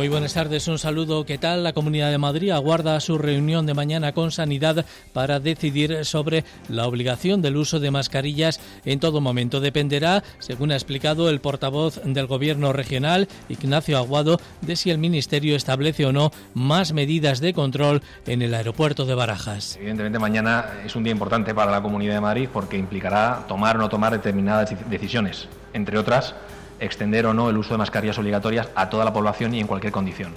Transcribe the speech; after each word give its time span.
Muy 0.00 0.08
buenas 0.08 0.32
tardes, 0.32 0.66
un 0.66 0.78
saludo. 0.78 1.26
¿Qué 1.26 1.36
tal? 1.36 1.62
La 1.62 1.74
Comunidad 1.74 2.10
de 2.10 2.16
Madrid 2.16 2.52
aguarda 2.52 2.98
su 3.00 3.18
reunión 3.18 3.66
de 3.66 3.74
mañana 3.74 4.12
con 4.12 4.30
Sanidad 4.30 4.86
para 5.12 5.40
decidir 5.40 6.06
sobre 6.06 6.42
la 6.70 6.86
obligación 6.86 7.42
del 7.42 7.58
uso 7.58 7.80
de 7.80 7.90
mascarillas 7.90 8.62
en 8.86 8.98
todo 8.98 9.20
momento. 9.20 9.60
Dependerá, 9.60 10.24
según 10.38 10.72
ha 10.72 10.74
explicado 10.74 11.28
el 11.28 11.42
portavoz 11.42 12.00
del 12.02 12.26
Gobierno 12.26 12.72
regional, 12.72 13.28
Ignacio 13.50 13.98
Aguado, 13.98 14.40
de 14.62 14.74
si 14.74 14.90
el 14.90 14.96
Ministerio 14.96 15.54
establece 15.54 16.06
o 16.06 16.14
no 16.14 16.32
más 16.54 16.94
medidas 16.94 17.40
de 17.40 17.52
control 17.52 18.00
en 18.26 18.40
el 18.40 18.54
aeropuerto 18.54 19.04
de 19.04 19.14
Barajas. 19.14 19.76
Evidentemente 19.76 20.18
mañana 20.18 20.80
es 20.82 20.96
un 20.96 21.04
día 21.04 21.12
importante 21.12 21.54
para 21.54 21.70
la 21.70 21.82
Comunidad 21.82 22.14
de 22.14 22.20
Madrid 22.22 22.48
porque 22.50 22.78
implicará 22.78 23.44
tomar 23.46 23.76
o 23.76 23.80
no 23.80 23.90
tomar 23.90 24.12
determinadas 24.12 24.74
decisiones, 24.88 25.46
entre 25.74 25.98
otras 25.98 26.34
extender 26.80 27.26
o 27.26 27.34
no 27.34 27.50
el 27.50 27.56
uso 27.56 27.74
de 27.74 27.78
mascarillas 27.78 28.18
obligatorias 28.18 28.68
a 28.74 28.88
toda 28.88 29.04
la 29.04 29.12
población 29.12 29.54
y 29.54 29.60
en 29.60 29.66
cualquier 29.66 29.92
condición. 29.92 30.32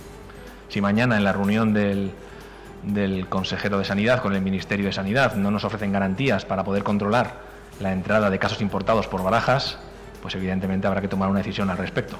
Si 0.69 0.81
mañana 0.81 1.17
en 1.17 1.23
la 1.23 1.33
reunión 1.33 1.73
del, 1.73 2.13
consejero 3.29 3.77
de 3.77 3.85
Sanidad 3.85 4.21
con 4.21 4.35
el 4.35 4.41
Ministerio 4.41 4.85
de 4.85 4.91
Sanidad 4.91 5.35
no 5.35 5.51
nos 5.51 5.63
ofrecen 5.63 5.91
garantías 5.91 6.45
para 6.45 6.63
poder 6.63 6.83
controlar 6.83 7.35
la 7.79 7.91
entrada 7.91 8.29
de 8.29 8.39
casos 8.39 8.61
importados 8.61 9.07
por 9.07 9.23
barajas, 9.23 9.77
pues 10.21 10.35
evidentemente 10.35 10.87
habrá 10.87 11.01
que 11.01 11.07
tomar 11.07 11.29
una 11.29 11.39
decisión 11.39 11.69
al 11.69 11.77
respecto. 11.77 12.19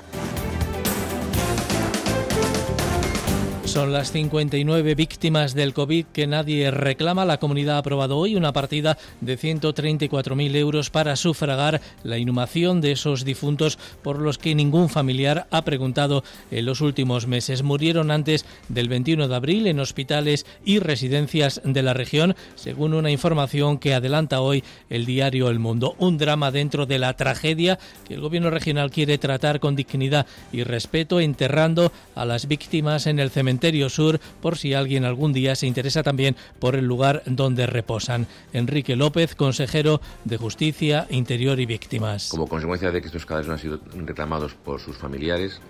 Son 3.74 3.92
las 3.92 4.12
59 4.12 4.94
víctimas 4.94 5.56
del 5.56 5.74
COVID 5.74 6.06
que 6.14 6.28
nadie 6.28 6.70
reclama. 6.70 7.26
La 7.26 7.40
comunidad 7.40 7.78
ha 7.78 7.80
aprobado 7.80 8.20
hoy 8.20 8.36
una 8.36 8.54
partida 8.54 9.00
de 9.20 9.36
134.000 9.36 10.56
euros 10.58 10.92
para 10.92 11.16
sufragar 11.16 11.82
la 12.04 12.20
inhumación 12.20 12.82
de 12.82 12.92
esos 12.92 13.26
difuntos 13.26 13.80
por 14.04 14.20
los 14.20 14.38
que 14.38 14.54
ningún 14.54 14.90
familiar 14.90 15.48
ha 15.50 15.64
preguntado 15.64 16.24
en 16.52 16.68
los 16.68 16.82
últimos 16.82 17.26
meses. 17.26 17.64
Murieron 17.64 18.12
antes 18.12 18.46
del 18.70 18.90
21 18.90 19.28
de 19.28 19.36
abril 19.36 19.66
en 19.66 19.80
hospitales 19.80 20.46
y 20.64 20.78
residencias 20.78 21.60
de 21.64 21.82
la 21.82 21.96
región, 21.96 22.36
según 22.54 22.94
una 22.94 23.10
información 23.10 23.80
que 23.80 23.96
adelanta 23.96 24.42
hoy 24.42 24.64
el 24.92 25.08
diario 25.08 25.50
El 25.50 25.58
Mundo. 25.58 25.96
Un 25.98 26.20
drama 26.20 26.52
dentro 26.52 26.86
de 26.86 27.00
la 27.00 27.18
tragedia 27.18 27.80
que 28.08 28.14
el 28.14 28.22
gobierno 28.22 28.52
regional 28.52 28.92
quiere 28.92 29.18
tratar 29.18 29.60
con 29.60 29.76
dignidad 29.76 30.28
y 30.52 30.62
respeto, 30.62 31.20
enterrando 31.20 31.92
a 32.14 32.24
las 32.24 32.48
víctimas 32.48 33.08
en 33.08 33.18
el 33.18 33.32
cementerio 33.32 33.63
Sur 33.90 34.20
por 34.42 34.58
si 34.58 34.74
alguien 34.74 35.06
algún 35.06 35.32
día 35.32 35.56
se 35.56 35.68
interesa 35.68 36.04
también 36.04 36.36
por 36.60 36.76
el 36.76 36.86
lugar 36.86 37.24
donde 37.26 37.66
reposan. 37.66 38.28
Enrique 38.52 38.98
López, 38.98 39.36
consejero 39.36 40.02
de 40.26 40.36
Justicia, 40.36 41.08
Interior 41.10 41.60
y 41.62 41.66
Víctimas. 41.66 42.28
Como 42.30 42.48
consecuencia 42.48 42.92
de 42.92 43.00
que 43.00 43.08
estos 43.08 43.26
cadáveres 43.26 43.48
no 43.48 43.54
han 43.54 43.60
sido 43.60 43.80
reclamados 44.06 44.54
por 44.54 44.82
sus 44.82 44.98
familiares, 44.98 45.62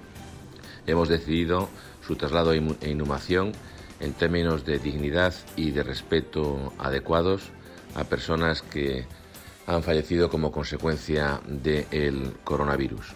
hemos 0.87 1.07
decidido 1.07 1.69
su 2.05 2.15
traslado 2.15 2.53
e 2.53 2.89
inhumación 2.89 3.51
en 3.99 4.13
términos 4.13 4.65
de 4.65 4.79
dignidad 4.79 5.33
y 5.55 5.69
de 5.69 5.83
respeto 5.83 6.73
adecuados 6.79 7.51
a 7.93 8.03
personas 8.05 8.63
que 8.63 9.05
han 9.67 9.83
fallecido 9.83 10.29
como 10.29 10.51
consecuencia 10.51 11.39
del 11.47 12.33
coronavirus. 12.43 13.13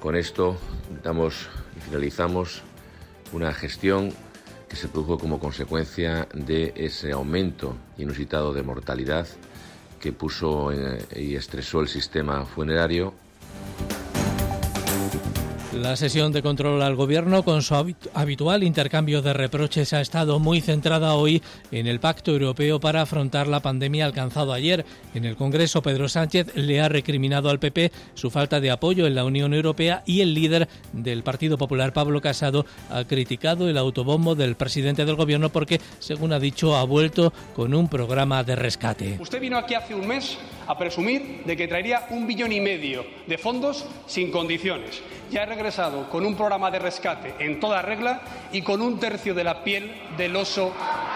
Con 0.00 0.16
esto 0.16 0.56
damos 1.02 1.48
y 1.76 1.80
finalizamos 1.80 2.62
una 3.32 3.52
gestión 3.52 4.12
que 4.68 4.76
se 4.76 4.88
produjo 4.88 5.18
como 5.18 5.40
consecuencia 5.40 6.28
de 6.32 6.72
ese 6.76 7.12
aumento 7.12 7.76
inusitado 7.98 8.52
de 8.52 8.62
mortalidad 8.62 9.26
que 10.00 10.12
puso 10.12 10.72
eh, 10.72 11.04
y 11.16 11.34
estresó 11.34 11.80
el 11.80 11.88
sistema 11.88 12.44
funerario 12.46 13.12
la 15.72 15.94
sesión 15.94 16.32
de 16.32 16.42
control 16.42 16.82
al 16.82 16.96
gobierno, 16.96 17.44
con 17.44 17.62
su 17.62 17.74
habitual 18.14 18.64
intercambio 18.64 19.22
de 19.22 19.32
reproches, 19.32 19.92
ha 19.92 20.00
estado 20.00 20.40
muy 20.40 20.60
centrada 20.60 21.14
hoy 21.14 21.42
en 21.70 21.86
el 21.86 22.00
pacto 22.00 22.32
europeo 22.32 22.80
para 22.80 23.02
afrontar 23.02 23.46
la 23.46 23.60
pandemia 23.60 24.04
alcanzado 24.04 24.52
ayer. 24.52 24.84
En 25.14 25.24
el 25.24 25.36
Congreso, 25.36 25.80
Pedro 25.80 26.08
Sánchez 26.08 26.56
le 26.56 26.80
ha 26.80 26.88
recriminado 26.88 27.50
al 27.50 27.60
PP 27.60 27.92
su 28.14 28.30
falta 28.30 28.60
de 28.60 28.70
apoyo 28.70 29.06
en 29.06 29.14
la 29.14 29.24
Unión 29.24 29.54
Europea 29.54 30.02
y 30.06 30.22
el 30.22 30.34
líder 30.34 30.68
del 30.92 31.22
Partido 31.22 31.56
Popular, 31.56 31.92
Pablo 31.92 32.20
Casado, 32.20 32.66
ha 32.90 33.04
criticado 33.04 33.68
el 33.68 33.78
autobombo 33.78 34.34
del 34.34 34.56
presidente 34.56 35.04
del 35.04 35.16
gobierno 35.16 35.50
porque, 35.50 35.80
según 36.00 36.32
ha 36.32 36.40
dicho, 36.40 36.76
ha 36.76 36.84
vuelto 36.84 37.32
con 37.54 37.74
un 37.74 37.88
programa 37.88 38.42
de 38.42 38.56
rescate. 38.56 39.18
Usted 39.20 39.40
vino 39.40 39.56
aquí 39.56 39.74
hace 39.74 39.94
un 39.94 40.06
mes 40.06 40.36
a 40.66 40.76
presumir 40.76 41.42
de 41.44 41.56
que 41.56 41.68
traería 41.68 42.06
un 42.10 42.26
billón 42.26 42.52
y 42.52 42.60
medio 42.60 43.04
de 43.26 43.38
fondos 43.38 43.84
sin 44.06 44.30
condiciones. 44.30 45.00
Ya 45.30 45.44
ha 45.44 45.46
regresado 45.46 46.08
con 46.08 46.26
un 46.26 46.34
programa 46.34 46.72
de 46.72 46.80
rescate 46.80 47.36
en 47.38 47.60
toda 47.60 47.82
regla 47.82 48.20
y 48.50 48.62
con 48.62 48.82
un 48.82 48.98
tercio 48.98 49.32
de 49.32 49.44
la 49.44 49.62
piel 49.62 49.94
del 50.16 50.34
oso 50.34 50.72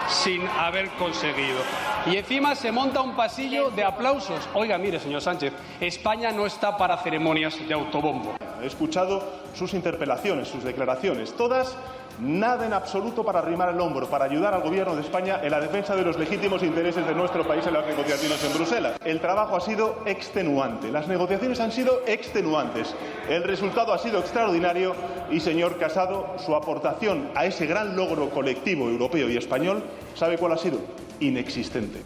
sin 0.07 0.47
haber 0.47 0.89
conseguido. 0.91 1.59
Y 2.05 2.15
encima 2.15 2.55
se 2.55 2.71
monta 2.71 3.01
un 3.01 3.13
pasillo 3.15 3.71
de 3.71 3.83
aplausos. 3.83 4.47
Oiga, 4.53 4.77
mire, 4.77 5.01
señor 5.01 5.21
Sánchez, 5.21 5.51
España 5.81 6.31
no 6.31 6.45
está 6.45 6.77
para 6.77 6.97
ceremonias 6.97 7.57
de 7.67 7.73
autobombo. 7.73 8.37
He 8.61 8.67
escuchado 8.67 9.21
sus 9.53 9.73
interpelaciones, 9.73 10.47
sus 10.47 10.63
declaraciones, 10.63 11.35
todas 11.35 11.75
nada 12.19 12.65
en 12.65 12.73
absoluto 12.73 13.23
para 13.23 13.39
arrimar 13.39 13.69
el 13.69 13.79
hombro, 13.79 14.09
para 14.09 14.25
ayudar 14.25 14.53
al 14.53 14.61
Gobierno 14.61 14.95
de 14.95 15.01
España 15.01 15.39
en 15.41 15.51
la 15.51 15.59
defensa 15.59 15.95
de 15.95 16.03
los 16.03 16.17
legítimos 16.17 16.63
intereses 16.63 17.05
de 17.05 17.15
nuestro 17.15 17.47
país 17.47 17.65
en 17.67 17.73
las 17.73 17.85
negociaciones 17.85 18.43
en 18.43 18.53
Bruselas. 18.53 18.99
El 19.03 19.19
trabajo 19.19 19.55
ha 19.55 19.61
sido 19.61 20.01
extenuante, 20.05 20.91
las 20.91 21.07
negociaciones 21.07 21.59
han 21.59 21.71
sido 21.71 22.01
extenuantes, 22.07 22.95
el 23.29 23.43
resultado 23.43 23.93
ha 23.93 23.97
sido 23.97 24.19
extraordinario 24.19 24.95
y, 25.31 25.39
señor 25.39 25.77
Casado, 25.77 26.35
su 26.37 26.55
aportación 26.55 27.29
a 27.35 27.45
ese 27.45 27.65
gran 27.65 27.95
logro 27.95 28.29
colectivo 28.29 28.89
europeo 28.89 29.29
y 29.29 29.37
español, 29.37 29.83
¿sabe 30.15 30.37
cuál 30.37 30.53
ha 30.53 30.57
sido? 30.57 30.79
Inexistente. 31.19 32.01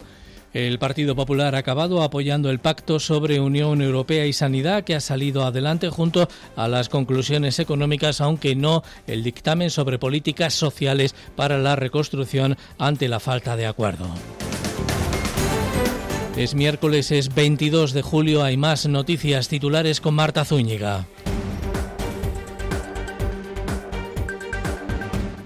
El 0.54 0.80
Partido 0.80 1.16
Popular 1.16 1.54
ha 1.54 1.60
acabado 1.60 2.02
apoyando 2.02 2.50
el 2.50 2.60
pacto 2.60 3.00
sobre 3.00 3.40
Unión 3.40 3.82
Europea 3.82 4.26
y 4.26 4.34
Sanidad 4.34 4.84
que 4.84 4.96
ha 4.96 5.00
salido 5.00 5.44
adelante 5.44 5.90
junto 5.90 6.28
a 6.56 6.68
las 6.68 6.90
conclusiones 6.90 7.60
económicas, 7.60 8.20
aunque 8.20 8.56
no 8.56 8.84
el 9.06 9.24
dictamen 9.24 9.70
sobre 9.70 10.00
políticas 10.00 10.56
sociales 10.56 11.14
para 11.36 11.60
la 11.60 11.76
reconstrucción 11.76 12.58
ante 12.80 13.08
la 13.08 13.20
falta 13.20 13.56
de 13.56 13.68
acuerdo. 13.68 14.08
Es 16.36 16.56
miércoles, 16.56 17.12
es 17.12 17.36
22 17.36 17.94
de 17.94 18.02
julio, 18.02 18.44
hay 18.44 18.56
más 18.56 18.88
noticias 18.88 19.50
titulares 19.50 20.00
con 20.00 20.16
Marta 20.16 20.46
Zúñiga. 20.46 21.06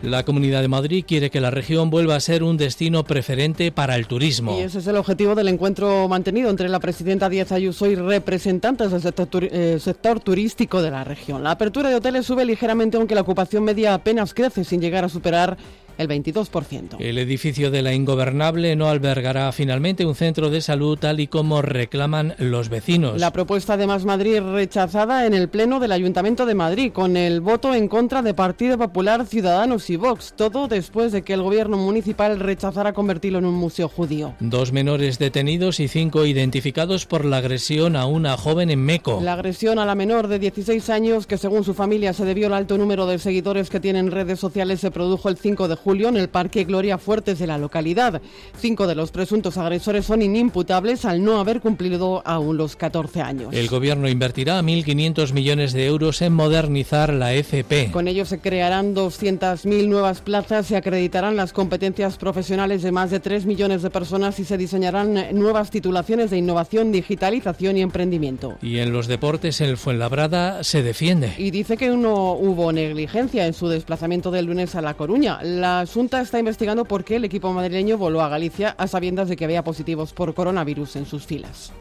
La 0.03 0.25
Comunidad 0.25 0.61
de 0.61 0.67
Madrid 0.67 1.05
quiere 1.07 1.29
que 1.29 1.39
la 1.39 1.49
región 1.49 1.89
vuelva 1.89 2.17
a 2.17 2.19
ser 2.19 2.43
un 2.43 2.57
destino 2.57 3.05
preferente 3.05 3.71
para 3.71 3.95
el 3.95 4.05
turismo. 4.05 4.59
Y 4.59 4.63
ese 4.63 4.79
es 4.79 4.87
el 4.87 4.97
objetivo 4.97 5.33
del 5.33 5.47
encuentro 5.47 6.09
mantenido 6.09 6.49
entre 6.49 6.67
la 6.67 6.81
presidenta 6.81 7.29
Díaz 7.29 7.53
Ayuso 7.53 7.85
y 7.85 7.95
representantes 7.95 8.91
del 8.91 9.01
sector, 9.01 9.45
eh, 9.45 9.77
sector 9.79 10.19
turístico 10.19 10.81
de 10.81 10.91
la 10.91 11.05
región. 11.05 11.41
La 11.41 11.51
apertura 11.51 11.87
de 11.87 11.95
hoteles 11.95 12.25
sube 12.25 12.43
ligeramente 12.43 12.97
aunque 12.97 13.15
la 13.15 13.21
ocupación 13.21 13.63
media 13.63 13.93
apenas 13.93 14.33
crece 14.33 14.65
sin 14.65 14.81
llegar 14.81 15.05
a 15.05 15.09
superar 15.09 15.57
el 15.97 16.07
22%. 16.07 16.97
El 16.99 17.17
edificio 17.17 17.71
de 17.71 17.81
la 17.81 17.93
Ingobernable 17.93 18.75
no 18.75 18.87
albergará 18.89 19.51
finalmente 19.51 20.05
un 20.05 20.15
centro 20.15 20.49
de 20.49 20.61
salud 20.61 20.97
tal 20.97 21.19
y 21.19 21.27
como 21.27 21.61
reclaman 21.61 22.35
los 22.37 22.69
vecinos. 22.69 23.19
La 23.19 23.31
propuesta 23.31 23.77
de 23.77 23.87
Más 23.87 24.05
Madrid 24.05 24.39
rechazada 24.41 25.25
en 25.25 25.33
el 25.33 25.49
Pleno 25.49 25.79
del 25.79 25.91
Ayuntamiento 25.91 26.45
de 26.45 26.55
Madrid 26.55 26.91
con 26.91 27.17
el 27.17 27.41
voto 27.41 27.73
en 27.75 27.87
contra 27.87 28.21
de 28.21 28.33
Partido 28.33 28.77
Popular, 28.77 29.25
Ciudadanos 29.25 29.89
y 29.89 29.95
Vox. 29.95 30.33
Todo 30.35 30.67
después 30.67 31.11
de 31.11 31.21
que 31.21 31.33
el 31.33 31.41
gobierno 31.41 31.77
municipal 31.77 32.39
rechazara 32.39 32.93
convertirlo 32.93 33.39
en 33.39 33.45
un 33.45 33.55
museo 33.55 33.89
judío. 33.89 34.35
Dos 34.39 34.71
menores 34.71 35.19
detenidos 35.19 35.79
y 35.79 35.87
cinco 35.87 36.25
identificados 36.25 37.05
por 37.05 37.25
la 37.25 37.37
agresión 37.37 37.95
a 37.95 38.05
una 38.05 38.37
joven 38.37 38.69
en 38.69 38.83
Meco. 38.83 39.19
La 39.21 39.33
agresión 39.33 39.79
a 39.79 39.85
la 39.85 39.95
menor 39.95 40.27
de 40.27 40.39
16 40.39 40.89
años 40.89 41.27
que 41.27 41.37
según 41.37 41.63
su 41.63 41.73
familia 41.73 42.13
se 42.13 42.25
debió 42.25 42.47
al 42.47 42.53
alto 42.53 42.77
número 42.77 43.05
de 43.05 43.19
seguidores 43.19 43.69
que 43.69 43.79
tienen 43.79 44.11
redes 44.11 44.39
sociales 44.39 44.79
se 44.79 44.91
produjo 44.91 45.29
el 45.29 45.37
5 45.37 45.67
de 45.67 45.75
julio 45.83 46.07
en 46.09 46.17
el 46.17 46.29
Parque 46.29 46.63
Gloria 46.63 46.97
Fuertes 46.97 47.39
de 47.39 47.47
la 47.47 47.57
localidad. 47.57 48.21
Cinco 48.57 48.87
de 48.87 48.95
los 48.95 49.11
presuntos 49.11 49.57
agresores 49.57 50.05
son 50.05 50.21
inimputables 50.21 51.05
al 51.05 51.23
no 51.23 51.39
haber 51.39 51.59
cumplido 51.59 52.21
aún 52.25 52.57
los 52.57 52.75
14 52.75 53.21
años. 53.21 53.53
El 53.53 53.67
gobierno 53.67 54.07
invertirá 54.07 54.61
1.500 54.61 55.33
millones 55.33 55.73
de 55.73 55.85
euros 55.85 56.21
en 56.21 56.33
modernizar 56.33 57.13
la 57.13 57.33
FP. 57.33 57.91
Con 57.91 58.07
ello 58.07 58.25
se 58.25 58.39
crearán 58.39 58.95
200.000 58.95 59.87
nuevas 59.87 60.21
plazas, 60.21 60.67
se 60.67 60.77
acreditarán 60.77 61.35
las 61.35 61.51
competencias 61.51 62.17
profesionales 62.17 62.81
de 62.81 62.91
más 62.91 63.11
de 63.11 63.19
3 63.19 63.45
millones 63.45 63.81
de 63.81 63.89
personas 63.89 64.39
y 64.39 64.45
se 64.45 64.57
diseñarán 64.57 65.17
nuevas 65.33 65.69
titulaciones 65.69 66.29
de 66.29 66.37
innovación, 66.37 66.91
digitalización 66.91 67.77
y 67.77 67.81
emprendimiento. 67.81 68.57
Y 68.61 68.79
en 68.79 68.93
los 68.93 69.07
deportes, 69.07 69.59
el 69.61 69.77
Fuenlabrada 69.77 70.63
se 70.63 70.83
defiende. 70.83 71.33
Y 71.37 71.51
dice 71.51 71.77
que 71.77 71.89
no 71.89 72.33
hubo 72.33 72.71
negligencia 72.71 73.45
en 73.45 73.53
su 73.53 73.67
desplazamiento 73.67 74.31
del 74.31 74.45
lunes 74.45 74.75
a 74.75 74.81
La 74.81 74.93
Coruña. 74.93 75.39
La 75.41 75.72
Junta 75.93 76.21
está 76.21 76.39
investigando 76.39 76.85
por 76.85 77.03
qué 77.03 77.17
el 77.17 77.25
equipo 77.25 77.51
madrileño 77.53 77.97
voló 77.97 78.21
a 78.21 78.29
Galicia 78.29 78.75
a 78.77 78.87
sabiendas 78.87 79.29
de 79.29 79.35
que 79.35 79.45
había 79.45 79.63
positivos 79.63 80.13
por 80.13 80.33
coronavirus 80.33 80.95
en 80.97 81.05
sus 81.05 81.25
filas. 81.25 81.71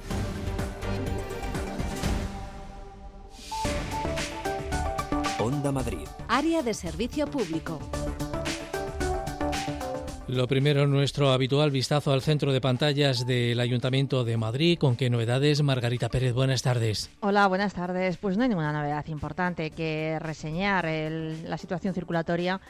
Onda 5.39 5.73
Madrid. 5.73 6.07
Área 6.29 6.63
de 6.63 6.75
servicio 6.75 7.27
público. 7.27 7.81
Lo 10.29 10.49
primero, 10.49 10.87
nuestro 10.87 11.31
habitual 11.31 11.71
vistazo 11.71 12.13
al 12.13 12.23
centro 12.23 12.53
de 12.53 12.61
pantallas 12.61 13.27
del 13.27 13.61
Ayuntamiento 13.61 14.25
de 14.25 14.39
Madrid. 14.39 14.79
¿Con 14.79 14.97
qué 14.97 15.11
novedades? 15.11 15.63
Margarita 15.63 16.09
Pérez, 16.09 16.33
buenas 16.33 16.63
tardes. 16.63 17.11
Hola, 17.21 17.47
buenas 17.49 17.75
tardes. 17.75 18.17
Pues 18.17 18.39
no 18.39 18.45
hay 18.45 18.49
ninguna 18.49 18.73
novedad 18.73 19.05
importante 19.09 19.73
que 19.73 20.19
reseñar. 20.21 20.87
la 20.87 21.59
situación 21.59 21.93
circulatoria 21.93 22.61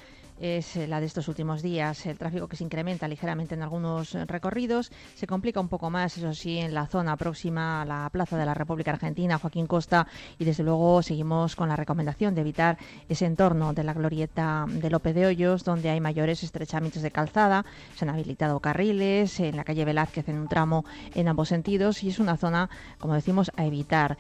es 0.41 0.77
la 0.77 1.01
de 1.01 1.07
estos 1.07 1.29
últimos 1.29 1.63
días. 1.63 2.05
El 2.07 2.19
tráfico 2.19 2.49
que 2.49 2.57
se 2.57 2.65
incrementa 2.65 3.09
ligeramente 3.09 3.55
en 3.55 3.63
algunos 3.63 4.13
recorridos, 4.27 4.91
se 5.15 5.27
complica 5.27 5.61
un 5.61 5.69
poco 5.69 5.91
más, 5.91 6.17
eso 6.17 6.35
sí, 6.35 6.59
en 6.59 6.75
la 6.75 6.87
zona 6.87 7.17
próxima 7.17 7.83
a 7.83 7.85
la 7.85 8.11
Plaza 8.11 8.37
de 8.37 8.47
la 8.47 8.55
República 8.55 8.93
Argentina, 8.93 9.39
Joaquín 9.39 9.67
Costa, 9.67 10.07
y 10.39 10.45
desde 10.45 10.65
luego 10.65 11.03
seguimos 11.03 11.57
con 11.57 11.69
la 11.69 11.77
recomendación 11.77 12.35
de 12.35 12.41
evitar 12.41 12.79
ese 13.09 13.27
entorno 13.27 13.73
de 13.73 13.85
la 13.85 13.95
glorieta 13.95 14.67
de 14.69 14.91
Lope 14.91 15.13
de 15.13 15.27
Hoyos, 15.27 15.65
donde 15.65 15.91
hay 15.91 16.01
mayores 16.01 16.43
estrechamientos 16.43 17.03
de 17.03 17.11
calzada, 17.11 17.65
se 17.97 18.05
han 18.05 18.11
habilitado 18.11 18.61
carriles 18.61 19.41
en 19.41 19.57
la 19.57 19.65
calle 19.65 19.85
Velázquez 19.85 20.29
en 20.29 20.39
un 20.39 20.49
tramo 20.49 20.85
en 21.15 21.29
ambos 21.29 21.49
sentidos 21.49 22.03
y 22.03 22.09
es 22.09 22.19
una 22.19 22.37
zona, 22.37 22.71
como 22.99 23.15
decimos, 23.15 23.51
a 23.57 23.65
evitar. 23.65 24.19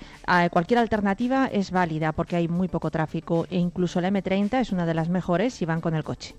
cualquier 0.51 0.79
alternativa 0.79 1.47
es 1.47 1.71
válida 1.71 2.13
porque 2.13 2.37
hay 2.37 2.49
muy 2.49 2.69
poco 2.69 2.91
tráfico 2.91 3.47
e 3.51 3.59
incluso 3.59 4.01
la 4.01 4.11
M30 4.11 4.61
es 4.61 4.73
una 4.73 4.87
de 4.87 4.95
las 4.95 5.09
mejores 5.09 5.55
si 5.55 5.65
van 5.65 5.81
con 5.81 5.95
el 5.95 6.02
coche. 6.03 6.35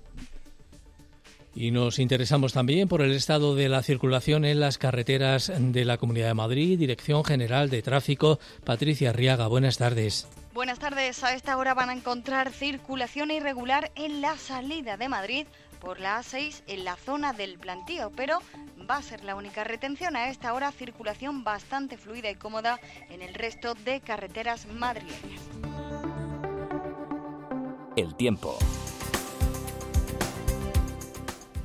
Y 1.54 1.70
nos 1.70 2.00
interesamos 2.00 2.52
también 2.52 2.88
por 2.88 3.00
el 3.00 3.12
estado 3.12 3.54
de 3.54 3.68
la 3.68 3.82
circulación 3.82 4.44
en 4.44 4.58
las 4.58 4.76
carreteras 4.76 5.52
de 5.56 5.84
la 5.84 5.98
Comunidad 5.98 6.28
de 6.28 6.34
Madrid. 6.34 6.78
Dirección 6.78 7.24
General 7.24 7.70
de 7.70 7.80
Tráfico, 7.80 8.40
Patricia 8.64 9.10
Arriaga. 9.10 9.46
Buenas 9.46 9.78
tardes. 9.78 10.26
Buenas 10.52 10.80
tardes. 10.80 11.22
A 11.22 11.32
esta 11.34 11.56
hora 11.56 11.74
van 11.74 11.90
a 11.90 11.92
encontrar 11.92 12.50
circulación 12.50 13.30
irregular 13.30 13.92
en 13.94 14.20
la 14.20 14.36
salida 14.36 14.96
de 14.96 15.08
Madrid 15.08 15.46
por 15.78 16.00
la 16.00 16.18
A6 16.20 16.62
en 16.66 16.84
la 16.84 16.96
zona 16.96 17.32
del 17.32 17.58
plantío, 17.58 18.10
pero 18.16 18.40
va 18.90 18.96
a 18.96 19.02
ser 19.02 19.22
la 19.22 19.36
única 19.36 19.62
retención. 19.62 20.16
A 20.16 20.30
esta 20.30 20.54
hora 20.54 20.72
circulación 20.72 21.44
bastante 21.44 21.96
fluida 21.98 22.30
y 22.30 22.34
cómoda 22.34 22.80
en 23.10 23.22
el 23.22 23.34
resto 23.34 23.74
de 23.74 24.00
carreteras 24.00 24.66
madrileñas. 24.66 25.40
El 27.96 28.16
tiempo. 28.16 28.58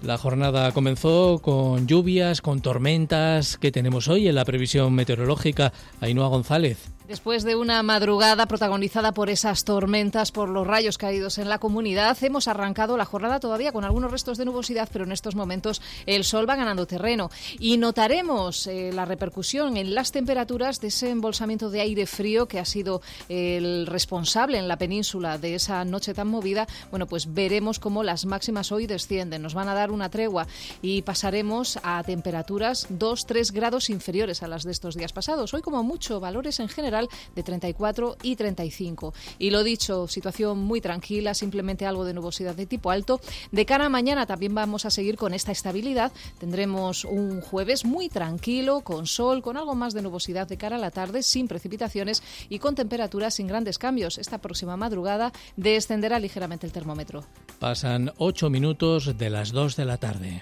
La 0.03 0.17
jornada 0.17 0.71
comenzó 0.71 1.39
con 1.39 1.87
lluvias, 1.87 2.41
con 2.41 2.61
tormentas. 2.61 3.57
¿Qué 3.57 3.71
tenemos 3.71 4.07
hoy 4.07 4.27
en 4.27 4.35
la 4.35 4.45
previsión 4.45 4.93
meteorológica? 4.93 5.73
Ainhoa 5.99 6.27
González. 6.29 6.98
Después 7.09 7.43
de 7.43 7.55
una 7.55 7.81
madrugada 7.81 8.45
protagonizada 8.45 9.13
por 9.13 9.31
esas 9.31 9.63
tormentas, 9.63 10.31
por 10.31 10.47
los 10.47 10.67
rayos 10.67 10.99
caídos 10.99 11.39
en 11.39 11.49
la 11.49 11.57
comunidad, 11.57 12.15
hemos 12.23 12.47
arrancado 12.47 12.97
la 12.97 13.05
jornada 13.05 13.39
todavía 13.39 13.71
con 13.71 13.83
algunos 13.83 14.11
restos 14.11 14.37
de 14.37 14.45
nubosidad, 14.45 14.87
pero 14.93 15.05
en 15.05 15.11
estos 15.11 15.33
momentos 15.33 15.81
el 16.05 16.23
sol 16.23 16.47
va 16.47 16.55
ganando 16.55 16.85
terreno 16.85 17.31
y 17.57 17.77
notaremos 17.77 18.67
eh, 18.67 18.91
la 18.93 19.05
repercusión 19.05 19.75
en 19.77 19.95
las 19.95 20.11
temperaturas 20.11 20.81
de 20.81 20.89
ese 20.89 21.09
embolsamiento 21.09 21.71
de 21.71 21.81
aire 21.81 22.05
frío 22.05 22.47
que 22.47 22.59
ha 22.59 22.65
sido 22.65 23.01
el 23.27 23.87
responsable 23.87 24.59
en 24.59 24.67
la 24.67 24.77
península 24.77 25.39
de 25.39 25.55
esa 25.55 25.83
noche 25.85 26.13
tan 26.13 26.27
movida. 26.27 26.67
Bueno, 26.91 27.07
pues 27.07 27.33
veremos 27.33 27.79
cómo 27.79 28.03
las 28.03 28.27
máximas 28.27 28.71
hoy 28.71 28.85
descienden, 28.85 29.41
nos 29.41 29.55
van 29.55 29.67
a 29.67 29.73
dar 29.73 29.89
una 29.89 30.11
tregua 30.11 30.45
y 30.83 31.01
pasaremos 31.01 31.79
a 31.81 32.03
temperaturas 32.03 32.87
2-3 32.91 33.51
grados 33.51 33.89
inferiores 33.89 34.43
a 34.43 34.47
las 34.47 34.63
de 34.63 34.73
estos 34.73 34.93
días 34.93 35.11
pasados. 35.11 35.55
Hoy 35.55 35.63
como 35.63 35.81
mucho 35.81 36.19
valores 36.19 36.59
en 36.59 36.69
general 36.69 36.98
de 37.35 37.43
34 37.43 38.17
y 38.23 38.35
35. 38.35 39.13
Y 39.37 39.51
lo 39.51 39.63
dicho, 39.63 40.07
situación 40.07 40.59
muy 40.59 40.81
tranquila, 40.81 41.33
simplemente 41.33 41.85
algo 41.85 42.05
de 42.05 42.13
nubosidad 42.13 42.55
de 42.55 42.65
tipo 42.65 42.91
alto. 42.91 43.21
De 43.51 43.65
cara 43.65 43.85
a 43.85 43.89
mañana 43.89 44.25
también 44.25 44.55
vamos 44.55 44.85
a 44.85 44.89
seguir 44.89 45.15
con 45.15 45.33
esta 45.33 45.51
estabilidad. 45.51 46.11
Tendremos 46.39 47.05
un 47.05 47.41
jueves 47.41 47.85
muy 47.85 48.09
tranquilo, 48.09 48.81
con 48.81 49.07
sol, 49.07 49.41
con 49.41 49.57
algo 49.57 49.75
más 49.75 49.93
de 49.93 50.01
nubosidad 50.01 50.47
de 50.47 50.57
cara 50.57 50.75
a 50.75 50.79
la 50.79 50.91
tarde, 50.91 51.23
sin 51.23 51.47
precipitaciones 51.47 52.23
y 52.49 52.59
con 52.59 52.75
temperaturas 52.75 53.35
sin 53.35 53.47
grandes 53.47 53.77
cambios. 53.77 54.17
Esta 54.17 54.39
próxima 54.39 54.77
madrugada 54.77 55.31
descenderá 55.55 56.19
ligeramente 56.19 56.65
el 56.65 56.71
termómetro. 56.73 57.23
Pasan 57.59 58.11
8 58.17 58.49
minutos 58.49 59.17
de 59.17 59.29
las 59.29 59.51
2 59.51 59.75
de 59.75 59.85
la 59.85 59.97
tarde. 59.97 60.41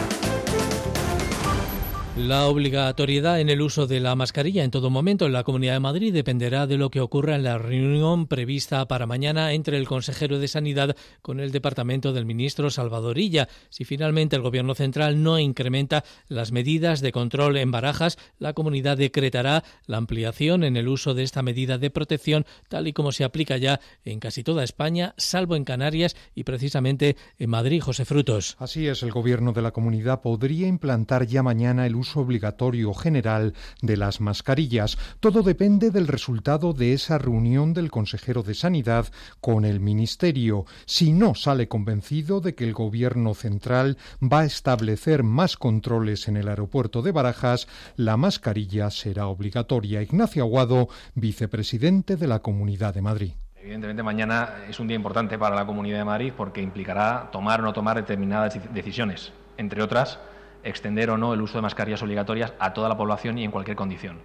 La 2.17 2.47
obligatoriedad 2.47 3.39
en 3.39 3.49
el 3.49 3.61
uso 3.61 3.87
de 3.87 4.01
la 4.01 4.15
mascarilla 4.15 4.65
en 4.65 4.71
todo 4.71 4.89
momento 4.89 5.25
en 5.25 5.31
la 5.31 5.45
Comunidad 5.45 5.73
de 5.75 5.79
Madrid 5.79 6.13
dependerá 6.13 6.67
de 6.67 6.77
lo 6.77 6.91
que 6.91 6.99
ocurra 6.99 7.35
en 7.35 7.43
la 7.43 7.57
reunión 7.57 8.27
prevista 8.27 8.85
para 8.85 9.07
mañana 9.07 9.53
entre 9.53 9.77
el 9.77 9.87
consejero 9.87 10.37
de 10.37 10.49
Sanidad 10.49 10.97
con 11.21 11.39
el 11.39 11.53
departamento 11.53 12.11
del 12.11 12.25
ministro 12.25 12.69
Salvadorilla. 12.69 13.47
Si 13.69 13.85
finalmente 13.85 14.35
el 14.35 14.41
Gobierno 14.41 14.75
central 14.75 15.23
no 15.23 15.39
incrementa 15.39 16.03
las 16.27 16.51
medidas 16.51 16.99
de 16.99 17.13
control 17.13 17.55
en 17.55 17.71
barajas, 17.71 18.17
la 18.39 18.51
comunidad 18.51 18.97
decretará 18.97 19.63
la 19.87 19.95
ampliación 19.95 20.65
en 20.65 20.75
el 20.75 20.89
uso 20.89 21.13
de 21.13 21.23
esta 21.23 21.43
medida 21.43 21.77
de 21.77 21.91
protección, 21.91 22.45
tal 22.67 22.89
y 22.89 22.93
como 22.93 23.13
se 23.13 23.23
aplica 23.23 23.55
ya 23.55 23.79
en 24.03 24.19
casi 24.19 24.43
toda 24.43 24.65
España, 24.65 25.13
salvo 25.15 25.55
en 25.55 25.63
Canarias 25.63 26.17
y 26.35 26.43
precisamente 26.43 27.15
en 27.39 27.49
Madrid. 27.49 27.81
José 27.81 28.03
Frutos. 28.03 28.57
Así 28.59 28.85
es, 28.87 29.01
el 29.01 29.11
Gobierno 29.11 29.53
de 29.53 29.61
la 29.61 29.71
comunidad 29.71 30.21
podría 30.21 30.67
implantar 30.67 31.25
ya 31.25 31.41
mañana 31.41 31.87
el 31.87 32.00
uso 32.01 32.19
obligatorio 32.19 32.93
general 32.93 33.53
de 33.81 33.97
las 33.97 34.21
mascarillas. 34.21 34.97
Todo 35.19 35.41
depende 35.41 35.89
del 35.89 36.07
resultado 36.07 36.73
de 36.73 36.93
esa 36.93 37.17
reunión 37.17 37.73
del 37.73 37.89
consejero 37.89 38.43
de 38.43 38.53
Sanidad 38.53 39.07
con 39.39 39.65
el 39.65 39.79
Ministerio. 39.79 40.65
Si 40.85 41.13
no 41.13 41.33
sale 41.33 41.67
convencido 41.67 42.41
de 42.41 42.53
que 42.53 42.65
el 42.65 42.73
Gobierno 42.73 43.33
central 43.33 43.97
va 44.21 44.41
a 44.41 44.45
establecer 44.45 45.23
más 45.23 45.57
controles 45.57 46.27
en 46.27 46.37
el 46.37 46.47
aeropuerto 46.47 47.01
de 47.01 47.11
Barajas, 47.11 47.67
la 47.95 48.17
mascarilla 48.17 48.89
será 48.89 49.27
obligatoria. 49.27 50.01
Ignacio 50.01 50.43
Aguado, 50.43 50.89
vicepresidente 51.15 52.17
de 52.17 52.27
la 52.27 52.39
Comunidad 52.39 52.93
de 52.93 53.01
Madrid. 53.01 53.33
Evidentemente 53.61 54.01
mañana 54.01 54.55
es 54.67 54.79
un 54.79 54.87
día 54.87 54.95
importante 54.95 55.37
para 55.37 55.55
la 55.55 55.67
Comunidad 55.67 55.99
de 55.99 56.05
Madrid 56.05 56.33
porque 56.35 56.61
implicará 56.61 57.29
tomar 57.31 57.61
o 57.61 57.63
no 57.63 57.73
tomar 57.73 57.95
determinadas 57.95 58.59
decisiones, 58.73 59.31
entre 59.57 59.83
otras, 59.83 60.19
extender 60.63 61.09
o 61.09 61.17
no 61.17 61.33
el 61.33 61.41
uso 61.41 61.57
de 61.57 61.61
mascarillas 61.61 62.03
obligatorias 62.03 62.53
a 62.59 62.73
toda 62.73 62.89
la 62.89 62.97
población 62.97 63.37
y 63.37 63.43
en 63.43 63.51
cualquier 63.51 63.77
condición. 63.77 64.19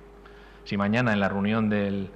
Si 0.65 0.77
mañana 0.77 1.13
en 1.13 1.21
la 1.21 1.29
reunión 1.29 1.69
del, 1.69 2.11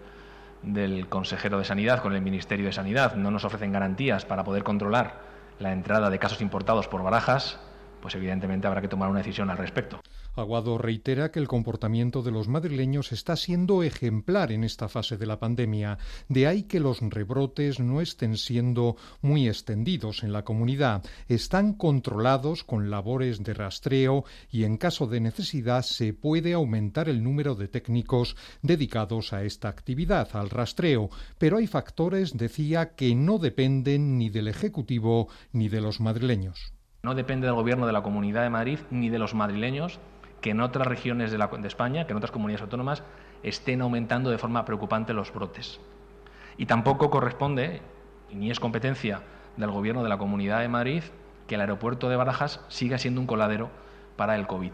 del 0.63 1.09
consejero 1.09 1.59
de 1.59 1.65
Sanidad 1.65 2.03
con 2.03 2.15
el 2.15 2.23
Ministerio 2.23 2.67
de 2.67 2.73
Sanidad 2.73 3.15
no 3.15 3.31
nos 3.31 3.45
ofrecen 3.45 3.73
garantías 3.73 4.25
para 4.25 4.45
poder 4.45 4.63
controlar 4.63 5.21
la 5.59 5.73
entrada 5.73 6.11
de 6.11 6.19
casos 6.19 6.41
importados 6.41 6.89
por 6.89 7.03
barajas, 7.03 7.61
pues 8.01 8.15
evidentemente 8.15 8.67
habrá 8.67 8.81
que 8.81 8.89
tomar 8.89 9.09
una 9.09 9.19
decisión 9.19 9.51
al 9.51 9.59
respecto. 9.59 10.01
Aguado 10.37 10.79
reitera 10.79 11.33
que 11.33 11.41
el 11.41 11.49
comportamiento 11.49 12.23
de 12.23 12.31
los 12.31 12.47
madrileños 12.47 13.11
está 13.13 13.35
siendo 13.35 13.83
ejemplar 13.83 14.53
en 14.53 14.63
esta 14.63 14.89
fase 14.89 15.17
de 15.17 15.27
la 15.27 15.41
pandemia. 15.41 15.99
De 16.29 16.47
ahí 16.47 16.63
que 16.63 16.79
los 16.79 17.01
rebrotes 17.01 17.81
no 17.81 18.01
estén 18.01 18.37
siendo 18.37 18.97
muy 19.23 19.49
extendidos 19.49 20.23
en 20.23 20.33
la 20.33 20.45
comunidad. 20.45 21.05
Están 21.29 21.75
controlados 21.75 22.63
con 22.63 22.91
labores 22.91 23.43
de 23.43 23.55
rastreo 23.55 24.25
y 24.51 24.65
en 24.65 24.77
caso 24.77 25.07
de 25.07 25.21
necesidad 25.21 25.83
se 25.83 26.13
puede 26.13 26.53
aumentar 26.53 27.09
el 27.09 27.25
número 27.25 27.57
de 27.57 27.69
técnicos 27.69 28.37
dedicados 28.63 29.33
a 29.33 29.43
esta 29.43 29.69
actividad, 29.69 30.29
al 30.35 30.51
rastreo. 30.51 31.11
Pero 31.39 31.59
hay 31.59 31.67
factores, 31.67 32.37
decía, 32.37 32.95
que 32.95 33.15
no 33.15 33.39
dependen 33.39 34.17
ni 34.17 34.31
del 34.31 34.49
Ejecutivo 34.49 35.29
ni 35.53 35.69
de 35.69 35.81
los 35.81 36.01
madrileños. 36.01 36.73
No 37.03 37.15
depende 37.15 37.47
del 37.47 37.57
Gobierno 37.57 37.87
de 37.87 37.93
la 37.93 38.03
Comunidad 38.03 38.43
de 38.43 38.51
Madrid 38.51 38.79
ni 38.91 39.09
de 39.09 39.19
los 39.19 39.35
madrileños 39.35 39.99
que 40.41 40.51
en 40.51 40.61
otras 40.61 40.87
regiones 40.87 41.31
de, 41.31 41.39
la, 41.39 41.49
de 41.49 41.69
España, 41.69 42.07
que 42.07 42.13
en 42.13 42.17
otras 42.17 42.31
comunidades 42.31 42.63
autónomas, 42.63 43.03
estén 43.43 43.83
aumentando 43.83 44.31
de 44.31 44.39
forma 44.39 44.65
preocupante 44.65 45.13
los 45.13 45.33
brotes. 45.33 45.81
Y 46.57 46.67
tampoco 46.67 47.11
corresponde, 47.11 47.81
ni 48.33 48.51
es 48.51 48.61
competencia 48.61 49.23
del 49.57 49.71
Gobierno 49.71 50.03
de 50.03 50.09
la 50.09 50.19
Comunidad 50.19 50.61
de 50.61 50.69
Madrid, 50.69 51.03
que 51.47 51.57
el 51.57 51.61
aeropuerto 51.61 52.09
de 52.09 52.17
Barajas 52.17 52.61
siga 52.69 52.99
siendo 52.99 53.21
un 53.21 53.27
coladero 53.27 53.71
para 54.17 54.37
el 54.37 54.47
COVID. 54.47 54.73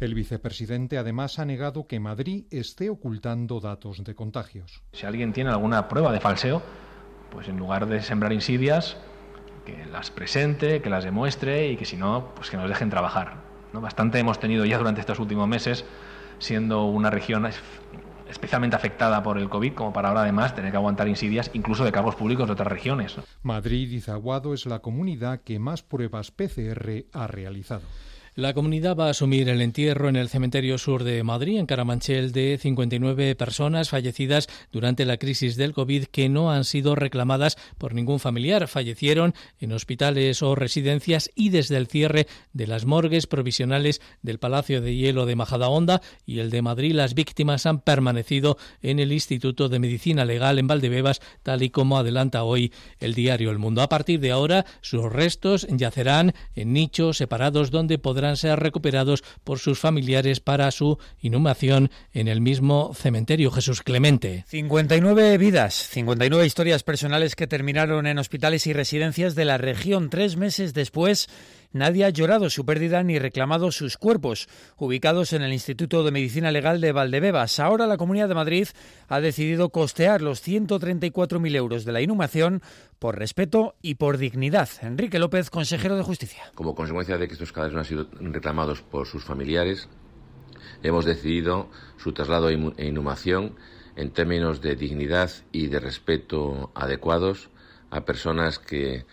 El 0.00 0.14
vicepresidente 0.14 0.98
además 0.98 1.38
ha 1.38 1.44
negado 1.44 1.86
que 1.86 2.00
Madrid 2.00 2.46
esté 2.50 2.90
ocultando 2.90 3.60
datos 3.60 4.02
de 4.02 4.14
contagios. 4.14 4.82
Si 4.92 5.06
alguien 5.06 5.32
tiene 5.32 5.50
alguna 5.50 5.88
prueba 5.88 6.12
de 6.12 6.20
falseo, 6.20 6.62
pues 7.30 7.48
en 7.48 7.56
lugar 7.56 7.86
de 7.86 8.02
sembrar 8.02 8.32
insidias, 8.32 8.96
que 9.64 9.86
las 9.86 10.10
presente, 10.10 10.82
que 10.82 10.90
las 10.90 11.04
demuestre 11.04 11.68
y 11.68 11.76
que 11.76 11.84
si 11.84 11.96
no, 11.96 12.32
pues 12.34 12.50
que 12.50 12.56
nos 12.56 12.68
dejen 12.68 12.90
trabajar. 12.90 13.43
Bastante 13.80 14.18
hemos 14.18 14.38
tenido 14.38 14.64
ya 14.64 14.78
durante 14.78 15.00
estos 15.00 15.18
últimos 15.18 15.48
meses, 15.48 15.84
siendo 16.38 16.86
una 16.86 17.10
región 17.10 17.46
especialmente 18.28 18.76
afectada 18.76 19.22
por 19.22 19.38
el 19.38 19.48
COVID, 19.48 19.74
como 19.74 19.92
para 19.92 20.08
ahora 20.08 20.22
además 20.22 20.54
tener 20.54 20.70
que 20.70 20.76
aguantar 20.76 21.08
insidias 21.08 21.50
incluso 21.54 21.84
de 21.84 21.92
cargos 21.92 22.14
públicos 22.14 22.46
de 22.46 22.52
otras 22.52 22.68
regiones. 22.68 23.16
Madrid 23.42 23.90
y 23.90 24.00
Zaguado 24.00 24.54
es 24.54 24.66
la 24.66 24.80
comunidad 24.80 25.40
que 25.40 25.58
más 25.58 25.82
pruebas 25.82 26.30
PCR 26.30 27.04
ha 27.12 27.26
realizado. 27.26 27.82
La 28.36 28.52
comunidad 28.52 28.96
va 28.96 29.06
a 29.06 29.10
asumir 29.10 29.48
el 29.48 29.62
entierro 29.62 30.08
en 30.08 30.16
el 30.16 30.28
cementerio 30.28 30.76
sur 30.76 31.04
de 31.04 31.22
Madrid, 31.22 31.56
en 31.56 31.66
Caramanchel, 31.66 32.32
de 32.32 32.58
59 32.60 33.36
personas 33.36 33.90
fallecidas 33.90 34.48
durante 34.72 35.04
la 35.04 35.18
crisis 35.18 35.54
del 35.54 35.72
COVID 35.72 36.06
que 36.06 36.28
no 36.28 36.50
han 36.50 36.64
sido 36.64 36.96
reclamadas 36.96 37.56
por 37.78 37.94
ningún 37.94 38.18
familiar. 38.18 38.66
Fallecieron 38.66 39.34
en 39.60 39.70
hospitales 39.70 40.42
o 40.42 40.56
residencias 40.56 41.30
y 41.36 41.50
desde 41.50 41.76
el 41.76 41.86
cierre 41.86 42.26
de 42.52 42.66
las 42.66 42.86
morgues 42.86 43.28
provisionales 43.28 44.00
del 44.22 44.40
Palacio 44.40 44.80
de 44.80 44.96
Hielo 44.96 45.26
de 45.26 45.36
Majadahonda 45.36 46.02
y 46.26 46.40
el 46.40 46.50
de 46.50 46.60
Madrid, 46.60 46.92
las 46.92 47.14
víctimas 47.14 47.66
han 47.66 47.82
permanecido 47.82 48.58
en 48.82 48.98
el 48.98 49.12
Instituto 49.12 49.68
de 49.68 49.78
Medicina 49.78 50.24
Legal 50.24 50.58
en 50.58 50.66
Valdebebas, 50.66 51.20
tal 51.44 51.62
y 51.62 51.70
como 51.70 51.98
adelanta 51.98 52.42
hoy 52.42 52.72
el 52.98 53.14
diario 53.14 53.52
El 53.52 53.60
Mundo. 53.60 53.80
A 53.80 53.88
partir 53.88 54.18
de 54.18 54.32
ahora, 54.32 54.66
sus 54.80 55.04
restos 55.04 55.68
yacerán 55.70 56.34
en 56.56 56.72
nichos 56.72 57.18
separados 57.18 57.70
donde 57.70 57.98
podrán 57.98 58.23
ser 58.36 58.58
recuperados 58.58 59.22
por 59.44 59.58
sus 59.58 59.78
familiares 59.78 60.40
para 60.40 60.70
su 60.70 60.98
inhumación 61.20 61.90
en 62.12 62.28
el 62.28 62.40
mismo 62.40 62.92
cementerio 62.94 63.50
Jesús 63.50 63.82
Clemente. 63.82 64.44
59 64.48 65.38
vidas, 65.38 65.74
59 65.74 66.46
historias 66.46 66.82
personales 66.82 67.36
que 67.36 67.46
terminaron 67.46 68.06
en 68.06 68.18
hospitales 68.18 68.66
y 68.66 68.72
residencias 68.72 69.34
de 69.34 69.44
la 69.44 69.58
región 69.58 70.10
tres 70.10 70.36
meses 70.36 70.74
después 70.74 71.28
Nadie 71.74 72.04
ha 72.04 72.10
llorado 72.10 72.50
su 72.50 72.64
pérdida 72.64 73.02
ni 73.02 73.18
reclamado 73.18 73.72
sus 73.72 73.96
cuerpos, 73.96 74.48
ubicados 74.76 75.32
en 75.32 75.42
el 75.42 75.52
Instituto 75.52 76.04
de 76.04 76.12
Medicina 76.12 76.52
Legal 76.52 76.80
de 76.80 76.92
Valdebebas. 76.92 77.58
Ahora 77.58 77.88
la 77.88 77.96
Comunidad 77.96 78.28
de 78.28 78.36
Madrid 78.36 78.68
ha 79.08 79.20
decidido 79.20 79.70
costear 79.70 80.22
los 80.22 80.46
134.000 80.46 81.56
euros 81.56 81.84
de 81.84 81.90
la 81.90 82.00
inhumación 82.00 82.62
por 83.00 83.18
respeto 83.18 83.74
y 83.82 83.96
por 83.96 84.18
dignidad. 84.18 84.68
Enrique 84.82 85.18
López, 85.18 85.50
consejero 85.50 85.96
de 85.96 86.04
Justicia. 86.04 86.44
Como 86.54 86.76
consecuencia 86.76 87.18
de 87.18 87.26
que 87.26 87.32
estos 87.32 87.50
cadáveres 87.50 87.74
no 87.74 87.80
han 87.80 87.86
sido 87.86 88.08
reclamados 88.20 88.80
por 88.80 89.08
sus 89.08 89.24
familiares, 89.24 89.88
hemos 90.84 91.04
decidido 91.04 91.70
su 91.96 92.12
traslado 92.12 92.50
e 92.50 92.86
inhumación 92.86 93.56
en 93.96 94.12
términos 94.12 94.60
de 94.60 94.76
dignidad 94.76 95.32
y 95.50 95.66
de 95.66 95.80
respeto 95.80 96.70
adecuados 96.76 97.50
a 97.90 98.04
personas 98.04 98.60
que 98.60 99.06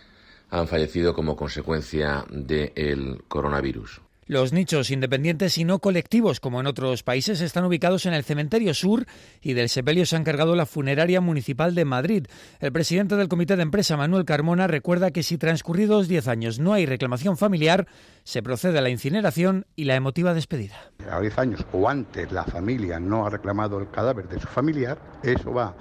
han 0.52 0.68
fallecido 0.68 1.14
como 1.14 1.34
consecuencia 1.34 2.24
del 2.30 3.24
coronavirus. 3.26 4.02
Los 4.26 4.52
nichos 4.52 4.90
independientes 4.90 5.58
y 5.58 5.64
no 5.64 5.80
colectivos, 5.80 6.40
como 6.40 6.60
en 6.60 6.66
otros 6.66 7.02
países, 7.02 7.40
están 7.40 7.64
ubicados 7.64 8.06
en 8.06 8.14
el 8.14 8.22
cementerio 8.22 8.72
sur 8.72 9.06
y 9.40 9.54
del 9.54 9.68
sepelio 9.68 10.06
se 10.06 10.14
ha 10.14 10.18
encargado 10.18 10.54
la 10.54 10.66
funeraria 10.66 11.20
municipal 11.20 11.74
de 11.74 11.84
Madrid. 11.84 12.26
El 12.60 12.70
presidente 12.70 13.16
del 13.16 13.28
comité 13.28 13.56
de 13.56 13.62
empresa, 13.62 13.96
Manuel 13.96 14.24
Carmona, 14.24 14.68
recuerda 14.68 15.10
que 15.10 15.22
si 15.22 15.38
transcurridos 15.38 16.06
10 16.06 16.28
años 16.28 16.60
no 16.60 16.72
hay 16.72 16.86
reclamación 16.86 17.36
familiar, 17.36 17.88
se 18.22 18.42
procede 18.42 18.78
a 18.78 18.82
la 18.82 18.90
incineración 18.90 19.66
y 19.74 19.84
la 19.84 19.96
emotiva 19.96 20.34
despedida. 20.34 20.76
A 21.10 21.20
10 21.20 21.38
años 21.38 21.66
o 21.72 21.88
antes 21.88 22.30
la 22.30 22.44
familia 22.44 23.00
no 23.00 23.26
ha 23.26 23.30
reclamado 23.30 23.80
el 23.80 23.90
cadáver 23.90 24.28
de 24.28 24.38
su 24.38 24.46
familiar, 24.46 24.98
eso 25.22 25.52
va 25.52 25.74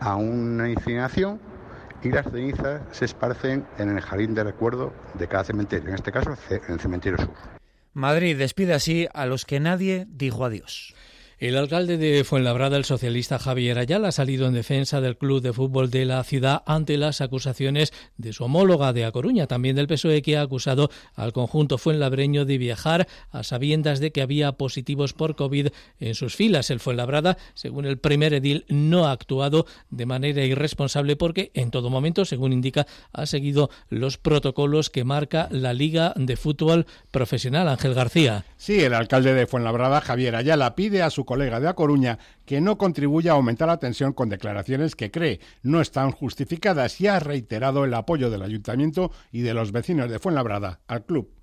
a 0.00 0.16
una 0.16 0.70
incineración 0.70 1.40
y 2.02 2.10
las 2.10 2.30
cenizas 2.30 2.82
se 2.92 3.04
esparcen 3.04 3.66
en 3.78 3.90
el 3.90 4.00
jardín 4.00 4.34
de 4.34 4.44
recuerdo 4.44 4.92
de 5.14 5.28
cada 5.28 5.44
cementerio, 5.44 5.88
en 5.88 5.94
este 5.94 6.12
caso 6.12 6.34
en 6.50 6.72
el 6.72 6.80
cementerio 6.80 7.18
sur. 7.18 7.34
Madrid 7.92 8.38
despide 8.38 8.74
así 8.74 9.08
a 9.12 9.26
los 9.26 9.44
que 9.44 9.60
nadie 9.60 10.06
dijo 10.08 10.44
adiós. 10.44 10.94
El 11.40 11.56
alcalde 11.56 11.98
de 11.98 12.24
Fuenlabrada, 12.24 12.76
el 12.76 12.84
socialista 12.84 13.38
Javier 13.38 13.78
Ayala, 13.78 14.08
ha 14.08 14.12
salido 14.12 14.48
en 14.48 14.54
defensa 14.54 15.00
del 15.00 15.16
club 15.16 15.40
de 15.40 15.52
fútbol 15.52 15.88
de 15.88 16.04
la 16.04 16.24
ciudad 16.24 16.64
ante 16.66 16.96
las 16.96 17.20
acusaciones 17.20 17.92
de 18.16 18.32
su 18.32 18.42
homóloga 18.42 18.92
de 18.92 19.04
A 19.04 19.12
Coruña, 19.12 19.46
también 19.46 19.76
del 19.76 19.86
PSOE, 19.86 20.20
que 20.20 20.36
ha 20.36 20.42
acusado 20.42 20.90
al 21.14 21.32
conjunto 21.32 21.78
fuenlabreño 21.78 22.44
de 22.44 22.58
viajar 22.58 23.06
a 23.30 23.44
sabiendas 23.44 24.00
de 24.00 24.10
que 24.10 24.20
había 24.20 24.50
positivos 24.50 25.12
por 25.12 25.36
COVID 25.36 25.68
en 26.00 26.14
sus 26.16 26.34
filas. 26.34 26.70
El 26.70 26.80
Fuenlabrada, 26.80 27.38
según 27.54 27.84
el 27.84 27.98
primer 27.98 28.34
edil, 28.34 28.64
no 28.68 29.06
ha 29.06 29.12
actuado 29.12 29.64
de 29.90 30.06
manera 30.06 30.44
irresponsable 30.44 31.14
porque 31.14 31.52
en 31.54 31.70
todo 31.70 31.88
momento, 31.88 32.24
según 32.24 32.52
indica, 32.52 32.88
ha 33.12 33.26
seguido 33.26 33.70
los 33.90 34.18
protocolos 34.18 34.90
que 34.90 35.04
marca 35.04 35.46
la 35.52 35.72
Liga 35.72 36.14
de 36.16 36.34
Fútbol 36.34 36.86
Profesional. 37.12 37.68
Ángel 37.68 37.94
García. 37.94 38.44
Sí, 38.56 38.80
el 38.80 38.92
alcalde 38.92 39.34
de 39.34 39.46
Fuenlabrada, 39.46 40.00
Javier 40.00 40.34
Ayala, 40.34 40.74
pide 40.74 41.02
a 41.02 41.10
su 41.10 41.27
colega 41.28 41.60
de 41.60 41.68
A 41.68 41.74
Coruña 41.74 42.18
que 42.46 42.62
no 42.62 42.78
contribuya 42.78 43.32
a 43.32 43.34
aumentar 43.34 43.68
la 43.68 43.76
tensión 43.76 44.14
con 44.14 44.30
declaraciones 44.30 44.96
que 44.96 45.10
cree 45.10 45.40
no 45.62 45.82
están 45.82 46.10
justificadas 46.10 46.98
y 47.02 47.06
ha 47.06 47.20
reiterado 47.20 47.84
el 47.84 47.92
apoyo 47.92 48.30
del 48.30 48.40
ayuntamiento 48.40 49.12
y 49.30 49.42
de 49.42 49.52
los 49.52 49.70
vecinos 49.70 50.10
de 50.10 50.18
Fuenlabrada 50.18 50.80
al 50.88 51.04
club 51.04 51.37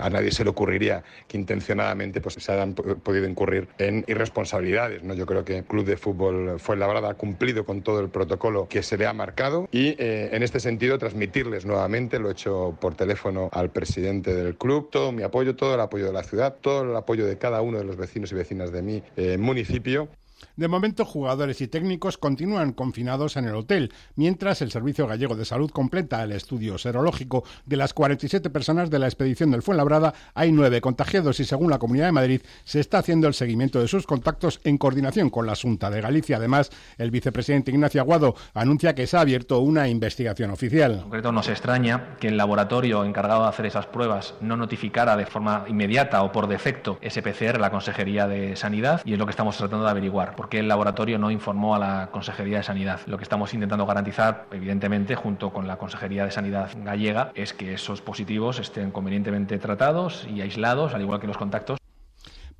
a 0.00 0.10
nadie 0.10 0.30
se 0.30 0.44
le 0.44 0.50
ocurriría 0.50 1.02
que 1.28 1.36
intencionadamente 1.36 2.20
pues, 2.20 2.34
se 2.34 2.52
hayan 2.52 2.74
podido 2.74 3.26
incurrir 3.26 3.68
en 3.78 4.04
irresponsabilidades. 4.06 5.02
¿no? 5.02 5.14
Yo 5.14 5.26
creo 5.26 5.44
que 5.44 5.58
el 5.58 5.64
Club 5.64 5.84
de 5.84 5.96
Fútbol 5.96 6.58
Fuenlabrada 6.58 7.10
ha 7.10 7.14
cumplido 7.14 7.64
con 7.64 7.82
todo 7.82 8.00
el 8.00 8.08
protocolo 8.08 8.68
que 8.68 8.82
se 8.82 8.96
le 8.96 9.06
ha 9.06 9.12
marcado 9.12 9.68
y 9.72 9.94
eh, 9.98 10.30
en 10.32 10.42
este 10.42 10.60
sentido 10.60 10.98
transmitirles 10.98 11.64
nuevamente, 11.64 12.18
lo 12.18 12.28
he 12.28 12.32
hecho 12.32 12.76
por 12.80 12.94
teléfono 12.94 13.48
al 13.52 13.70
presidente 13.70 14.34
del 14.34 14.56
club, 14.56 14.90
todo 14.90 15.12
mi 15.12 15.22
apoyo, 15.22 15.56
todo 15.56 15.74
el 15.74 15.80
apoyo 15.80 16.06
de 16.06 16.12
la 16.12 16.22
ciudad, 16.22 16.56
todo 16.60 16.82
el 16.82 16.96
apoyo 16.96 17.26
de 17.26 17.38
cada 17.38 17.62
uno 17.62 17.78
de 17.78 17.84
los 17.84 17.96
vecinos 17.96 18.32
y 18.32 18.34
vecinas 18.34 18.72
de 18.72 18.82
mi 18.82 19.02
eh, 19.16 19.38
municipio 19.38 20.08
De 20.56 20.68
momento, 20.68 21.04
jugadores 21.04 21.60
y 21.60 21.68
técnicos 21.68 22.18
continúan 22.18 22.72
confinados 22.72 23.36
en 23.36 23.46
el 23.46 23.54
hotel, 23.54 23.92
mientras 24.16 24.62
el 24.62 24.70
Servicio 24.70 25.06
Gallego 25.06 25.34
de 25.34 25.44
Salud 25.44 25.70
completa 25.70 26.22
el 26.22 26.32
estudio 26.32 26.78
serológico. 26.78 27.44
De 27.66 27.76
las 27.76 27.92
47 27.94 28.50
personas 28.50 28.90
de 28.90 28.98
la 28.98 29.06
expedición 29.06 29.50
del 29.50 29.62
Fuenlabrada, 29.62 30.14
hay 30.34 30.52
nueve 30.52 30.80
contagiados 30.80 31.40
y, 31.40 31.44
según 31.44 31.70
la 31.70 31.78
Comunidad 31.78 32.06
de 32.06 32.12
Madrid, 32.12 32.42
se 32.64 32.80
está 32.80 32.98
haciendo 32.98 33.28
el 33.28 33.34
seguimiento 33.34 33.80
de 33.80 33.88
sus 33.88 34.06
contactos 34.06 34.60
en 34.64 34.78
coordinación 34.78 35.30
con 35.30 35.46
la 35.46 35.56
Junta 35.56 35.90
de 35.90 36.00
Galicia. 36.00 36.36
Además, 36.36 36.70
el 36.98 37.10
vicepresidente 37.10 37.70
Ignacio 37.70 38.00
Aguado 38.00 38.34
anuncia 38.54 38.94
que 38.94 39.06
se 39.06 39.16
ha 39.16 39.20
abierto 39.20 39.58
una 39.60 39.88
investigación 39.88 40.50
oficial. 40.50 40.92
En 40.92 41.00
concreto, 41.02 41.32
nos 41.32 41.48
extraña 41.48 42.16
que 42.20 42.28
el 42.28 42.36
laboratorio 42.36 43.04
encargado 43.04 43.42
de 43.42 43.48
hacer 43.48 43.66
esas 43.66 43.86
pruebas 43.86 44.34
no 44.40 44.56
notificara 44.56 45.16
de 45.16 45.26
forma 45.26 45.64
inmediata 45.68 46.22
o 46.22 46.32
por 46.32 46.46
defecto 46.46 46.98
ese 47.00 47.22
la 47.58 47.70
Consejería 47.70 48.28
de 48.28 48.56
Sanidad 48.56 49.00
y 49.04 49.14
es 49.14 49.18
lo 49.18 49.26
que 49.26 49.30
estamos 49.30 49.56
tratando 49.56 49.84
de 49.84 49.90
averiguar. 49.90 50.36
¿Por 50.42 50.48
qué 50.48 50.58
el 50.58 50.66
laboratorio 50.66 51.20
no 51.20 51.30
informó 51.30 51.76
a 51.76 51.78
la 51.78 52.08
Consejería 52.10 52.56
de 52.56 52.62
Sanidad? 52.64 52.98
Lo 53.06 53.16
que 53.16 53.22
estamos 53.22 53.54
intentando 53.54 53.86
garantizar, 53.86 54.46
evidentemente, 54.50 55.14
junto 55.14 55.52
con 55.52 55.68
la 55.68 55.76
Consejería 55.76 56.24
de 56.24 56.32
Sanidad 56.32 56.68
gallega, 56.82 57.30
es 57.36 57.52
que 57.52 57.74
esos 57.74 58.02
positivos 58.02 58.58
estén 58.58 58.90
convenientemente 58.90 59.56
tratados 59.58 60.26
y 60.28 60.40
aislados, 60.40 60.94
al 60.94 61.02
igual 61.02 61.20
que 61.20 61.28
los 61.28 61.36
contactos 61.36 61.78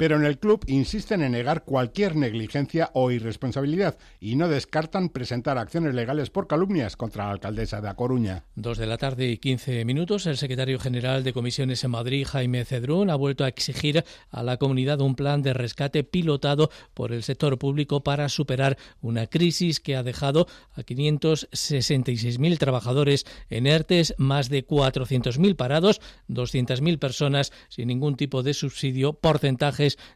pero 0.02 0.16
en 0.16 0.24
el 0.24 0.40
club 0.40 0.64
insisten 0.66 1.22
en 1.22 1.30
negar 1.30 1.62
cualquier 1.62 2.16
negligencia 2.16 2.90
o 2.92 3.12
irresponsabilidad 3.12 3.98
y 4.18 4.34
no 4.34 4.48
descartan 4.48 5.10
presentar 5.10 5.58
acciones 5.58 5.94
legales 5.94 6.28
por 6.28 6.48
calumnias 6.48 6.96
contra 6.96 7.26
la 7.26 7.30
alcaldesa 7.30 7.80
de 7.80 7.88
A 7.88 7.94
Coruña. 7.94 8.42
Dos 8.56 8.78
de 8.78 8.86
la 8.86 8.98
tarde 8.98 9.28
y 9.28 9.38
quince 9.38 9.84
minutos, 9.84 10.26
el 10.26 10.38
secretario 10.38 10.80
general 10.80 11.22
de 11.22 11.32
comisiones 11.32 11.84
en 11.84 11.92
Madrid, 11.92 12.26
Jaime 12.28 12.64
Cedrún, 12.64 13.10
ha 13.10 13.14
vuelto 13.14 13.44
a 13.44 13.48
exigir 13.48 14.04
a 14.28 14.42
la 14.42 14.56
comunidad 14.56 15.00
un 15.00 15.14
plan 15.14 15.40
de 15.40 15.54
rescate 15.54 16.02
pilotado 16.02 16.68
por 16.94 17.12
el 17.12 17.22
sector 17.22 17.56
público 17.56 18.02
para 18.02 18.28
superar 18.28 18.78
una 19.02 19.28
crisis 19.28 19.78
que 19.78 19.94
ha 19.94 20.02
dejado 20.02 20.48
a 20.74 20.82
566.000 20.82 22.58
trabajadores 22.58 23.24
en 23.50 23.68
ERTES, 23.68 24.16
más 24.18 24.48
de 24.48 24.66
400.000 24.66 25.54
parados, 25.54 26.00
200.000 26.28 26.98
personas 26.98 27.52
sin 27.68 27.86
ningún 27.86 28.16
tipo 28.16 28.42
de 28.42 28.52
subsidio, 28.52 29.12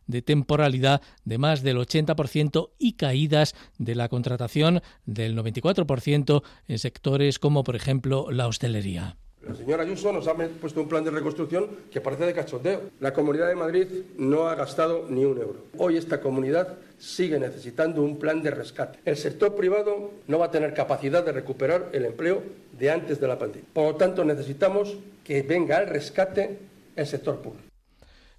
de 0.07 0.23
temporalidad 0.23 1.03
de 1.25 1.39
más 1.39 1.63
del 1.63 1.79
80% 1.79 2.71
y 2.79 2.95
caídas 2.95 3.55
de 3.79 3.95
la 3.95 4.09
contratación 4.09 4.83
del 5.05 5.37
94% 5.37 6.43
en 6.69 6.79
sectores 6.79 7.39
como, 7.39 7.65
por 7.65 7.77
ejemplo, 7.77 8.31
la 8.31 8.47
hostelería. 8.47 9.17
La 9.47 9.55
señora 9.55 9.85
Ayuso 9.85 10.13
nos 10.13 10.27
ha 10.27 10.35
puesto 10.35 10.81
un 10.81 10.89
plan 10.89 11.05
de 11.05 11.13
reconstrucción 11.13 11.69
que 11.93 12.01
parece 12.01 12.27
de 12.27 12.35
cachondeo. 12.35 12.91
La 12.99 13.13
Comunidad 13.13 13.47
de 13.47 13.55
Madrid 13.55 13.87
no 14.19 14.49
ha 14.49 14.57
gastado 14.57 15.07
ni 15.09 15.25
un 15.25 15.39
euro. 15.39 15.67
Hoy 15.79 15.97
esta 15.97 16.21
comunidad 16.21 16.79
sigue 16.99 17.39
necesitando 17.39 18.03
un 18.03 18.19
plan 18.19 18.43
de 18.43 18.51
rescate. 18.51 18.99
El 19.05 19.17
sector 19.17 19.55
privado 19.55 20.11
no 20.27 20.41
va 20.41 20.47
a 20.47 20.51
tener 20.51 20.75
capacidad 20.75 21.25
de 21.25 21.31
recuperar 21.31 21.91
el 21.93 22.07
empleo 22.07 22.43
de 22.77 22.91
antes 22.91 23.21
de 23.21 23.29
la 23.29 23.39
pandemia. 23.39 23.69
Por 23.73 23.93
lo 23.93 23.95
tanto, 23.97 24.25
necesitamos 24.25 24.97
que 25.23 25.43
venga 25.43 25.77
al 25.77 25.87
rescate 25.87 26.59
el 26.97 27.07
sector 27.07 27.41
público. 27.41 27.66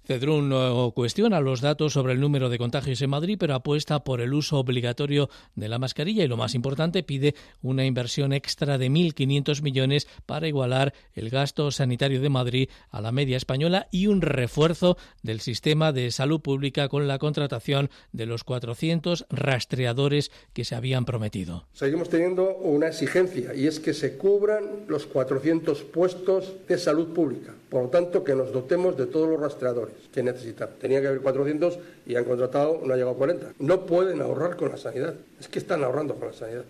Cedrún 0.08 0.54
cuestiona 0.94 1.38
los 1.42 1.60
datos 1.60 1.92
sobre 1.92 2.14
el 2.14 2.20
número 2.20 2.48
de 2.48 2.56
contagios 2.56 3.02
en 3.02 3.10
Madrid, 3.10 3.36
pero 3.38 3.54
apuesta 3.54 4.04
por 4.04 4.22
el 4.22 4.32
uso 4.32 4.56
obligatorio 4.56 5.28
de 5.54 5.68
la 5.68 5.78
mascarilla 5.78 6.24
y, 6.24 6.28
lo 6.28 6.38
más 6.38 6.54
importante, 6.54 7.02
pide 7.02 7.34
una 7.60 7.84
inversión 7.84 8.32
extra 8.32 8.78
de 8.78 8.88
1.500 8.88 9.60
millones 9.60 10.08
para 10.24 10.48
igualar 10.48 10.94
el 11.12 11.28
gasto 11.28 11.70
sanitario 11.70 12.22
de 12.22 12.30
Madrid 12.30 12.70
a 12.90 13.02
la 13.02 13.12
media 13.12 13.36
española 13.36 13.88
y 13.90 14.06
un 14.06 14.22
refuerzo 14.22 14.96
del 15.22 15.40
sistema 15.40 15.92
de 15.92 16.10
salud 16.10 16.40
pública 16.40 16.88
con 16.88 17.06
la 17.06 17.18
contratación 17.18 17.90
de 18.12 18.24
los 18.24 18.44
400 18.44 19.26
rastreadores 19.28 20.30
que 20.54 20.64
se 20.64 20.74
habían 20.74 21.04
prometido. 21.04 21.66
Seguimos 21.74 22.08
teniendo 22.08 22.56
una 22.56 22.88
exigencia 22.88 23.54
y 23.54 23.66
es 23.66 23.78
que 23.78 23.92
se 23.92 24.16
cubran 24.16 24.86
los 24.88 25.04
400 25.04 25.82
puestos 25.82 26.54
de 26.66 26.78
salud 26.78 27.08
pública. 27.08 27.54
Por 27.68 27.82
lo 27.82 27.88
tanto, 27.90 28.24
que 28.24 28.34
nos 28.34 28.54
dotemos 28.54 28.96
de 28.96 29.04
todos 29.04 29.28
los 29.28 29.38
rastreadores 29.38 29.97
que 30.12 30.22
necesitan. 30.22 30.70
Tenía 30.80 31.00
que 31.00 31.08
haber 31.08 31.20
400 31.20 31.78
y 32.06 32.16
han 32.16 32.24
contratado, 32.24 32.80
no 32.84 32.92
ha 32.92 32.96
llegado 32.96 33.14
a 33.14 33.16
40. 33.16 33.54
No 33.58 33.86
pueden 33.86 34.20
ahorrar 34.20 34.56
con 34.56 34.70
la 34.70 34.76
sanidad. 34.76 35.14
Es 35.38 35.48
que 35.48 35.58
están 35.58 35.84
ahorrando 35.84 36.14
con 36.14 36.28
la 36.28 36.34
sanidad. 36.34 36.64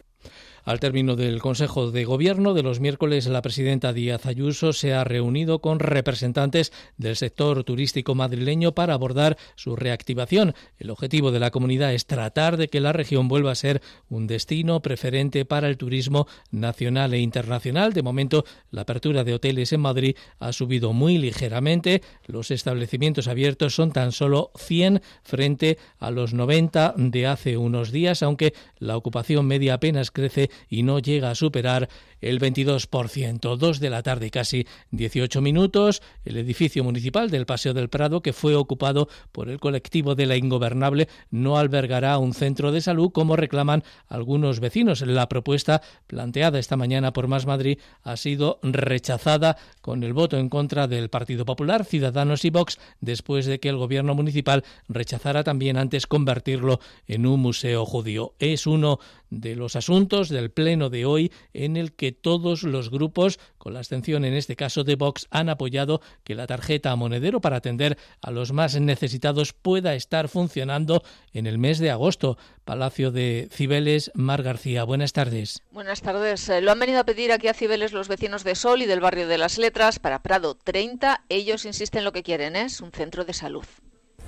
Al 0.69 0.81
término 0.81 1.17
del 1.17 1.41
Consejo 1.41 1.91
de 1.91 2.05
Gobierno 2.05 2.53
de 2.53 2.63
los 2.63 2.79
miércoles, 2.79 3.27
la 3.27 3.41
presidenta 3.41 3.95
Díaz 3.95 4.27
Ayuso 4.27 4.75
se 4.75 4.93
ha 4.93 5.03
reunido 5.03 5.61
con 5.61 5.79
representantes 5.79 6.75
del 6.99 7.17
sector 7.17 7.65
turístico 7.65 8.15
madrileño 8.15 8.73
para 8.73 8.93
abordar 8.93 9.39
su 9.57 9.77
reactivación. 9.77 10.53
El 10.79 10.91
objetivo 10.91 11.33
de 11.33 11.41
la 11.41 11.51
comunidad 11.51 11.95
es 11.95 12.05
tratar 12.05 12.59
de 12.59 12.69
que 12.69 12.83
la 12.83 12.93
región 12.93 13.29
vuelva 13.29 13.53
a 13.53 13.55
ser 13.55 13.81
un 14.11 14.27
destino 14.27 14.83
preferente 14.83 15.47
para 15.47 15.69
el 15.69 15.79
turismo 15.79 16.27
nacional 16.51 17.15
e 17.15 17.21
internacional. 17.21 17.95
De 17.95 18.03
momento, 18.03 18.45
la 18.71 18.83
apertura 18.83 19.25
de 19.25 19.33
hoteles 19.33 19.73
en 19.73 19.81
Madrid 19.81 20.17
ha 20.39 20.53
subido 20.53 20.93
muy 20.93 21.17
ligeramente. 21.17 22.03
Los 22.27 22.51
establecimientos 22.51 23.27
abiertos 23.27 23.75
son 23.75 23.91
tan 23.91 24.13
solo 24.13 24.51
100 24.59 25.01
frente 25.23 25.79
a 25.99 26.11
los 26.11 26.35
90 26.35 26.93
de 26.99 27.27
hace 27.27 27.57
unos 27.57 27.91
días, 27.91 28.23
aunque 28.23 28.53
la 28.79 28.99
ocupación 28.99 29.47
media 29.47 29.73
apenas 29.73 30.11
crece 30.11 30.51
y 30.69 30.83
no 30.83 30.99
llega 30.99 31.31
a 31.31 31.35
superar 31.35 31.89
el 32.21 32.41
22%. 32.41 33.57
Dos 33.57 33.81
de 33.81 33.91
la 33.91 34.03
tarde 34.03 34.27
y 34.27 34.31
casi 34.31 34.67
18 34.91 35.41
minutos. 35.41 36.03
El 36.25 36.37
edificio 36.37 36.85
municipal 36.85 37.31
del 37.31 37.47
Paseo 37.47 37.75
del 37.75 37.89
Prado, 37.89 38.23
que 38.23 38.33
fue 38.33 38.55
ocupado 38.55 39.09
por 39.33 39.49
el 39.49 39.61
colectivo 39.61 40.15
de 40.15 40.27
la 40.27 40.37
Ingobernable, 40.37 41.09
no 41.31 41.59
albergará 41.59 42.19
un 42.19 42.35
centro 42.35 42.73
de 42.73 42.81
salud 42.81 43.11
como 43.13 43.37
reclaman 43.37 43.85
algunos 44.09 44.61
vecinos. 44.61 45.03
La 45.03 45.29
propuesta 45.29 45.83
planteada 46.07 46.59
esta 46.59 46.77
mañana 46.77 47.13
por 47.13 47.29
Más 47.29 47.47
Madrid 47.47 47.79
ha 48.03 48.17
sido 48.17 48.59
rechazada 48.63 49.57
con 49.81 50.03
el 50.03 50.13
voto 50.13 50.37
en 50.39 50.49
contra 50.49 50.87
del 50.87 51.11
Partido 51.11 51.45
Popular, 51.45 51.85
Ciudadanos 51.85 52.45
y 52.45 52.51
Vox, 52.51 52.79
después 53.01 53.47
de 53.47 53.61
que 53.61 53.69
el 53.69 53.77
gobierno 53.77 54.15
municipal 54.15 54.65
rechazara 54.89 55.45
también 55.45 55.77
antes 55.77 56.07
convertirlo 56.07 56.81
en 57.07 57.27
un 57.27 57.41
museo 57.41 57.87
judío. 57.87 58.35
Es 58.39 58.67
uno 58.67 58.99
de 59.31 59.57
los 59.57 59.77
asuntos 59.77 60.29
del 60.29 60.51
pleno 60.51 60.91
de 60.91 61.05
hoy 61.05 61.33
en 61.53 61.77
el 61.77 61.93
que 61.93 62.08
todos 62.13 62.63
los 62.63 62.91
grupos, 62.91 63.39
con 63.59 63.73
la 63.75 63.81
abstención 63.81 64.25
en 64.25 64.35
este 64.35 64.57
caso 64.57 64.85
de 64.85 64.97
Vox, 64.97 65.27
han 65.31 65.49
apoyado 65.49 66.01
que 66.25 66.35
la 66.35 66.47
tarjeta 66.47 66.95
monedero 66.97 67.41
para 67.41 67.57
atender 67.57 67.99
a 68.21 68.31
los 68.31 68.53
más 68.53 68.79
necesitados 68.81 69.53
pueda 69.53 69.95
estar 69.95 70.29
funcionando 70.29 71.03
en 71.33 71.47
el 71.47 71.59
mes 71.59 71.79
de 71.79 71.91
agosto. 71.91 72.39
Palacio 72.65 73.11
de 73.11 73.49
Cibeles, 73.51 74.11
Mar 74.15 74.43
García, 74.43 74.85
buenas 74.85 75.13
tardes. 75.13 75.63
Buenas 75.71 76.03
tardes. 76.03 76.49
Eh, 76.49 76.61
lo 76.61 76.73
han 76.73 76.79
venido 76.79 77.01
a 77.01 77.05
pedir 77.05 77.33
aquí 77.33 77.49
a 77.49 77.55
Cibeles 77.55 77.93
los 77.93 78.09
vecinos 78.09 78.45
de 78.45 78.55
Sol 78.55 78.83
y 78.83 78.87
del 78.87 79.01
barrio 79.01 79.27
de 79.27 79.39
las 79.39 79.59
Letras 79.59 79.99
para 79.99 80.23
Prado 80.23 80.55
30. 80.55 81.25
Ellos 81.29 81.65
insisten 81.65 81.99
en 81.99 82.05
lo 82.05 82.13
que 82.13 82.23
quieren, 82.23 82.57
es 82.57 82.81
un 82.81 82.93
centro 82.93 83.25
de 83.25 83.33
salud. 83.33 83.65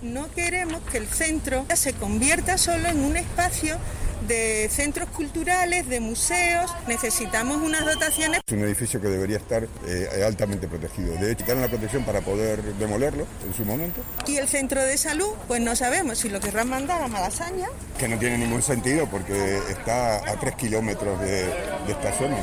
No 0.03 0.31
queremos 0.33 0.81
que 0.91 0.99
el 0.99 1.07
centro 1.07 1.67
se 1.75 1.93
convierta 1.93 2.57
solo 2.57 2.89
en 2.89 3.05
un 3.05 3.17
espacio 3.17 3.77
de 4.27 4.69
centros 4.71 5.09
culturales, 5.11 5.89
de 5.89 6.01
museos. 6.01 6.71
Necesitamos 6.87 7.59
unas 7.59 7.85
dotaciones. 7.85 8.41
Es 8.47 8.53
un 8.53 8.65
edificio 8.65 9.01
que 9.01 9.09
debería 9.09 9.37
estar 9.37 9.67
eh, 9.87 10.23
altamente 10.27 10.69
protegido. 10.69 11.15
De 11.15 11.33
hecho, 11.33 11.45
dan 11.47 11.61
la 11.61 11.69
protección 11.69 12.05
para 12.05 12.21
poder 12.21 12.63
demolerlo 12.75 13.27
en 13.47 13.55
su 13.55 13.65
momento. 13.65 14.01
Y 14.27 14.37
el 14.37 14.49
centro 14.49 14.83
de 14.83 14.97
salud, 14.97 15.31
pues 15.49 15.61
no 15.61 15.77
sabemos 15.77 16.19
si 16.19 16.29
lo 16.29 16.41
querrán 16.41 16.69
mandar 16.69 17.03
a 17.03 17.09
Malasaña. 17.09 17.69
Que 17.99 18.09
no 18.09 18.19
tiene 18.19 18.39
ningún 18.39 18.63
sentido 18.63 19.07
porque 19.11 19.59
está 19.69 20.17
a 20.17 20.41
tres 20.41 20.55
kilómetros 20.55 21.21
de, 21.21 21.45
de 21.45 21.93
esta 21.93 22.13
zona 22.17 22.43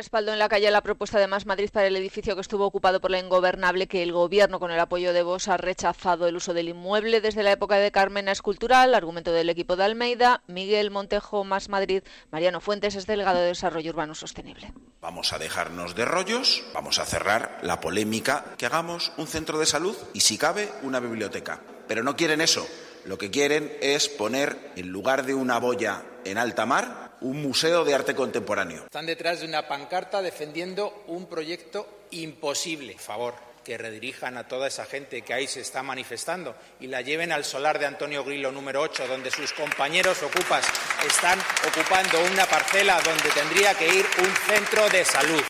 respaldo 0.00 0.32
en 0.32 0.38
la 0.38 0.48
calle 0.48 0.66
a 0.66 0.70
la 0.70 0.80
propuesta 0.80 1.18
de 1.18 1.26
Más 1.26 1.44
Madrid 1.44 1.68
para 1.70 1.86
el 1.86 1.94
edificio 1.94 2.34
que 2.34 2.40
estuvo 2.40 2.64
ocupado 2.64 3.02
por 3.02 3.10
la 3.10 3.18
ingobernable 3.18 3.86
que 3.86 4.02
el 4.02 4.12
gobierno 4.12 4.58
con 4.58 4.70
el 4.70 4.80
apoyo 4.80 5.12
de 5.12 5.22
Vox 5.22 5.48
ha 5.48 5.58
rechazado 5.58 6.26
el 6.26 6.36
uso 6.36 6.54
del 6.54 6.70
inmueble 6.70 7.20
desde 7.20 7.42
la 7.42 7.52
época 7.52 7.76
de 7.76 7.92
Carmena 7.92 8.32
Escultural, 8.32 8.94
argumento 8.94 9.30
del 9.30 9.50
equipo 9.50 9.76
de 9.76 9.84
Almeida, 9.84 10.42
Miguel 10.46 10.90
Montejo 10.90 11.44
Más 11.44 11.68
Madrid, 11.68 12.02
Mariano 12.30 12.62
Fuentes 12.62 12.94
es 12.94 13.06
delegado 13.06 13.40
de 13.40 13.48
Desarrollo 13.48 13.90
Urbano 13.90 14.14
Sostenible. 14.14 14.72
Vamos 15.02 15.34
a 15.34 15.38
dejarnos 15.38 15.94
de 15.94 16.06
rollos, 16.06 16.64
vamos 16.72 16.98
a 16.98 17.04
cerrar 17.04 17.58
la 17.60 17.80
polémica, 17.80 18.54
que 18.56 18.64
hagamos 18.64 19.12
un 19.18 19.26
centro 19.26 19.58
de 19.58 19.66
salud 19.66 19.98
y 20.14 20.20
si 20.20 20.38
cabe 20.38 20.72
una 20.82 21.00
biblioteca. 21.00 21.60
Pero 21.86 22.02
no 22.02 22.16
quieren 22.16 22.40
eso, 22.40 22.66
lo 23.04 23.18
que 23.18 23.30
quieren 23.30 23.70
es 23.82 24.08
poner 24.08 24.72
en 24.76 24.88
lugar 24.88 25.26
de 25.26 25.34
una 25.34 25.58
boya 25.58 26.04
en 26.24 26.38
alta 26.38 26.64
mar 26.64 27.09
un 27.20 27.42
museo 27.42 27.84
de 27.84 27.94
arte 27.94 28.14
contemporáneo. 28.14 28.84
Están 28.84 29.06
detrás 29.06 29.40
de 29.40 29.46
una 29.46 29.68
pancarta 29.68 30.22
defendiendo 30.22 31.04
un 31.06 31.26
proyecto 31.26 31.86
imposible. 32.10 32.94
Por 32.94 33.02
favor, 33.02 33.34
que 33.64 33.78
redirijan 33.78 34.36
a 34.36 34.48
toda 34.48 34.68
esa 34.68 34.84
gente 34.84 35.22
que 35.22 35.34
ahí 35.34 35.46
se 35.46 35.60
está 35.60 35.82
manifestando 35.82 36.54
y 36.80 36.86
la 36.86 37.02
lleven 37.02 37.32
al 37.32 37.44
solar 37.44 37.78
de 37.78 37.86
Antonio 37.86 38.24
Grillo 38.24 38.50
número 38.50 38.80
8, 38.80 39.06
donde 39.06 39.30
sus 39.30 39.52
compañeros 39.52 40.22
ocupas 40.22 40.66
están 41.06 41.38
ocupando 41.68 42.18
una 42.32 42.46
parcela 42.46 43.00
donde 43.02 43.28
tendría 43.30 43.74
que 43.74 43.86
ir 43.86 44.06
un 44.18 44.54
centro 44.54 44.88
de 44.88 45.04
salud. 45.04 45.42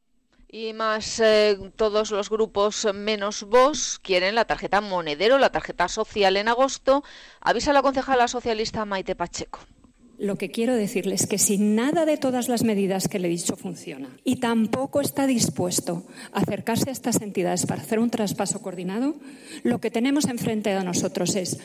Y 0.52 0.72
más 0.72 1.20
eh, 1.20 1.56
todos 1.76 2.10
los 2.10 2.28
grupos 2.28 2.88
menos 2.92 3.44
vos 3.44 4.00
quieren 4.02 4.34
la 4.34 4.46
tarjeta 4.46 4.80
monedero, 4.80 5.38
la 5.38 5.52
tarjeta 5.52 5.86
social 5.86 6.36
en 6.36 6.48
agosto, 6.48 7.04
avisa 7.40 7.72
la 7.72 7.82
concejala 7.82 8.26
socialista 8.26 8.84
Maite 8.84 9.14
Pacheco. 9.14 9.60
Lo 10.20 10.36
que 10.36 10.50
quiero 10.50 10.74
decirles 10.74 11.22
es 11.22 11.26
que 11.26 11.38
si 11.38 11.56
nada 11.56 12.04
de 12.04 12.18
todas 12.18 12.48
las 12.48 12.62
medidas 12.62 13.08
que 13.08 13.18
le 13.18 13.28
he 13.28 13.30
dicho 13.30 13.56
funciona 13.56 14.14
y 14.22 14.36
tampoco 14.36 15.00
está 15.00 15.26
dispuesto 15.26 16.04
a 16.32 16.40
acercarse 16.40 16.90
a 16.90 16.92
estas 16.92 17.22
entidades 17.22 17.64
para 17.64 17.80
hacer 17.80 17.98
un 17.98 18.10
traspaso 18.10 18.60
coordinado, 18.60 19.14
lo 19.62 19.80
que 19.80 19.90
tenemos 19.90 20.26
enfrente 20.26 20.74
de 20.74 20.84
nosotros 20.84 21.36
es 21.36 21.58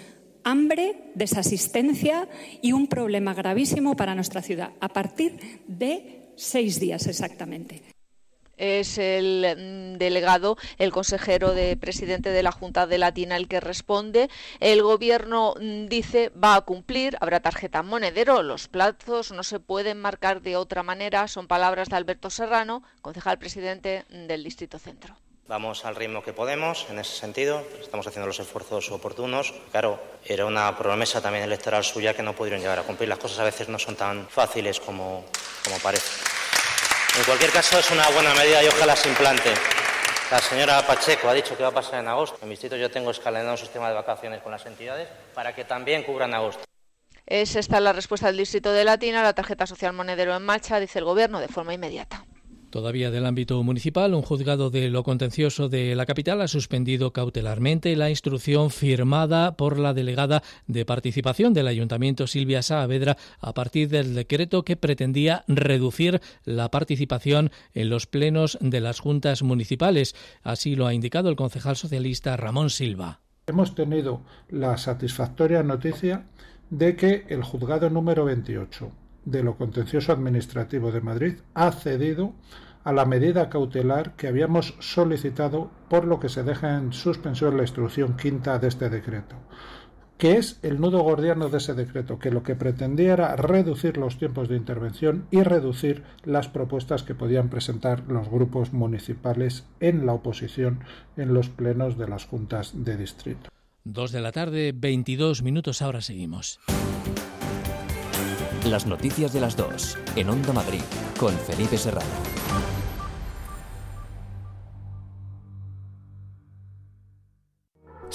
hambre, 0.46 1.12
desasistencia 1.16 2.30
y 2.62 2.72
un 2.72 2.88
problema 2.88 3.34
gravísimo 3.34 3.98
para 3.98 4.16
nuestra 4.16 4.42
ciudad 4.42 4.72
a 4.80 4.88
partir 4.88 5.34
de 5.68 6.32
seis 6.38 6.80
días 6.80 7.08
exactamente 7.08 7.95
es 8.58 8.98
el 8.98 9.96
mm, 9.96 9.98
delegado, 9.98 10.58
el 10.78 10.92
consejero 10.92 11.54
de 11.54 11.78
presidente 11.78 12.30
de 12.30 12.44
la 12.44 12.52
Junta 12.52 12.88
de 12.88 12.98
Latina 12.98 13.38
el 13.38 13.48
que 13.48 13.60
responde. 13.60 14.30
El 14.60 14.82
gobierno 14.82 15.56
mm, 15.60 15.88
dice 15.88 16.32
va 16.32 16.56
a 16.56 16.62
cumplir, 16.62 17.18
habrá 17.22 17.40
tarjeta 17.40 17.84
monedero, 17.84 18.44
los 18.44 18.68
plazos 18.68 19.32
no 19.32 19.44
se 19.44 19.60
pueden 19.60 20.00
marcar 20.00 20.42
de 20.42 20.58
otra 20.58 20.84
manera, 20.84 21.28
son 21.28 21.48
palabras 21.48 21.90
de 21.90 21.96
Alberto 21.96 22.30
Serrano, 22.30 22.84
concejal 23.02 23.38
presidente 23.38 24.06
del 24.10 24.44
Distrito 24.44 24.80
Centro. 24.80 25.16
Vamos 25.48 25.86
al 25.86 25.96
ritmo 25.96 26.24
que 26.24 26.34
podemos 26.34 26.88
en 26.90 26.98
ese 26.98 27.16
sentido, 27.16 27.64
estamos 27.80 28.08
haciendo 28.08 28.26
los 28.26 28.40
esfuerzos 28.40 28.90
oportunos. 28.90 29.54
Claro, 29.72 30.02
era 30.26 30.44
una 30.48 30.76
promesa 30.76 31.22
también 31.22 31.44
electoral 31.44 31.84
suya 31.84 32.16
que 32.16 32.24
no 32.24 32.34
pudieron 32.34 32.62
llegar 32.62 32.80
a 32.80 32.84
cumplir. 32.84 33.10
Las 33.10 33.20
cosas 33.20 33.38
a 33.38 33.44
veces 33.44 33.70
no 33.70 33.78
son 33.78 33.96
tan 33.96 34.28
fáciles 34.28 34.80
como, 34.80 35.24
como 35.64 35.78
parece. 35.84 36.24
En 37.18 37.24
cualquier 37.24 37.52
caso, 37.52 37.80
es 37.80 37.90
una 37.92 38.10
buena 38.10 38.34
medida 38.34 38.62
y 38.62 38.68
ojalá 38.68 38.94
se 38.96 39.08
implante. 39.08 39.54
La 40.30 40.40
señora 40.40 40.86
Pacheco 40.86 41.30
ha 41.30 41.34
dicho 41.34 41.56
que 41.56 41.64
va 41.64 41.70
a 41.70 41.74
pasar 41.74 42.02
en 42.02 42.10
agosto. 42.10 42.38
En 42.42 42.50
mi 42.50 42.54
distrito 42.54 42.76
yo 42.76 42.92
tengo 42.92 43.12
escalonado 43.12 43.52
un 43.52 43.58
sistema 43.58 43.88
de 43.88 43.96
vacaciones 43.96 44.42
con 44.42 44.52
las 44.52 44.66
entidades 44.66 45.08
para 45.34 45.56
que 45.56 45.64
también 45.64 46.04
cubran 46.04 46.34
agosto. 46.34 46.64
Es 47.26 47.56
esta 47.56 47.80
la 47.80 47.94
respuesta 47.94 48.28
del 48.28 48.38
Distrito 48.38 48.72
de 48.74 48.84
Latina. 48.84 49.24
La 49.24 49.34
tarjeta 49.34 49.66
social 49.66 49.94
monedero 49.94 50.36
en 50.36 50.44
marcha, 50.44 50.80
dice 50.80 51.00
el 51.00 51.06
Gobierno, 51.06 51.40
de 51.40 51.48
forma 51.48 51.74
inmediata. 51.74 52.26
Todavía 52.76 53.10
del 53.10 53.26
ámbito 53.26 53.64
municipal, 53.64 54.14
un 54.14 54.22
juzgado 54.22 54.70
de 54.70 54.90
lo 54.90 55.04
contencioso 55.04 55.70
de 55.70 55.96
la 55.96 56.06
capital 56.06 56.42
ha 56.42 56.50
suspendido 56.50 57.14
cautelarmente 57.14 57.96
la 57.96 58.10
instrucción 58.10 58.70
firmada 58.70 59.56
por 59.56 59.80
la 59.80 59.94
delegada 59.94 60.44
de 60.68 60.84
participación 60.84 61.54
del 61.54 61.70
Ayuntamiento 61.70 62.28
Silvia 62.28 62.62
Saavedra 62.62 63.16
a 63.40 63.54
partir 63.54 63.88
del 63.88 64.14
decreto 64.14 64.66
que 64.66 64.76
pretendía 64.76 65.46
reducir 65.48 66.20
la 66.44 66.70
participación 66.70 67.50
en 67.74 67.90
los 67.90 68.08
plenos 68.08 68.58
de 68.60 68.82
las 68.82 69.00
juntas 69.00 69.42
municipales. 69.42 70.14
Así 70.44 70.76
lo 70.76 70.86
ha 70.86 70.94
indicado 70.94 71.30
el 71.30 71.38
concejal 71.38 71.78
socialista 71.78 72.36
Ramón 72.36 72.70
Silva. 72.70 73.22
Hemos 73.48 73.74
tenido 73.74 74.20
la 74.50 74.78
satisfactoria 74.78 75.64
noticia 75.64 76.26
de 76.70 76.98
que 76.98 77.24
el 77.30 77.42
juzgado 77.42 77.90
número 77.90 78.26
28 78.26 78.92
de 79.24 79.44
lo 79.44 79.56
contencioso 79.56 80.12
administrativo 80.12 80.92
de 80.92 81.00
Madrid 81.00 81.36
ha 81.54 81.72
cedido 81.72 82.34
a 82.86 82.94
la 82.94 83.06
medida 83.06 83.50
cautelar 83.50 84.16
que 84.16 84.28
habíamos 84.28 84.76
solicitado, 84.80 85.72
por 85.90 86.06
lo 86.06 86.20
que 86.20 86.30
se 86.30 86.44
deja 86.44 86.78
en 86.78 86.94
suspensión 86.94 87.58
la 87.58 87.64
instrucción 87.64 88.16
quinta 88.16 88.60
de 88.60 88.68
este 88.68 88.90
decreto, 88.90 89.36
que 90.18 90.38
es 90.38 90.60
el 90.62 90.80
nudo 90.80 91.02
gordiano 91.02 91.50
de 91.50 91.58
ese 91.58 91.74
decreto, 91.74 92.20
que 92.20 92.30
lo 92.32 92.44
que 92.44 92.56
pretendía 92.56 93.14
era 93.14 93.36
reducir 93.36 93.98
los 93.98 94.18
tiempos 94.18 94.48
de 94.48 94.56
intervención 94.56 95.26
y 95.32 95.42
reducir 95.42 96.04
las 96.24 96.48
propuestas 96.48 97.02
que 97.02 97.16
podían 97.16 97.50
presentar 97.50 98.04
los 98.08 98.30
grupos 98.30 98.72
municipales 98.72 99.66
en 99.80 100.06
la 100.06 100.14
oposición 100.14 100.84
en 101.18 101.34
los 101.34 101.50
plenos 101.50 101.98
de 101.98 102.08
las 102.08 102.26
juntas 102.26 102.72
de 102.86 102.98
distrito. 102.98 103.50
Dos 103.84 104.12
de 104.12 104.22
la 104.22 104.32
tarde, 104.32 104.74
22 104.76 105.42
minutos, 105.42 105.82
ahora 105.82 106.02
seguimos. 106.02 106.60
Las 108.68 108.88
noticias 108.88 109.32
de 109.34 109.42
las 109.42 109.58
dos, 109.58 109.98
en 110.16 110.30
Onda 110.30 110.54
Madrid, 110.54 110.82
con 111.20 111.34
Felipe 111.34 111.78
Serrano. 111.78 112.75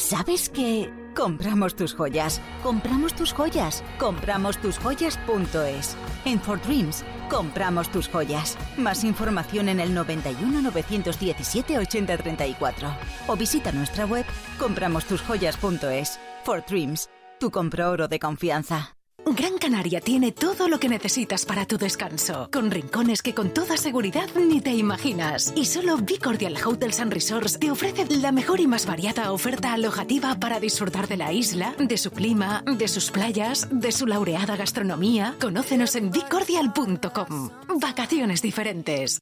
¿Sabes 0.01 0.49
qué? 0.49 0.91
Compramos 1.15 1.77
tus 1.77 1.93
joyas, 1.95 2.41
compramos 2.63 3.15
tus 3.15 3.35
joyas, 3.35 3.85
compramos 3.99 4.57
tus 4.57 4.79
joyas.es. 4.79 5.95
En 6.25 6.41
For 6.41 6.61
Dreams, 6.63 7.05
compramos 7.29 7.93
tus 7.93 8.09
joyas. 8.09 8.57
Más 8.79 9.05
información 9.05 9.69
en 9.69 9.79
el 9.79 9.93
91 9.93 10.63
917 10.63 11.79
8034 11.79 12.89
o 13.27 13.37
visita 13.37 13.73
nuestra 13.73 14.07
web 14.07 14.25
compramostusjoyas.es. 14.59 16.19
For 16.45 16.65
Dreams, 16.67 17.11
tu 17.39 17.51
compro 17.51 17.91
oro 17.91 18.09
de 18.09 18.19
confianza. 18.19 19.00
Gran 19.27 19.59
Canaria 19.59 20.01
tiene 20.01 20.33
todo 20.33 20.69
lo 20.69 20.81
que 20.81 20.89
necesitas 20.89 21.45
para 21.45 21.67
tu 21.67 21.79
descanso, 21.79 22.49
con 22.53 22.71
rincones 22.71 23.23
que 23.23 23.35
con 23.35 23.51
toda 23.51 23.77
seguridad 23.77 24.29
ni 24.35 24.61
te 24.61 24.75
imaginas. 24.75 25.53
Y 25.57 25.67
solo 25.67 25.99
Bicordial 25.99 26.57
Hotels 26.65 27.01
and 27.01 27.13
Resorts 27.13 27.59
te 27.59 27.71
ofrece 27.71 28.07
la 28.09 28.33
mejor 28.33 28.61
y 28.61 28.67
más 28.67 28.87
variada 28.87 29.33
oferta 29.33 29.73
alojativa 29.73 30.35
para 30.41 30.61
disfrutar 30.61 31.07
de 31.07 31.17
la 31.17 31.33
isla, 31.33 31.75
de 31.79 31.97
su 31.97 32.11
clima, 32.11 32.65
de 32.67 32.89
sus 32.89 33.11
playas, 33.11 33.69
de 33.71 33.93
su 33.93 34.07
laureada 34.07 34.57
gastronomía. 34.57 35.37
Conócenos 35.41 35.95
en 35.97 36.11
bicordial.com. 36.11 37.51
Vacaciones 37.81 38.43
diferentes. 38.43 39.21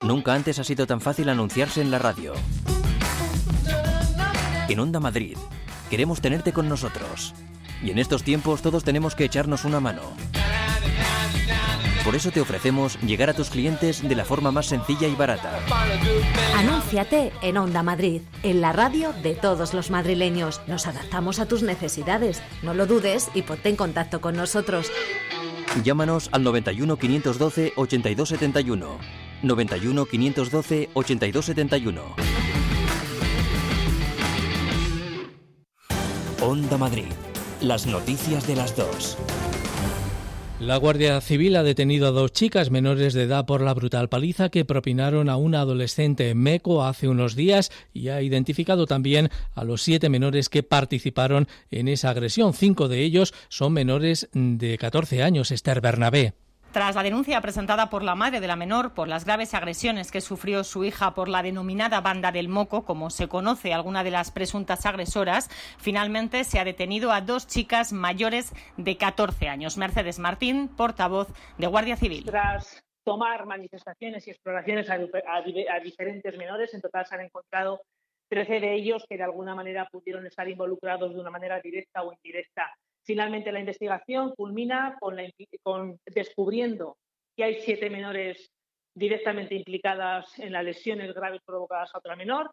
Nunca 0.00 0.34
antes 0.34 0.58
ha 0.58 0.64
sido 0.64 0.86
tan 0.86 1.00
fácil 1.00 1.28
anunciarse 1.28 1.80
en 1.80 1.90
la 1.90 1.98
radio. 1.98 2.34
En 4.68 4.80
Onda 4.80 5.00
Madrid 5.00 5.36
Queremos 5.90 6.20
tenerte 6.20 6.52
con 6.52 6.68
nosotros. 6.68 7.34
Y 7.82 7.90
en 7.90 7.98
estos 7.98 8.22
tiempos 8.22 8.62
todos 8.62 8.84
tenemos 8.84 9.14
que 9.14 9.24
echarnos 9.24 9.64
una 9.64 9.80
mano. 9.80 10.02
Por 12.04 12.14
eso 12.14 12.30
te 12.30 12.40
ofrecemos 12.40 12.98
llegar 13.00 13.28
a 13.28 13.34
tus 13.34 13.50
clientes 13.50 14.06
de 14.06 14.14
la 14.14 14.24
forma 14.24 14.50
más 14.50 14.66
sencilla 14.66 15.08
y 15.08 15.14
barata. 15.14 15.58
Anúnciate 16.56 17.32
en 17.42 17.58
Onda 17.58 17.82
Madrid, 17.82 18.22
en 18.42 18.60
la 18.60 18.72
radio 18.72 19.12
de 19.22 19.34
todos 19.34 19.74
los 19.74 19.90
madrileños. 19.90 20.62
Nos 20.66 20.86
adaptamos 20.86 21.38
a 21.38 21.46
tus 21.46 21.62
necesidades. 21.62 22.42
No 22.62 22.72
lo 22.72 22.86
dudes 22.86 23.28
y 23.34 23.42
ponte 23.42 23.68
en 23.68 23.76
contacto 23.76 24.20
con 24.20 24.36
nosotros. 24.36 24.90
Llámanos 25.84 26.30
al 26.32 26.44
91 26.44 26.96
512 26.96 27.72
8271. 27.76 28.98
91 29.42 30.06
512 30.06 30.90
8271. 30.94 32.47
Onda 36.40 36.78
Madrid. 36.78 37.06
Las 37.60 37.86
noticias 37.86 38.46
de 38.46 38.54
las 38.54 38.76
dos. 38.76 39.18
La 40.60 40.76
Guardia 40.76 41.20
Civil 41.20 41.56
ha 41.56 41.64
detenido 41.64 42.06
a 42.06 42.10
dos 42.12 42.32
chicas 42.32 42.70
menores 42.70 43.12
de 43.12 43.24
edad 43.24 43.44
por 43.44 43.60
la 43.60 43.74
brutal 43.74 44.08
paliza 44.08 44.48
que 44.48 44.64
propinaron 44.64 45.28
a 45.28 45.36
una 45.36 45.60
adolescente 45.60 46.30
en 46.30 46.38
Meco 46.38 46.84
hace 46.84 47.08
unos 47.08 47.34
días 47.34 47.72
y 47.92 48.08
ha 48.08 48.22
identificado 48.22 48.86
también 48.86 49.30
a 49.54 49.64
los 49.64 49.82
siete 49.82 50.08
menores 50.08 50.48
que 50.48 50.62
participaron 50.62 51.48
en 51.72 51.88
esa 51.88 52.10
agresión. 52.10 52.54
Cinco 52.54 52.86
de 52.86 53.02
ellos 53.02 53.34
son 53.48 53.72
menores 53.72 54.28
de 54.32 54.78
14 54.78 55.24
años. 55.24 55.50
Esther 55.50 55.80
Bernabé. 55.80 56.34
Tras 56.72 56.94
la 56.94 57.02
denuncia 57.02 57.40
presentada 57.40 57.88
por 57.88 58.02
la 58.02 58.14
madre 58.14 58.40
de 58.40 58.46
la 58.46 58.54
menor 58.54 58.92
por 58.92 59.08
las 59.08 59.24
graves 59.24 59.54
agresiones 59.54 60.12
que 60.12 60.20
sufrió 60.20 60.64
su 60.64 60.84
hija 60.84 61.14
por 61.14 61.28
la 61.28 61.42
denominada 61.42 62.02
banda 62.02 62.30
del 62.30 62.50
moco, 62.50 62.84
como 62.84 63.08
se 63.08 63.26
conoce 63.26 63.72
alguna 63.72 64.04
de 64.04 64.10
las 64.10 64.30
presuntas 64.30 64.84
agresoras, 64.84 65.48
finalmente 65.78 66.44
se 66.44 66.58
ha 66.58 66.64
detenido 66.64 67.10
a 67.10 67.22
dos 67.22 67.46
chicas 67.46 67.94
mayores 67.94 68.52
de 68.76 68.98
14 68.98 69.48
años. 69.48 69.78
Mercedes 69.78 70.18
Martín, 70.18 70.68
portavoz 70.68 71.28
de 71.56 71.66
Guardia 71.66 71.96
Civil. 71.96 72.26
Tras 72.26 72.84
tomar 73.02 73.46
manifestaciones 73.46 74.28
y 74.28 74.30
exploraciones 74.32 74.90
a, 74.90 75.80
diferentes 75.80 76.36
menores, 76.36 76.74
en 76.74 76.82
total 76.82 77.06
se 77.06 77.14
han 77.14 77.22
encontrado 77.22 77.80
13 78.28 78.60
de 78.60 78.74
ellos 78.74 79.06
que 79.08 79.16
de 79.16 79.22
alguna 79.22 79.54
manera 79.54 79.88
pudieron 79.90 80.26
estar 80.26 80.46
involucrados 80.46 81.14
de 81.14 81.20
una 81.20 81.30
manera 81.30 81.58
directa 81.60 82.02
o 82.02 82.12
indirecta 82.12 82.70
Finalmente, 83.08 83.50
la 83.52 83.60
investigación 83.60 84.34
culmina 84.36 84.98
con, 85.00 85.98
descubriendo 86.04 86.98
que 87.34 87.42
hay 87.42 87.54
siete 87.62 87.88
menores 87.88 88.50
directamente 88.94 89.54
implicadas 89.54 90.38
en 90.38 90.52
las 90.52 90.62
lesiones 90.62 91.14
graves 91.14 91.40
provocadas 91.42 91.94
a 91.94 91.98
otra 92.00 92.16
menor. 92.16 92.50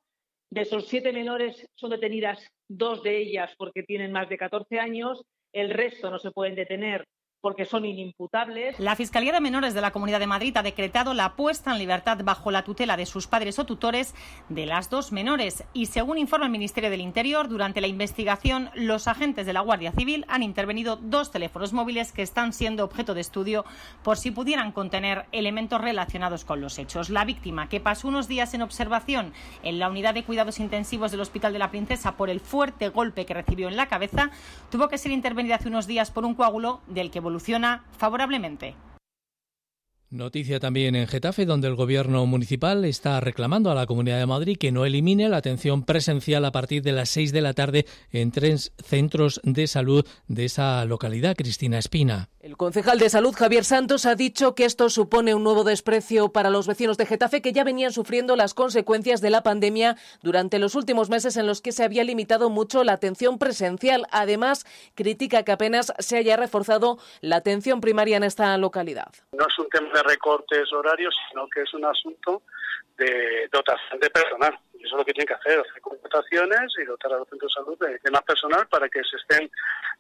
De 0.50 0.62
esos 0.62 0.88
siete 0.88 1.12
menores 1.12 1.68
son 1.76 1.90
detenidas 1.90 2.48
dos 2.70 3.04
de 3.04 3.18
ellas 3.18 3.54
porque 3.58 3.84
tienen 3.84 4.14
más 4.14 4.30
de 4.30 4.38
14 4.38 4.80
años, 4.80 5.26
el 5.52 5.72
resto 5.72 6.10
no 6.10 6.20
se 6.20 6.32
pueden 6.32 6.56
detener 6.56 7.04
porque 7.46 7.66
son 7.66 7.86
inimputables. 7.86 8.80
La 8.80 8.96
Fiscalía 8.96 9.32
de 9.32 9.40
Menores 9.40 9.76
de 9.76 9.82
la 9.82 9.92
Comunidad 9.92 10.20
de 10.20 10.26
Madrid 10.26 10.58
ha 10.58 10.64
decretado 10.64 11.14
la 11.14 11.36
puesta 11.36 11.72
en 11.72 11.78
libertad 11.78 12.18
bajo 12.24 12.50
la 12.50 12.64
tutela 12.64 12.98
de 12.98 13.06
sus 13.06 13.28
padres 13.28 13.60
o 13.60 13.68
tutores 13.68 14.16
de 14.50 14.66
las 14.66 14.90
dos 14.90 15.12
menores. 15.12 15.64
Y 15.72 15.86
según 15.86 16.18
informa 16.18 16.48
el 16.48 16.52
Ministerio 16.52 16.90
del 16.90 17.02
Interior, 17.02 17.48
durante 17.48 17.82
la 17.82 17.88
investigación, 17.88 18.72
los 18.74 19.08
agentes 19.08 19.46
de 19.46 19.54
la 19.54 19.60
Guardia 19.60 19.92
Civil 19.92 20.26
han 20.28 20.42
intervenido 20.42 20.96
dos 20.96 21.30
teléfonos 21.30 21.72
móviles 21.72 22.12
que 22.14 22.24
están 22.24 22.52
siendo 22.52 22.84
objeto 22.84 23.14
de 23.14 23.22
estudio 23.22 23.64
por 24.02 24.18
si 24.18 24.32
pudieran 24.32 24.72
contener 24.72 25.28
elementos 25.32 25.80
relacionados 25.80 26.46
con 26.46 26.62
los 26.62 26.80
hechos. 26.80 27.12
La 27.12 27.26
víctima, 27.26 27.70
que 27.70 27.80
pasó 27.80 28.08
unos 28.08 28.28
días 28.28 28.56
en 28.56 28.64
observación 28.64 29.34
en 29.62 29.78
la 29.78 29.88
unidad 29.88 30.16
de 30.16 30.24
cuidados 30.24 30.60
intensivos 30.60 31.12
del 31.12 31.22
Hospital 31.22 31.54
de 31.54 31.60
la 31.60 31.70
Princesa 31.70 32.18
por 32.18 32.32
el 32.32 32.40
fuerte 32.40 32.90
golpe 32.90 33.28
que 33.28 33.36
recibió 33.36 33.68
en 33.68 33.78
la 33.78 33.86
cabeza, 33.88 34.32
tuvo 34.72 34.90
que 34.90 34.98
ser 34.98 35.12
intervenida 35.12 35.58
hace 35.58 35.68
unos 35.68 35.86
días 35.86 36.10
por 36.10 36.26
un 36.26 36.34
coágulo 36.34 36.82
del 36.88 37.12
que 37.12 37.20
Noticia 40.12 40.60
también 40.60 40.96
en 40.96 41.08
Getafe, 41.08 41.46
donde 41.46 41.68
el 41.68 41.76
gobierno 41.76 42.26
municipal 42.26 42.86
está 42.86 43.20
reclamando 43.20 43.72
a 43.72 43.76
la 43.76 43.86
Comunidad 43.86 44.20
de 44.20 44.26
Madrid 44.26 44.58
que 44.58 44.72
no 44.72 44.86
elimine 44.86 45.28
la 45.28 45.38
atención 45.38 45.84
presencial 45.84 46.46
a 46.46 46.52
partir 46.52 46.84
de 46.84 46.92
las 46.92 47.10
6 47.10 47.34
de 47.34 47.42
la 47.42 47.54
tarde 47.54 47.86
en 48.12 48.32
tres 48.32 48.72
centros 48.78 49.42
de 49.44 49.68
salud 49.68 50.06
de 50.28 50.46
esa 50.46 50.86
localidad. 50.86 51.36
Cristina 51.36 51.80
Espina. 51.80 52.30
El 52.46 52.58
concejal 52.58 53.00
de 53.00 53.10
salud 53.10 53.34
Javier 53.34 53.64
Santos 53.64 54.06
ha 54.06 54.14
dicho 54.14 54.54
que 54.54 54.66
esto 54.66 54.92
supone 54.92 55.34
un 55.34 55.44
nuevo 55.44 55.64
desprecio 55.64 56.32
para 56.32 56.52
los 56.52 56.68
vecinos 56.68 56.96
de 56.96 57.08
Getafe 57.08 57.42
que 57.42 57.54
ya 57.54 57.64
venían 57.64 57.92
sufriendo 57.92 58.36
las 58.36 58.54
consecuencias 58.54 59.20
de 59.20 59.32
la 59.32 59.42
pandemia 59.42 59.96
durante 60.22 60.60
los 60.60 60.76
últimos 60.76 61.10
meses 61.10 61.38
en 61.38 61.48
los 61.48 61.64
que 61.64 61.72
se 61.72 61.84
había 61.84 62.04
limitado 62.04 62.52
mucho 62.52 62.84
la 62.84 62.94
atención 62.94 63.40
presencial. 63.40 64.06
Además, 64.12 64.64
critica 64.94 65.42
que 65.42 65.54
apenas 65.54 65.92
se 65.98 66.18
haya 66.18 66.38
reforzado 66.38 67.00
la 67.22 67.38
atención 67.38 67.82
primaria 67.82 68.18
en 68.18 68.24
esta 68.24 68.56
localidad. 68.60 69.12
No 69.32 69.48
es 69.48 69.58
un 69.58 69.68
tema 69.70 69.90
de 69.96 70.04
recortes 70.04 70.72
horarios, 70.72 71.16
sino 71.32 71.48
que 71.50 71.64
es 71.64 71.74
un 71.74 71.84
asunto 71.84 72.44
de 73.00 73.50
dotación 73.52 74.00
de 74.00 74.10
personal. 74.12 74.60
Eso 74.86 74.96
es 74.96 75.00
lo 75.00 75.06
que 75.06 75.14
tienen 75.14 75.28
que 75.28 75.34
hacer, 75.34 75.60
hacer 75.60 75.82
contrataciones 75.82 76.72
y 76.80 76.86
dotar 76.86 77.14
a 77.14 77.18
los 77.18 77.28
centros 77.28 77.52
de 77.52 77.64
salud 77.64 77.78
de, 77.80 78.12
más 78.12 78.22
personal 78.22 78.68
para 78.68 78.88
que 78.88 79.02
se 79.04 79.18
estén 79.18 79.50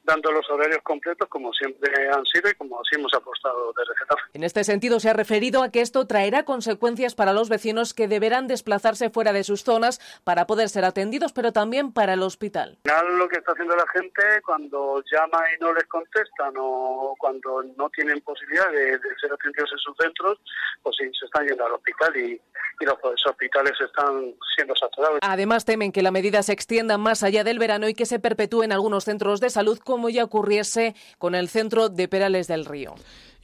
dando 0.04 0.32
los 0.32 0.48
horarios 0.52 0.82
completos 0.84 1.28
como 1.28 1.52
siempre 1.54 1.92
han 2.08 2.24
sido 2.26 2.50
y 2.52 2.54
como 2.54 2.80
así 2.80 2.96
hemos 2.96 3.12
apostado 3.16 3.74
desde 3.76 3.98
Getafe. 3.98 4.22
En 4.34 4.44
este 4.44 4.64
sentido, 4.64 5.00
se 5.00 5.10
ha 5.10 5.14
referido 5.14 5.64
a 5.64 5.72
que 5.72 5.82
esto 5.82 6.06
traerá 6.06 6.46
consecuencias 6.46 7.16
para 7.16 7.34
los 7.34 7.50
vecinos 7.50 7.96
que 7.96 8.08
deberán 8.08 8.46
desplazarse 8.48 9.10
fuera 9.10 9.34
de 9.34 9.44
sus 9.44 9.64
zonas 9.64 10.00
para 10.24 10.46
poder 10.46 10.70
ser 10.70 10.86
atendidos, 10.86 11.34
pero 11.34 11.52
también 11.52 11.92
para 11.92 12.14
el 12.14 12.22
hospital. 12.22 12.78
Al 12.86 12.92
final, 12.92 13.18
lo 13.18 13.28
que 13.28 13.38
está 13.38 13.54
haciendo 13.54 13.76
la 13.76 13.88
gente 13.88 14.22
cuando 14.46 15.04
llama 15.12 15.40
y 15.56 15.60
no 15.60 15.74
les 15.74 15.86
contestan 15.86 16.54
o 16.58 17.16
cuando 17.18 17.64
no 17.76 17.90
tienen 17.90 18.22
posibilidad 18.22 18.70
de, 18.72 19.00
ser 19.20 19.34
atendidos 19.34 19.72
en 19.72 19.80
sus 19.80 19.98
centros, 19.98 20.40
pues 20.84 20.96
sí, 21.00 21.10
se 21.20 21.26
están 21.26 21.48
yendo 21.48 21.66
al 21.66 21.74
hospital 21.74 22.16
y, 22.16 22.40
y 22.80 22.86
los 22.86 23.26
hospitales 23.26 23.74
están 23.82 24.36
siendo 24.56 24.75
Además, 25.22 25.66
temen 25.66 25.92
que 25.92 26.02
la 26.02 26.12
medida 26.12 26.44
se 26.44 26.54
extienda 26.54 26.98
más 26.98 27.24
allá 27.24 27.44
del 27.44 27.60
verano 27.60 27.88
y 27.88 27.94
que 27.94 28.06
se 28.06 28.20
perpetúe 28.20 28.64
en 28.64 28.72
algunos 28.72 29.06
centros 29.06 29.40
de 29.40 29.50
salud, 29.50 29.80
como 29.80 30.10
ya 30.10 30.24
ocurriese 30.24 30.96
con 31.18 31.36
el 31.36 31.50
centro 31.50 31.90
de 31.90 32.08
Perales 32.08 32.48
del 32.48 32.66
Río. 32.66 32.96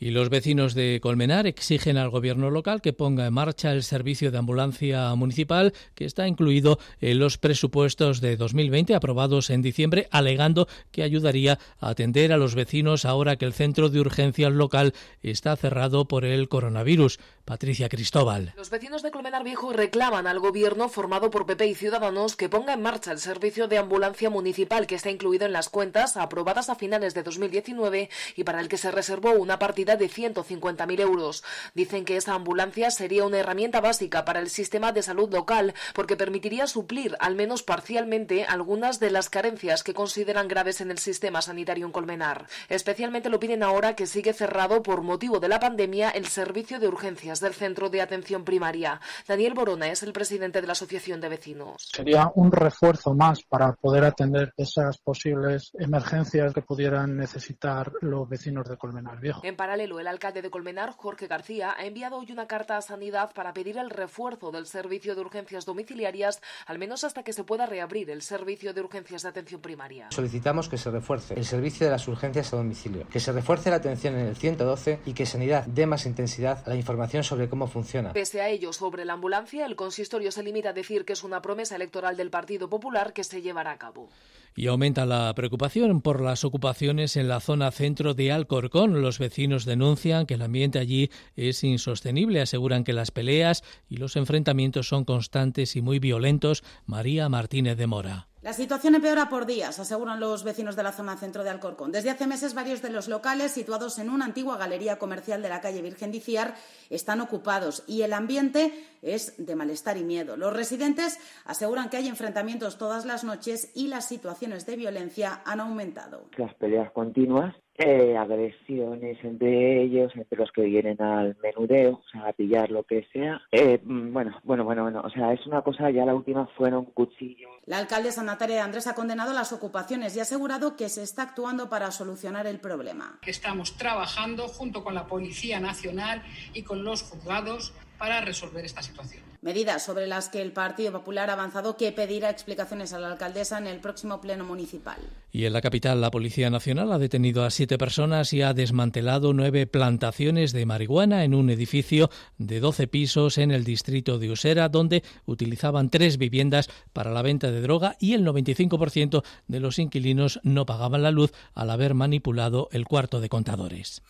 Y 0.04 0.10
los 0.10 0.30
vecinos 0.30 0.74
de 0.74 1.00
Colmenar 1.00 1.46
exigen 1.46 1.96
al 1.96 2.10
gobierno 2.10 2.50
local 2.50 2.82
que 2.82 2.92
ponga 2.92 3.28
en 3.28 3.34
marcha 3.36 3.72
el 3.72 3.84
servicio 3.84 4.32
de 4.32 4.40
ambulancia 4.40 5.14
municipal 5.14 5.74
que 5.94 6.06
está 6.06 6.28
incluido 6.28 6.80
en 7.02 7.20
los 7.20 7.38
presupuestos 7.38 8.20
de 8.20 8.36
2020 8.36 8.96
aprobados 8.96 9.52
en 9.52 9.62
diciembre, 9.62 10.08
alegando 10.10 10.68
que 10.90 11.04
ayudaría 11.04 11.60
a 11.80 11.90
atender 11.90 12.34
a 12.34 12.38
los 12.38 12.56
vecinos 12.56 13.06
ahora 13.06 13.36
que 13.36 13.46
el 13.46 13.54
centro 13.54 13.90
de 13.90 14.00
urgencias 14.00 14.52
local 14.52 14.96
está 15.22 15.56
cerrado 15.56 16.08
por 16.08 16.26
el 16.26 16.50
coronavirus. 16.50 17.20
Patricia 17.46 17.90
Cristóbal. 17.90 18.54
Los 18.56 18.70
vecinos 18.70 19.04
de 19.04 19.12
Colmenar 19.12 19.44
Viejo 19.44 19.74
reclaman 19.74 20.26
al 20.26 20.40
gobierno 20.40 20.90
formado 20.90 21.30
por 21.30 21.46
PP 21.46 21.68
y 21.68 21.76
Ciudadanos 21.76 22.36
que 22.36 22.50
ponga 22.50 22.74
en 22.74 22.82
marcha 22.82 23.12
el 23.12 23.20
servicio 23.20 23.68
de 23.68 23.78
ambulancia 23.78 24.30
municipal 24.30 24.88
que 24.88 24.96
está 24.96 25.12
incluido 25.12 25.46
en 25.46 25.52
las 25.52 25.70
cuentas 25.70 26.18
aprobadas 26.18 26.70
a 26.70 26.76
finales 26.76 27.14
de 27.14 27.24
2019 27.24 28.10
y 28.36 28.44
para 28.44 28.62
el 28.62 28.70
que 28.70 28.78
se 28.78 28.90
reservó 28.90 29.34
una 29.34 29.60
partida 29.60 29.91
de 29.98 30.10
150.000 30.10 31.00
euros. 31.00 31.44
Dicen 31.74 32.06
que 32.06 32.18
esa 32.18 32.34
ambulancia 32.34 32.92
sería 32.92 33.26
una 33.26 33.40
herramienta 33.40 33.82
básica 33.82 34.26
para 34.26 34.40
el 34.40 34.50
sistema 34.50 34.92
de 34.92 35.04
salud 35.04 35.32
local 35.32 35.74
porque 35.94 36.18
permitiría 36.18 36.68
suplir, 36.68 37.16
al 37.20 37.36
menos 37.36 37.64
parcialmente, 37.64 38.46
algunas 38.46 39.00
de 39.00 39.12
las 39.12 39.30
carencias 39.30 39.84
que 39.84 39.94
consideran 39.94 40.48
graves 40.48 40.82
en 40.82 40.92
el 40.92 40.98
sistema 40.98 41.42
sanitario 41.42 41.86
en 41.86 41.92
Colmenar. 41.92 42.48
Especialmente 42.70 43.30
lo 43.30 43.40
piden 43.40 43.64
ahora 43.64 43.96
que 43.96 44.08
sigue 44.08 44.34
cerrado 44.34 44.84
por 44.84 45.02
motivo 45.02 45.40
de 45.40 45.48
la 45.48 45.60
pandemia 45.60 46.10
el 46.10 46.28
servicio 46.28 46.80
de 46.80 46.88
urgencias 46.88 47.40
del 47.40 47.54
Centro 47.54 47.90
de 47.90 48.02
Atención 48.02 48.44
Primaria. 48.44 49.00
Daniel 49.28 49.54
Borona 49.54 49.88
es 49.90 50.04
el 50.04 50.14
presidente 50.14 50.62
de 50.62 50.68
la 50.68 50.74
Asociación 50.74 51.22
de 51.22 51.30
Vecinos. 51.30 51.90
Sería 51.94 52.32
un 52.36 52.52
refuerzo 52.52 53.14
más 53.14 53.44
para 53.44 53.74
poder 53.74 54.04
atender 54.04 54.54
esas 54.58 54.98
posibles 54.98 55.72
emergencias 55.80 56.54
que 56.54 56.62
pudieran 56.62 57.18
necesitar 57.18 57.92
los 58.02 58.28
vecinos 58.28 58.68
de 58.68 58.78
Colmenar 58.78 59.20
Viejo. 59.20 59.42
En 59.44 59.56
paralelo, 59.56 59.81
el 59.82 60.08
alcalde 60.08 60.42
de 60.42 60.50
Colmenar, 60.50 60.92
Jorge 60.92 61.28
García, 61.28 61.74
ha 61.78 61.86
enviado 61.86 62.18
hoy 62.18 62.32
una 62.32 62.48
carta 62.48 62.78
a 62.78 62.82
Sanidad 62.82 63.34
para 63.34 63.54
pedir 63.54 63.78
el 63.78 63.90
refuerzo 63.90 64.52
del 64.52 64.68
servicio 64.68 65.16
de 65.16 65.22
urgencias 65.22 65.66
domiciliarias, 65.66 66.42
al 66.68 66.78
menos 66.78 67.04
hasta 67.04 67.24
que 67.24 67.34
se 67.34 67.44
pueda 67.44 67.66
reabrir 67.66 68.10
el 68.12 68.22
servicio 68.22 68.74
de 68.74 68.82
urgencias 68.82 69.24
de 69.24 69.30
atención 69.30 69.62
primaria. 69.62 70.08
Solicitamos 70.12 70.70
que 70.70 70.78
se 70.78 70.92
refuerce 70.92 71.34
el 71.34 71.46
servicio 71.46 71.88
de 71.88 71.92
las 71.92 72.08
urgencias 72.08 72.54
a 72.54 72.58
domicilio, 72.58 73.08
que 73.10 73.20
se 73.20 73.32
refuerce 73.32 73.70
la 73.70 73.78
atención 73.78 74.16
en 74.16 74.28
el 74.28 74.36
112 74.36 75.00
y 75.06 75.14
que 75.14 75.26
Sanidad 75.26 75.66
dé 75.66 75.86
más 75.86 76.06
intensidad 76.06 76.64
a 76.66 76.70
la 76.70 76.76
información 76.76 77.24
sobre 77.24 77.50
cómo 77.50 77.68
funciona. 77.68 78.14
Pese 78.14 78.42
a 78.42 78.50
ello, 78.50 78.74
sobre 78.74 79.06
la 79.06 79.14
ambulancia, 79.14 79.66
el 79.66 79.76
consistorio 79.76 80.32
se 80.32 80.44
limita 80.44 80.70
a 80.70 80.74
decir 80.74 81.06
que 81.06 81.14
es 81.14 81.24
una 81.24 81.42
promesa 81.42 81.76
electoral 81.76 82.16
del 82.16 82.30
Partido 82.30 82.70
Popular 82.70 83.14
que 83.14 83.24
se 83.24 83.42
llevará 83.42 83.72
a 83.72 83.78
cabo. 83.78 84.10
Y 84.56 84.68
aumenta 84.68 85.06
la 85.06 85.34
preocupación 85.34 86.02
por 86.02 86.22
las 86.22 86.44
ocupaciones 86.44 87.16
en 87.16 87.28
la 87.28 87.40
zona 87.40 87.72
centro 87.72 88.14
de 88.14 88.32
Alcorcón. 88.32 89.02
Los 89.02 89.20
vecinos 89.20 89.66
denuncian 89.66 90.26
que 90.26 90.34
el 90.34 90.42
ambiente 90.42 90.80
allí 90.80 91.10
es 91.36 91.64
insostenible. 91.64 92.42
Aseguran 92.42 92.84
que 92.84 92.94
las 92.94 93.12
peleas 93.12 93.64
y 93.88 93.98
los 93.98 94.16
enfrentamientos 94.16 94.88
son 94.88 95.06
constantes 95.06 95.76
y 95.76 95.82
muy 95.82 96.00
violentos. 96.00 96.64
María 96.86 97.30
Martínez 97.30 97.78
de 97.78 97.88
Mora. 97.88 98.28
La 98.42 98.54
situación 98.54 98.96
empeora 98.96 99.30
por 99.30 99.46
días, 99.46 99.78
aseguran 99.78 100.20
los 100.20 100.44
vecinos 100.44 100.76
de 100.76 100.82
la 100.82 100.92
zona 100.92 101.16
centro 101.16 101.44
de 101.44 101.52
Alcorcón. 101.52 101.92
Desde 101.92 102.10
hace 102.10 102.26
meses, 102.26 102.56
varios 102.56 102.82
de 102.82 102.90
los 102.90 103.08
locales 103.08 103.52
situados 103.52 104.00
en 104.00 104.10
una 104.10 104.26
antigua 104.26 104.58
galería 104.58 104.98
comercial 104.98 105.44
de 105.44 105.50
la 105.50 105.62
calle 105.62 105.84
Virgen 105.84 106.12
de 106.12 106.56
están 106.90 107.22
ocupados 107.22 107.84
y 107.86 108.02
el 108.02 108.14
ambiente 108.14 108.74
es 109.02 109.34
de 109.38 109.56
malestar 109.56 109.98
y 109.98 110.04
miedo. 110.04 110.38
Los 110.38 110.54
residentes 110.54 111.20
aseguran 111.46 111.90
que 111.90 111.98
hay 111.98 112.08
enfrentamientos 112.08 112.78
todas 112.78 113.06
las 113.06 113.24
noches 113.24 113.72
y 113.76 113.88
las 113.88 114.08
situaciones 114.08 114.66
de 114.66 114.76
violencia 114.76 115.42
han 115.46 115.60
aumentado. 115.60 116.26
Las 116.38 116.54
peleas 116.56 116.92
continuas 116.92 117.56
eh, 117.84 118.16
agresiones 118.16 119.18
entre 119.24 119.82
ellos, 119.82 120.12
entre 120.16 120.38
los 120.38 120.52
que 120.52 120.62
vienen 120.64 121.02
al 121.02 121.36
menudeo, 121.42 121.94
o 121.94 122.10
sea, 122.12 122.28
a 122.28 122.34
pillar 122.34 122.70
lo 122.70 122.84
que 122.84 123.08
sea. 123.12 123.42
Eh, 123.52 123.80
mm, 123.84 124.14
bueno, 124.14 124.40
bueno, 124.44 124.64
bueno, 124.66 124.84
bueno, 124.84 125.02
o 125.04 125.10
sea, 125.10 125.34
es 125.34 125.46
una 125.48 125.64
cosa, 125.64 125.90
ya 125.90 126.06
la 126.06 126.14
última 126.14 126.46
fueron 126.58 126.86
cuchillos. 126.86 127.50
La 127.66 127.80
alcaldesa 127.80 128.24
Natalia 128.24 128.64
Andrés 128.64 128.86
ha 128.88 128.94
condenado 128.94 129.34
las 129.34 129.52
ocupaciones 129.52 130.16
y 130.16 130.20
ha 130.20 130.24
asegurado 130.24 130.76
que 130.76 130.90
se 130.90 131.02
está 131.02 131.24
actuando 131.24 131.70
para 131.70 131.90
solucionar 131.92 132.46
el 132.46 132.60
problema. 132.60 133.20
Estamos 133.26 133.76
trabajando 133.78 134.48
junto 134.48 134.84
con 134.84 134.94
la 134.94 135.08
Policía 135.08 135.60
Nacional 135.60 136.22
y 136.54 136.64
con 136.64 136.84
los 136.84 137.02
juzgados 137.02 137.74
para 138.02 138.20
resolver 138.20 138.66
esta 138.66 138.82
situación 138.82 139.22
medidas 139.42 139.84
sobre 139.84 140.08
las 140.08 140.30
que 140.30 140.42
el 140.42 140.52
Partido 140.52 140.92
Popular 140.92 141.30
ha 141.30 141.34
avanzado 141.34 141.76
que 141.76 141.92
pedirá 141.92 142.30
explicaciones 142.30 142.94
a 142.94 143.00
la 143.00 143.12
alcaldesa 143.12 143.58
en 143.58 143.68
el 143.68 143.80
próximo 143.80 144.22
pleno 144.22 144.46
municipal. 144.46 144.98
Y 145.32 145.46
en 145.46 145.54
la 145.54 145.62
capital, 145.62 146.00
la 146.00 146.12
Policía 146.12 146.50
Nacional 146.50 146.92
ha 146.92 147.00
detenido 147.00 147.44
a 147.44 147.50
siete 147.50 147.78
personas 147.78 148.34
y 148.34 148.42
ha 148.42 148.54
desmantelado 148.54 149.34
nueve 149.34 149.66
plantaciones 149.66 150.52
de 150.52 150.66
marihuana 150.66 151.24
en 151.24 151.34
un 151.34 151.50
edificio 151.50 152.10
de 152.38 152.60
12 152.60 152.88
pisos 152.88 153.38
en 153.38 153.52
el 153.52 153.64
distrito 153.64 154.20
de 154.20 154.30
Usera, 154.30 154.70
donde 154.70 155.04
utilizaban 155.26 155.90
tres 155.90 156.18
viviendas 156.18 156.70
para 156.94 157.12
la 157.12 157.22
venta 157.22 157.50
de 157.52 157.62
droga 157.62 157.96
y 158.00 158.14
el 158.14 158.26
95% 158.26 159.24
de 159.48 159.60
los 159.60 159.80
inquilinos 159.80 160.40
no 160.44 160.66
pagaban 160.66 161.02
la 161.02 161.12
luz 161.12 161.32
al 161.56 161.72
haber 161.72 161.96
manipulado 161.96 162.70
el 162.72 162.86
cuarto 162.86 163.22
de 163.22 163.30
contadores. 163.30 164.04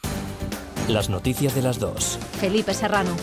Las 0.89 1.09
noticias 1.09 1.55
de 1.55 1.61
las 1.61 1.79
dos. 1.79 2.19
Felipe 2.39 2.73
Serrano. 2.73 3.15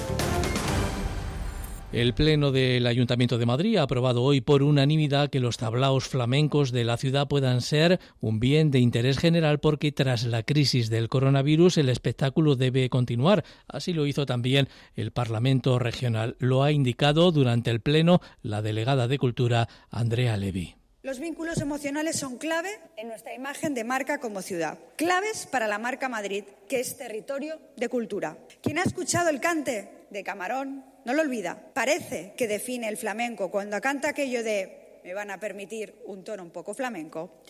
El 1.91 2.13
Pleno 2.13 2.53
del 2.53 2.87
Ayuntamiento 2.87 3.39
de 3.39 3.47
Madrid 3.47 3.79
ha 3.79 3.83
aprobado 3.83 4.23
hoy 4.23 4.43
por 4.43 4.63
unanimidad 4.63 5.31
que 5.31 5.41
los 5.41 5.57
tablaos 5.57 6.07
flamencos 6.07 6.71
de 6.71 6.85
la 6.85 6.99
ciudad 6.99 7.29
puedan 7.29 7.63
ser 7.63 7.99
un 8.21 8.41
bien 8.41 8.71
de 8.71 8.79
interés 8.79 9.17
general 9.17 9.59
porque 9.59 9.91
tras 9.91 10.25
la 10.25 10.43
crisis 10.43 10.91
del 10.91 11.09
coronavirus 11.09 11.79
el 11.79 11.89
espectáculo 11.89 12.57
debe 12.57 12.91
continuar. 12.91 13.43
Así 13.69 13.95
lo 13.95 14.05
hizo 14.05 14.27
también 14.27 14.69
el 14.97 15.13
Parlamento 15.13 15.79
Regional. 15.79 16.37
Lo 16.41 16.63
ha 16.63 16.73
indicado 16.73 17.33
durante 17.33 17.71
el 17.71 17.81
Pleno 17.81 18.21
la 18.43 18.61
delegada 18.61 19.09
de 19.09 19.17
Cultura, 19.17 19.67
Andrea 19.91 20.37
Levy. 20.37 20.75
Los 21.03 21.21
vínculos 21.21 21.59
emocionales 21.59 22.19
son 22.19 22.37
clave 22.37 22.69
en 22.99 23.09
nuestra 23.09 23.33
imagen 23.33 23.73
de 23.73 23.85
marca 23.85 24.19
como 24.19 24.43
ciudad, 24.43 24.79
claves 24.97 25.49
para 25.51 25.67
la 25.67 25.79
marca 25.79 26.11
Madrid, 26.11 26.45
que 26.69 26.81
es 26.81 26.99
territorio 26.99 27.59
de 27.79 27.89
cultura. 27.89 28.37
Quien 28.61 28.79
ha 28.79 28.83
escuchado 28.83 29.31
el 29.31 29.41
cante 29.41 30.07
de 30.11 30.23
Camarón 30.23 30.85
no 31.05 31.15
lo 31.15 31.23
olvida. 31.23 31.59
Parece 31.75 32.35
que 32.37 32.49
define 32.49 32.89
el 32.89 32.97
flamenco 32.97 33.51
cuando 33.51 33.81
canta 33.81 34.11
aquello 34.11 34.43
de, 34.43 35.01
me 35.05 35.15
van 35.15 35.31
a 35.31 35.41
permitir 35.41 35.95
un 36.07 36.25
tono 36.25 36.43
un 36.43 36.51
poco 36.51 36.75
flamenco, 36.75 37.41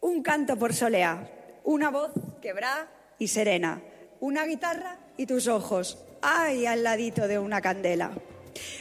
un 0.00 0.22
canto 0.22 0.56
por 0.56 0.74
soleá, 0.74 1.28
una 1.64 1.90
voz 1.90 2.12
quebrada 2.40 2.88
y 3.18 3.28
serena, 3.28 3.82
una 4.20 4.44
guitarra 4.44 4.98
y 5.16 5.26
tus 5.26 5.48
ojos, 5.48 5.98
ay, 6.22 6.66
al 6.66 6.82
ladito 6.82 7.28
de 7.28 7.38
una 7.38 7.60
candela. 7.60 8.12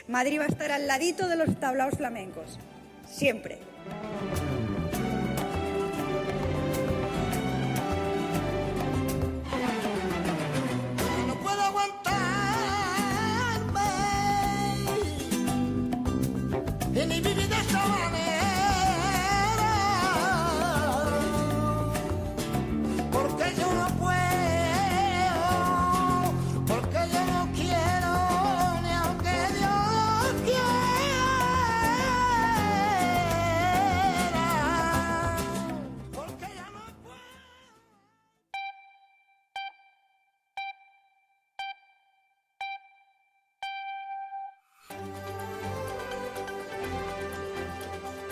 Madrid 0.07 0.39
va 0.39 0.45
a 0.45 0.47
estar 0.47 0.71
al 0.71 0.87
ladito 0.87 1.27
de 1.27 1.35
los 1.35 1.59
tablaos 1.59 1.95
flamencos, 1.95 2.59
siempre. 3.09 3.59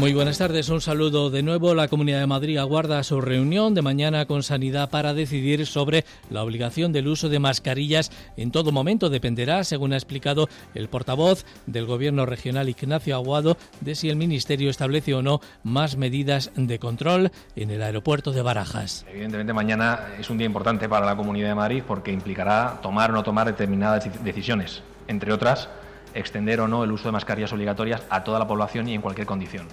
Muy 0.00 0.14
buenas 0.14 0.38
tardes, 0.38 0.70
un 0.70 0.80
saludo 0.80 1.28
de 1.28 1.42
nuevo. 1.42 1.74
La 1.74 1.86
Comunidad 1.86 2.20
de 2.20 2.26
Madrid 2.26 2.56
aguarda 2.56 3.02
su 3.02 3.20
reunión 3.20 3.74
de 3.74 3.82
mañana 3.82 4.24
con 4.24 4.42
Sanidad 4.42 4.88
para 4.88 5.12
decidir 5.12 5.66
sobre 5.66 6.06
la 6.30 6.42
obligación 6.42 6.90
del 6.90 7.06
uso 7.06 7.28
de 7.28 7.38
mascarillas 7.38 8.10
en 8.38 8.50
todo 8.50 8.72
momento. 8.72 9.10
Dependerá, 9.10 9.62
según 9.62 9.92
ha 9.92 9.96
explicado 9.96 10.48
el 10.74 10.88
portavoz 10.88 11.44
del 11.66 11.84
Gobierno 11.84 12.24
regional 12.24 12.70
Ignacio 12.70 13.14
Aguado, 13.14 13.58
de 13.82 13.94
si 13.94 14.08
el 14.08 14.16
Ministerio 14.16 14.70
establece 14.70 15.12
o 15.12 15.20
no 15.20 15.42
más 15.64 15.98
medidas 15.98 16.50
de 16.56 16.78
control 16.78 17.30
en 17.54 17.70
el 17.70 17.82
aeropuerto 17.82 18.32
de 18.32 18.40
Barajas. 18.40 19.04
Evidentemente 19.06 19.52
mañana 19.52 20.14
es 20.18 20.30
un 20.30 20.38
día 20.38 20.46
importante 20.46 20.88
para 20.88 21.04
la 21.04 21.14
Comunidad 21.14 21.48
de 21.48 21.56
Madrid 21.56 21.82
porque 21.86 22.10
implicará 22.10 22.78
tomar 22.80 23.10
o 23.10 23.12
no 23.12 23.22
tomar 23.22 23.48
determinadas 23.48 24.08
decisiones, 24.24 24.82
entre 25.08 25.30
otras, 25.30 25.68
extender 26.14 26.58
o 26.62 26.68
no 26.68 26.84
el 26.84 26.90
uso 26.90 27.08
de 27.08 27.12
mascarillas 27.12 27.52
obligatorias 27.52 28.02
a 28.08 28.24
toda 28.24 28.38
la 28.38 28.48
población 28.48 28.88
y 28.88 28.94
en 28.94 29.02
cualquier 29.02 29.26
condición. 29.26 29.68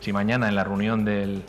Si 0.00 0.12
mañana 0.12 0.48
en 0.48 0.56
la 0.56 0.64
reunión 0.64 1.04
del, 1.04 1.44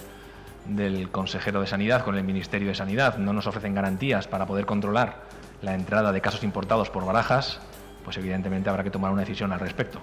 consejero 1.12 1.62
de 1.62 1.68
Sanidad 1.68 2.04
con 2.04 2.18
el 2.18 2.24
Ministerio 2.24 2.68
de 2.68 2.76
Sanidad 2.76 3.18
no 3.18 3.34
nos 3.34 3.48
ofrecen 3.48 3.74
garantías 3.74 4.28
para 4.28 4.46
poder 4.46 4.66
controlar 4.66 5.24
la 5.62 5.74
entrada 5.74 6.12
de 6.12 6.22
casos 6.22 6.44
importados 6.44 6.90
por 6.90 7.06
barajas, 7.06 7.60
pues 8.04 8.18
evidentemente 8.18 8.70
habrá 8.70 8.84
que 8.84 8.92
tomar 8.92 9.12
una 9.12 9.22
decisión 9.22 9.54
al 9.54 9.60
respecto. 9.60 10.02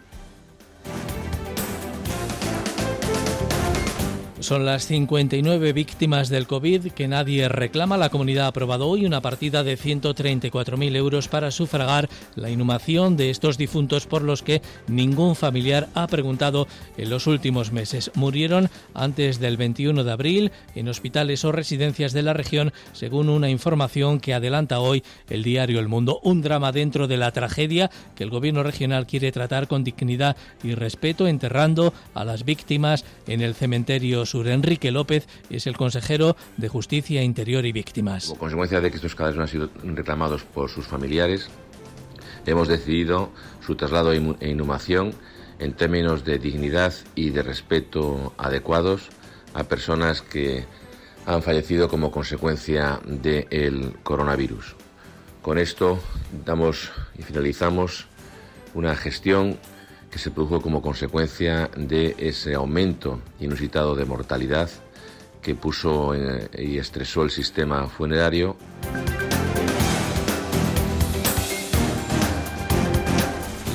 Son 4.41 4.65
las 4.65 4.87
59 4.87 5.73
víctimas 5.73 6.29
del 6.29 6.47
COVID 6.47 6.93
que 6.93 7.09
nadie 7.09 7.49
reclama. 7.49 7.97
La 7.97 8.09
comunidad 8.09 8.45
ha 8.45 8.49
aprobado 8.49 8.87
hoy 8.87 9.05
una 9.05 9.21
partida 9.21 9.65
de 9.65 9.77
134.000 9.77 10.95
euros 10.95 11.27
para 11.27 11.51
sufragar 11.51 12.09
la 12.37 12.49
inhumación 12.49 13.17
de 13.17 13.31
estos 13.31 13.59
difuntos 13.59 14.07
por 14.07 14.23
los 14.23 14.43
que 14.45 14.63
ningún 14.87 15.35
familiar 15.35 15.89
ha 15.95 16.07
preguntado 16.07 16.69
en 16.97 17.11
los 17.11 17.27
últimos 17.27 17.73
meses. 17.73 18.13
Murieron 18.15 18.71
antes 18.95 19.41
del 19.41 19.57
21 19.57 20.05
de 20.05 20.13
abril 20.13 20.53
en 20.77 20.89
hospitales 20.89 21.45
o 21.45 21.51
residencias 21.51 22.13
de 22.13 22.23
la 22.23 22.33
región, 22.33 22.73
según 22.93 23.31
una 23.31 23.51
información 23.51 24.21
que 24.21 24.35
adelanta 24.35 24.79
hoy 24.79 25.03
el 25.29 25.43
diario 25.43 25.81
El 25.81 25.89
Mundo. 25.89 26.21
Un 26.23 26.43
drama 26.43 26.71
dentro 26.71 27.09
de 27.09 27.17
la 27.17 27.33
tragedia 27.33 27.91
que 28.15 28.23
el 28.23 28.31
gobierno 28.31 28.63
regional 28.63 29.09
quiere 29.09 29.33
tratar 29.33 29.67
con 29.67 29.83
dignidad 29.83 30.37
y 30.63 30.77
respeto, 30.77 31.27
enterrando 31.27 31.93
a 32.15 32.25
las 32.25 32.45
víctimas 32.45 33.05
en 33.27 33.41
el 33.41 33.57
cementerio 33.57 34.28
sur. 34.29 34.47
Enrique 34.47 34.91
López 34.91 35.27
es 35.51 35.67
el 35.67 35.77
consejero 35.77 36.37
de 36.57 36.69
Justicia 36.69 37.23
Interior 37.23 37.67
y 37.67 37.73
Víctimas. 37.73 38.27
Como 38.27 38.39
consecuencia 38.39 38.81
de 38.81 38.91
que 38.91 38.97
estos 38.97 39.15
cadáveres 39.15 39.37
no 39.37 39.43
han 39.43 39.49
sido 39.49 39.71
reclamados 39.83 40.45
por 40.45 40.71
sus 40.71 40.87
familiares, 40.87 41.49
hemos 42.47 42.69
decidido 42.69 43.31
su 43.65 43.75
traslado 43.75 44.13
e 44.13 44.49
inhumación 44.49 45.15
en 45.59 45.73
términos 45.73 46.25
de 46.25 46.39
dignidad 46.39 46.95
y 47.15 47.31
de 47.31 47.43
respeto 47.43 48.33
adecuados 48.39 49.09
a 49.55 49.65
personas 49.65 50.23
que 50.23 50.65
han 51.27 51.43
fallecido 51.43 51.89
como 51.89 52.11
consecuencia 52.11 53.01
del 53.05 53.97
coronavirus. 54.03 54.77
Con 55.43 55.59
esto 55.59 55.99
damos 56.45 56.91
y 57.19 57.23
finalizamos 57.23 58.07
una 58.75 58.95
gestión 58.95 59.59
que 60.11 60.19
se 60.19 60.31
produjo 60.31 60.61
como 60.61 60.83
consecuencia 60.83 61.71
de 61.77 62.15
ese 62.19 62.55
aumento 62.55 63.21
inusitado 63.41 63.95
de 63.95 64.05
mortalidad 64.05 64.71
que 65.43 65.55
puso 65.55 66.15
eh, 66.15 66.49
y 66.59 66.79
estresó 66.79 67.23
el 67.23 67.31
sistema 67.31 67.89
funerario. 67.89 68.57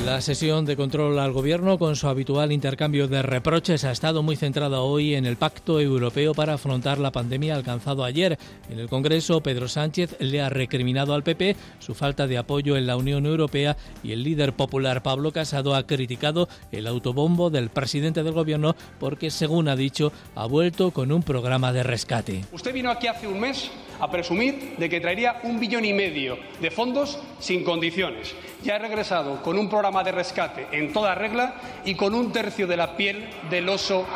La 0.04 0.20
sesión 0.20 0.66
de 0.66 0.76
control 0.76 1.18
al 1.18 1.32
gobierno, 1.32 1.78
con 1.78 1.96
su 1.96 2.08
habitual 2.08 2.52
intercambio 2.52 3.08
de 3.08 3.22
reproches, 3.22 3.84
ha 3.84 3.90
estado 3.90 4.22
muy 4.22 4.36
centrada 4.36 4.80
hoy 4.80 5.14
en 5.14 5.24
el 5.24 5.36
pacto 5.36 5.80
europeo 5.80 6.34
para 6.34 6.52
afrontar 6.52 6.98
la 6.98 7.10
pandemia 7.10 7.54
alcanzado 7.54 8.04
ayer. 8.04 8.38
En 8.68 8.78
el 8.78 8.90
Congreso, 8.90 9.40
Pedro 9.42 9.66
Sánchez 9.66 10.16
le 10.20 10.42
ha 10.42 10.50
recriminado 10.50 11.14
al 11.14 11.22
PP 11.22 11.56
su 11.78 11.94
falta 11.94 12.26
de 12.26 12.36
apoyo 12.36 12.76
en 12.76 12.86
la 12.86 12.98
Unión 12.98 13.24
Europea 13.24 13.78
y 14.02 14.12
el 14.12 14.22
líder 14.22 14.52
popular 14.52 15.02
Pablo 15.02 15.32
Casado 15.32 15.74
ha 15.74 15.86
criticado 15.86 16.50
el 16.70 16.86
autobombo 16.86 17.48
del 17.48 17.70
presidente 17.70 18.22
del 18.22 18.34
gobierno 18.34 18.76
porque, 19.00 19.30
según 19.30 19.68
ha 19.68 19.74
dicho, 19.74 20.12
ha 20.34 20.44
vuelto 20.44 20.90
con 20.90 21.12
un 21.12 21.22
programa 21.22 21.72
de 21.72 21.82
rescate. 21.82 22.44
Usted 22.52 22.74
vino 22.74 22.90
aquí 22.90 23.06
hace 23.06 23.26
un 23.26 23.40
mes 23.40 23.70
a 24.00 24.10
presumir 24.10 24.76
de 24.76 24.88
que 24.88 25.00
traería 25.00 25.40
un 25.42 25.58
billón 25.60 25.84
y 25.84 25.92
medio 25.92 26.38
de 26.60 26.70
fondos 26.70 27.18
sin 27.38 27.64
condiciones. 27.64 28.34
Ya 28.62 28.76
ha 28.76 28.78
regresado 28.78 29.42
con 29.42 29.58
un 29.58 29.68
programa 29.68 30.02
de 30.04 30.12
rescate 30.12 30.66
en 30.72 30.92
toda 30.92 31.14
regla 31.14 31.54
y 31.84 31.94
con 31.94 32.14
un 32.14 32.32
tercio 32.32 32.66
de 32.66 32.76
la 32.76 32.96
piel 32.96 33.28
del 33.50 33.68
oso 33.68 34.06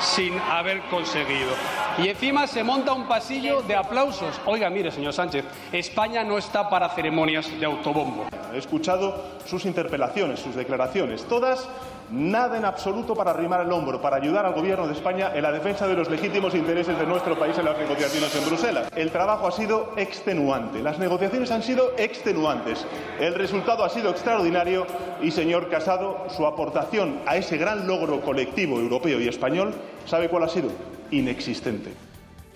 sin 0.00 0.38
haber 0.38 0.80
conseguido. 0.82 1.52
Y 1.98 2.08
encima 2.08 2.46
se 2.46 2.62
monta 2.62 2.92
un 2.92 3.08
pasillo 3.08 3.62
de 3.62 3.74
aplausos. 3.74 4.40
Oiga, 4.46 4.70
mire, 4.70 4.90
señor 4.90 5.12
Sánchez, 5.12 5.44
España 5.72 6.22
no 6.22 6.38
está 6.38 6.70
para 6.70 6.88
ceremonias 6.90 7.50
de 7.58 7.66
autobombo. 7.66 8.26
He 8.54 8.58
escuchado 8.58 9.38
sus 9.44 9.64
interpelaciones, 9.64 10.40
sus 10.40 10.54
declaraciones, 10.54 11.24
todas 11.24 11.68
nada 12.10 12.56
en 12.56 12.64
absoluto 12.64 13.14
para 13.14 13.30
arrimar 13.30 13.60
el 13.60 13.72
hombro, 13.72 14.00
para 14.00 14.16
ayudar 14.16 14.46
al 14.46 14.54
Gobierno 14.54 14.86
de 14.86 14.94
España 14.94 15.32
en 15.34 15.42
la 15.42 15.52
defensa 15.52 15.86
de 15.86 15.94
los 15.94 16.10
legítimos 16.10 16.54
intereses 16.54 16.98
de 16.98 17.06
nuestro 17.06 17.38
país 17.38 17.56
en 17.58 17.64
las 17.64 17.78
negociaciones 17.78 18.34
en 18.34 18.46
Bruselas. 18.46 18.90
El 18.96 19.10
trabajo 19.10 19.46
ha 19.46 19.52
sido 19.52 19.92
extenuante, 19.96 20.82
las 20.82 20.98
negociaciones 20.98 21.50
han 21.50 21.62
sido 21.62 21.92
extenuantes, 21.96 22.86
el 23.20 23.34
resultado 23.34 23.84
ha 23.84 23.88
sido 23.88 24.10
extraordinario 24.10 24.86
y, 25.22 25.30
señor 25.30 25.68
Casado, 25.68 26.26
su 26.28 26.46
aportación 26.46 27.20
a 27.26 27.36
ese 27.36 27.56
gran 27.56 27.86
logro 27.86 28.20
colectivo 28.20 28.78
europeo 28.78 29.20
y 29.20 29.28
español, 29.28 29.74
¿sabe 30.06 30.28
cuál 30.28 30.44
ha 30.44 30.48
sido? 30.48 30.70
Inexistente. 31.10 32.07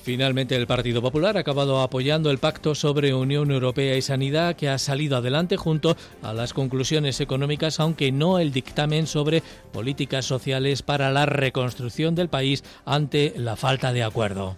Finalmente, 0.03 0.57
el 0.57 0.67
Partido 0.67 1.01
Popular 1.01 1.37
ha 1.37 1.41
acabado 1.41 1.81
apoyando 1.81 2.33
el 2.33 2.39
pacto 2.39 2.75
sobre 2.75 3.15
Unión 3.15 3.53
Europea 3.53 3.97
y 3.97 4.03
Sanidad 4.03 4.57
que 4.57 4.69
ha 4.69 4.79
salido 4.79 5.17
adelante 5.17 5.57
junto 5.57 5.97
a 6.23 6.33
las 6.33 6.53
conclusiones 6.53 7.21
económicas, 7.21 7.79
aunque 7.79 8.11
no 8.11 8.41
el 8.41 8.53
dictamen 8.53 9.07
sobre 9.07 9.45
políticas 9.73 10.25
sociales 10.25 10.83
para 10.83 11.13
la 11.13 11.27
reconstrucción 11.27 12.17
del 12.17 12.29
país 12.29 12.65
ante 12.85 13.33
la 13.37 13.55
falta 13.55 13.93
de 13.93 14.03
acuerdo. 14.03 14.57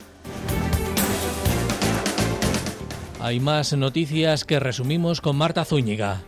Hay 3.21 3.39
más 3.39 3.75
noticias 3.75 4.45
que 4.45 4.61
resumimos 4.61 5.21
con 5.21 5.37
Marta 5.37 5.67
Zúñiga. 5.67 6.23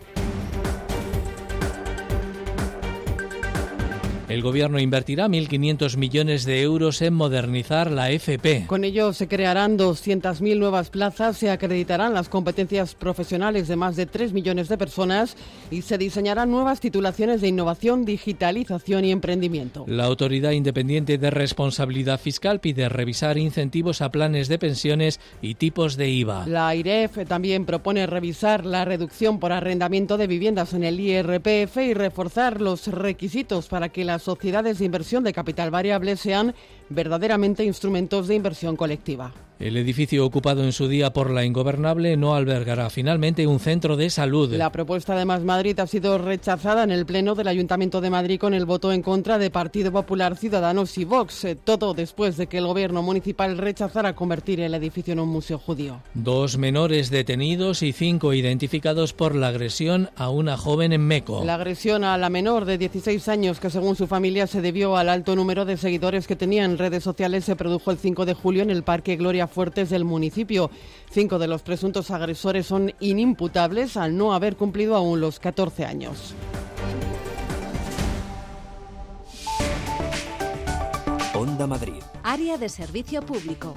El 4.28 4.42
Gobierno 4.42 4.80
invertirá 4.80 5.28
1.500 5.28 5.96
millones 5.96 6.44
de 6.44 6.60
euros 6.60 7.00
en 7.00 7.14
modernizar 7.14 7.92
la 7.92 8.10
FP. 8.10 8.64
Con 8.66 8.82
ello 8.82 9.12
se 9.12 9.28
crearán 9.28 9.78
200.000 9.78 10.58
nuevas 10.58 10.90
plazas, 10.90 11.36
se 11.36 11.48
acreditarán 11.48 12.12
las 12.12 12.28
competencias 12.28 12.96
profesionales 12.96 13.68
de 13.68 13.76
más 13.76 13.94
de 13.94 14.06
3 14.06 14.32
millones 14.32 14.68
de 14.68 14.78
personas 14.78 15.36
y 15.70 15.82
se 15.82 15.96
diseñarán 15.96 16.50
nuevas 16.50 16.80
titulaciones 16.80 17.40
de 17.40 17.46
innovación, 17.48 18.04
digitalización 18.04 19.04
y 19.04 19.12
emprendimiento. 19.12 19.84
La 19.86 20.06
Autoridad 20.06 20.50
Independiente 20.50 21.18
de 21.18 21.30
Responsabilidad 21.30 22.18
Fiscal 22.18 22.59
pide 22.59 22.88
revisar 22.88 23.38
incentivos 23.38 24.03
a 24.03 24.11
planes 24.11 24.48
de 24.48 24.59
pensiones 24.59 25.20
y 25.40 25.55
tipos 25.55 25.96
de 25.96 26.11
IVA. 26.11 26.46
La 26.48 26.74
IREF 26.74 27.28
también 27.28 27.64
propone 27.64 28.07
revisar 28.07 28.66
la 28.66 28.84
reducción 28.84 29.38
por 29.38 29.53
arrendamiento 29.53 30.16
de 30.16 30.26
viviendas 30.26 30.74
en 30.74 30.82
el 30.82 30.98
IRPF 30.98 31.76
y 31.76 31.94
reforzar 31.94 32.61
los 32.61 32.88
requisitos 32.88 33.68
para 33.68 33.88
que 33.88 34.05
las 34.05 34.15
sociedades 34.22 34.78
de 34.78 34.84
inversión 34.84 35.24
de 35.24 35.32
capital 35.32 35.70
variable 35.70 36.16
sean 36.16 36.54
verdaderamente 36.88 37.64
instrumentos 37.64 38.28
de 38.28 38.34
inversión 38.34 38.76
colectiva. 38.76 39.32
El 39.59 39.78
edificio 39.78 40.26
ocupado 40.26 40.64
en 40.64 40.72
su 40.72 40.86
día 40.86 41.14
por 41.14 41.30
la 41.30 41.46
ingobernable 41.46 42.18
no 42.18 42.34
albergará 42.34 42.90
finalmente 42.90 43.46
un 43.46 43.59
centro 43.59 43.96
de 43.96 44.11
salud. 44.11 44.52
La 44.52 44.70
propuesta 44.70 45.16
de 45.16 45.24
Más 45.24 45.44
Madrid 45.44 45.80
ha 45.80 45.86
sido 45.86 46.18
rechazada 46.18 46.82
en 46.82 46.90
el 46.90 47.07
Pleno 47.07 47.34
del 47.34 47.48
Ayuntamiento 47.48 48.02
de 48.02 48.11
Madrid 48.11 48.38
con 48.38 48.52
el 48.52 48.66
voto 48.66 48.92
en 48.92 49.00
contra 49.00 49.38
de 49.38 49.50
Partido 49.50 49.90
Popular, 49.90 50.36
Ciudadanos 50.36 50.98
y 50.98 51.07
Vox. 51.07 51.46
Eh, 51.46 51.57
todo 51.57 51.94
después 51.94 52.36
de 52.36 52.48
que 52.48 52.59
el 52.59 52.66
gobierno 52.66 53.02
municipal 53.02 53.57
rechazara 53.57 54.14
convertir 54.14 54.61
el 54.61 54.74
edificio 54.74 55.14
en 55.14 55.20
un 55.20 55.30
museo 55.30 55.59
judío. 55.59 56.02
Dos 56.12 56.59
menores 56.59 57.09
detenidos 57.09 57.82
y 57.82 57.94
cinco 57.94 58.34
identificados 58.34 59.14
por 59.14 59.34
la 59.34 59.48
agresión 59.48 60.11
a 60.16 60.28
una 60.28 60.59
joven 60.59 60.92
en 60.92 61.07
Meco. 61.07 61.42
La 61.46 61.54
agresión 61.54 62.04
a 62.04 62.18
la 62.18 62.28
menor 62.28 62.66
de 62.66 62.76
16 62.76 63.26
años, 63.28 63.59
que 63.59 63.70
según 63.70 63.96
su 63.96 64.07
familia 64.07 64.46
se 64.46 64.61
debió 64.61 64.98
al 64.98 65.09
alto 65.09 65.34
número 65.34 65.64
de 65.64 65.78
seguidores 65.78 66.26
que 66.26 66.36
tenía 66.36 66.64
en 66.66 66.76
redes 66.76 67.02
sociales, 67.02 67.46
se 67.46 67.57
produjo 67.57 67.90
el 67.90 67.96
5 67.96 68.26
de 68.26 68.34
julio 68.34 68.62
en 68.62 68.70
el 68.70 68.82
Parque 68.82 69.16
Gloria 69.16 69.45
Fuertes 69.47 69.90
del 69.90 70.05
municipio. 70.05 70.70
Cinco 71.11 71.38
de 71.38 71.49
los 71.49 71.62
presuntos 71.62 72.11
agresores 72.11 72.66
son 72.66 72.92
inimputables 73.01 73.97
al 73.97 74.16
no 74.16 74.34
haber 74.34 74.57
cumplido 74.57 74.97
aún 74.97 75.20
los 75.20 75.38
14 75.38 75.84
años. 75.84 76.34
Onda 81.34 81.66
Madrid. 81.66 82.03
Área 82.22 82.57
de 82.57 82.68
servicio 82.68 83.20
público. 83.20 83.74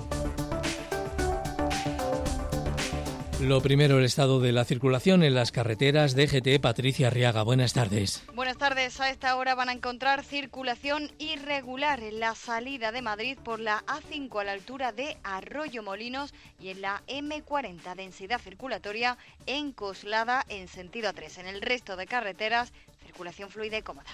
Lo 3.41 3.61
primero, 3.61 3.99
el 3.99 4.03
estado 4.03 4.41
de 4.41 4.51
la 4.51 4.65
circulación 4.65 5.23
en 5.23 5.33
las 5.33 5.53
carreteras. 5.53 6.13
DGT, 6.13 6.59
Patricia 6.61 7.07
Arriaga. 7.07 7.41
Buenas 7.43 7.71
tardes. 7.71 8.21
Buenas 8.35 8.57
tardes. 8.57 8.99
A 8.99 9.09
esta 9.09 9.37
hora 9.37 9.55
van 9.55 9.69
a 9.69 9.71
encontrar 9.71 10.25
circulación 10.25 11.09
irregular 11.19 12.03
en 12.03 12.19
la 12.19 12.35
salida 12.35 12.91
de 12.91 13.01
Madrid 13.01 13.37
por 13.41 13.61
la 13.61 13.81
A5 13.85 14.41
a 14.41 14.43
la 14.43 14.51
altura 14.51 14.91
de 14.91 15.17
Arroyo 15.23 15.81
Molinos 15.83 16.33
y 16.59 16.67
en 16.67 16.81
la 16.81 17.01
M40 17.07 17.95
densidad 17.95 18.41
circulatoria 18.41 19.17
en 19.45 19.71
Coslada 19.71 20.43
en 20.49 20.67
sentido 20.67 21.09
A3. 21.09 21.37
En 21.37 21.47
el 21.47 21.61
resto 21.61 21.95
de 21.95 22.07
carreteras, 22.07 22.73
circulación 23.05 23.49
fluida 23.49 23.77
y 23.77 23.83
cómoda 23.83 24.11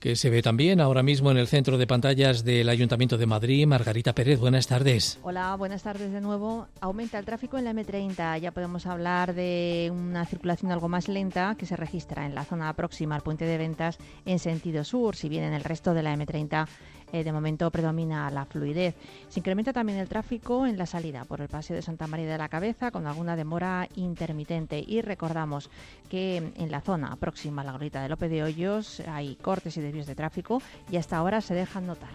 que 0.00 0.16
se 0.16 0.30
ve 0.30 0.40
también 0.42 0.80
ahora 0.80 1.02
mismo 1.02 1.30
en 1.30 1.36
el 1.36 1.46
centro 1.46 1.76
de 1.76 1.86
pantallas 1.86 2.42
del 2.42 2.70
Ayuntamiento 2.70 3.18
de 3.18 3.26
Madrid. 3.26 3.66
Margarita 3.66 4.14
Pérez, 4.14 4.40
buenas 4.40 4.66
tardes. 4.66 5.18
Hola, 5.22 5.54
buenas 5.56 5.82
tardes 5.82 6.10
de 6.10 6.22
nuevo. 6.22 6.68
Aumenta 6.80 7.18
el 7.18 7.26
tráfico 7.26 7.58
en 7.58 7.66
la 7.66 7.74
M30. 7.74 8.40
Ya 8.40 8.50
podemos 8.50 8.86
hablar 8.86 9.34
de 9.34 9.92
una 9.94 10.24
circulación 10.24 10.72
algo 10.72 10.88
más 10.88 11.08
lenta 11.08 11.54
que 11.58 11.66
se 11.66 11.76
registra 11.76 12.24
en 12.24 12.34
la 12.34 12.46
zona 12.46 12.72
próxima 12.72 13.14
al 13.14 13.20
puente 13.20 13.44
de 13.44 13.58
ventas 13.58 13.98
en 14.24 14.38
sentido 14.38 14.84
sur, 14.84 15.16
si 15.16 15.28
bien 15.28 15.44
en 15.44 15.52
el 15.52 15.64
resto 15.64 15.92
de 15.92 16.02
la 16.02 16.16
M30 16.16 16.66
eh, 17.12 17.24
de 17.24 17.32
momento 17.32 17.70
predomina 17.70 18.30
la 18.30 18.44
fluidez. 18.44 18.94
Se 19.28 19.40
incrementa 19.40 19.72
también 19.72 19.98
el 19.98 20.08
tráfico 20.08 20.66
en 20.66 20.78
la 20.78 20.86
salida 20.86 21.24
por 21.24 21.40
el 21.40 21.48
Paseo 21.48 21.76
de 21.76 21.82
Santa 21.82 22.06
María 22.06 22.30
de 22.30 22.38
la 22.38 22.48
Cabeza 22.48 22.90
con 22.90 23.06
alguna 23.06 23.36
demora 23.36 23.88
intermitente. 23.96 24.82
Y 24.86 25.02
recordamos 25.02 25.70
que 26.08 26.36
en 26.36 26.70
la 26.70 26.80
zona 26.80 27.16
próxima 27.16 27.62
a 27.62 27.64
la 27.64 27.72
gorrita 27.72 28.02
de 28.02 28.08
López 28.08 28.30
de 28.30 28.42
Hoyos 28.42 29.00
hay 29.08 29.36
cortes 29.36 29.76
y 29.76 29.80
desvíos 29.80 30.06
de 30.06 30.14
tráfico 30.14 30.62
y 30.90 30.96
hasta 30.96 31.16
ahora 31.16 31.40
se 31.40 31.54
dejan 31.54 31.86
notar. 31.86 32.10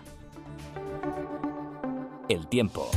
El 2.27 2.47
tiempo. 2.47 2.89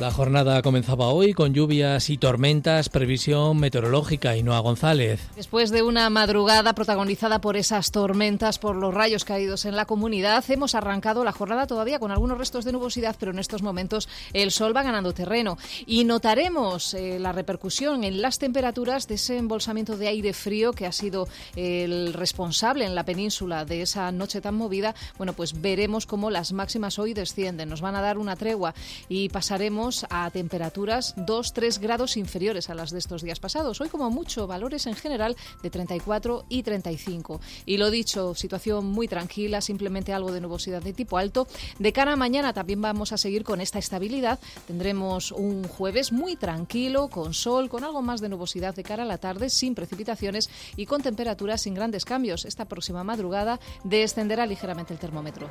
La 0.00 0.10
jornada 0.10 0.60
comenzaba 0.60 1.10
hoy 1.10 1.34
con 1.34 1.54
lluvias 1.54 2.10
y 2.10 2.18
tormentas, 2.18 2.88
previsión 2.88 3.58
meteorológica. 3.58 4.36
y 4.36 4.42
Noa 4.42 4.58
González. 4.58 5.20
Después 5.36 5.70
de 5.70 5.82
una 5.82 6.10
madrugada 6.10 6.72
protagonizada 6.74 7.40
por 7.40 7.56
esas 7.56 7.92
tormentas, 7.92 8.58
por 8.58 8.74
los 8.74 8.92
rayos 8.92 9.24
caídos 9.24 9.64
en 9.66 9.76
la 9.76 9.84
comunidad, 9.84 10.44
hemos 10.48 10.74
arrancado 10.74 11.22
la 11.22 11.30
jornada 11.30 11.68
todavía 11.68 12.00
con 12.00 12.10
algunos 12.10 12.38
restos 12.38 12.64
de 12.64 12.72
nubosidad, 12.72 13.14
pero 13.20 13.30
en 13.30 13.38
estos 13.38 13.62
momentos 13.62 14.08
el 14.32 14.50
sol 14.50 14.76
va 14.76 14.82
ganando 14.82 15.14
terreno. 15.14 15.58
Y 15.86 16.02
notaremos 16.02 16.92
eh, 16.94 17.20
la 17.20 17.30
repercusión 17.30 18.02
en 18.02 18.20
las 18.20 18.40
temperaturas 18.40 19.06
de 19.06 19.14
ese 19.14 19.36
embolsamiento 19.38 19.96
de 19.96 20.08
aire 20.08 20.32
frío 20.32 20.72
que 20.72 20.86
ha 20.86 20.92
sido 20.92 21.28
el 21.54 22.14
responsable 22.14 22.84
en 22.84 22.96
la 22.96 23.04
península 23.04 23.64
de 23.64 23.82
esa 23.82 24.10
noche 24.10 24.40
tan 24.40 24.56
movida. 24.56 24.96
Bueno, 25.18 25.34
pues 25.34 25.60
veremos 25.60 26.04
cómo 26.04 26.30
las 26.30 26.52
máximas 26.52 26.98
hoy 26.98 27.14
descienden. 27.14 27.68
Nos 27.68 27.80
van 27.80 27.94
a 27.94 28.02
dar 28.02 28.18
una 28.18 28.34
tregua 28.34 28.74
y 29.08 29.28
pasaremos 29.28 29.83
a 30.08 30.30
temperaturas 30.30 31.14
2-3 31.16 31.78
grados 31.78 32.16
inferiores 32.16 32.70
a 32.70 32.74
las 32.74 32.90
de 32.90 32.98
estos 32.98 33.22
días 33.22 33.38
pasados. 33.38 33.82
Hoy 33.82 33.90
como 33.90 34.10
mucho 34.10 34.46
valores 34.46 34.86
en 34.86 34.94
general 34.94 35.36
de 35.62 35.68
34 35.68 36.46
y 36.48 36.62
35. 36.62 37.40
Y 37.66 37.76
lo 37.76 37.90
dicho, 37.90 38.34
situación 38.34 38.86
muy 38.86 39.08
tranquila, 39.08 39.60
simplemente 39.60 40.14
algo 40.14 40.32
de 40.32 40.40
nubosidad 40.40 40.80
de 40.80 40.94
tipo 40.94 41.18
alto. 41.18 41.46
De 41.78 41.92
cara 41.92 42.14
a 42.14 42.16
mañana 42.16 42.54
también 42.54 42.80
vamos 42.80 43.12
a 43.12 43.18
seguir 43.18 43.44
con 43.44 43.60
esta 43.60 43.78
estabilidad. 43.78 44.38
Tendremos 44.66 45.30
un 45.32 45.64
jueves 45.68 46.12
muy 46.12 46.36
tranquilo, 46.36 47.08
con 47.08 47.34
sol, 47.34 47.68
con 47.68 47.84
algo 47.84 48.00
más 48.00 48.22
de 48.22 48.30
nubosidad 48.30 48.74
de 48.74 48.84
cara 48.84 49.02
a 49.02 49.06
la 49.06 49.18
tarde, 49.18 49.50
sin 49.50 49.74
precipitaciones 49.74 50.48
y 50.76 50.86
con 50.86 51.02
temperaturas 51.02 51.60
sin 51.60 51.74
grandes 51.74 52.06
cambios. 52.06 52.46
Esta 52.46 52.64
próxima 52.64 53.04
madrugada 53.04 53.60
descenderá 53.84 54.46
ligeramente 54.46 54.94
el 54.94 54.98
termómetro. 54.98 55.50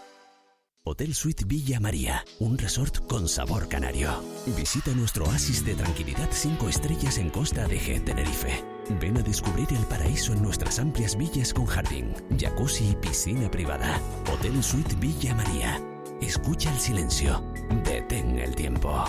Hotel 0.83 1.13
Suite 1.13 1.43
Villa 1.45 1.79
María, 1.79 2.25
un 2.39 2.57
resort 2.57 3.05
con 3.05 3.27
sabor 3.27 3.67
canario. 3.67 4.09
Visita 4.57 4.89
nuestro 4.95 5.25
oasis 5.25 5.63
de 5.63 5.75
tranquilidad 5.75 6.27
5 6.31 6.69
estrellas 6.69 7.19
en 7.19 7.29
Costa 7.29 7.67
de 7.67 7.79
G, 7.79 8.03
Tenerife. 8.03 8.65
Ven 8.99 9.15
a 9.15 9.21
descubrir 9.21 9.67
el 9.73 9.85
paraíso 9.85 10.33
en 10.33 10.41
nuestras 10.41 10.79
amplias 10.79 11.15
villas 11.15 11.53
con 11.53 11.67
jardín, 11.67 12.15
jacuzzi 12.35 12.89
y 12.89 12.95
piscina 12.95 13.51
privada. 13.51 14.01
Hotel 14.33 14.63
Suite 14.63 14.95
Villa 14.95 15.35
María. 15.35 15.79
Escucha 16.19 16.73
el 16.73 16.79
silencio. 16.79 17.43
Detén 17.85 18.39
el 18.39 18.55
tiempo. 18.55 19.05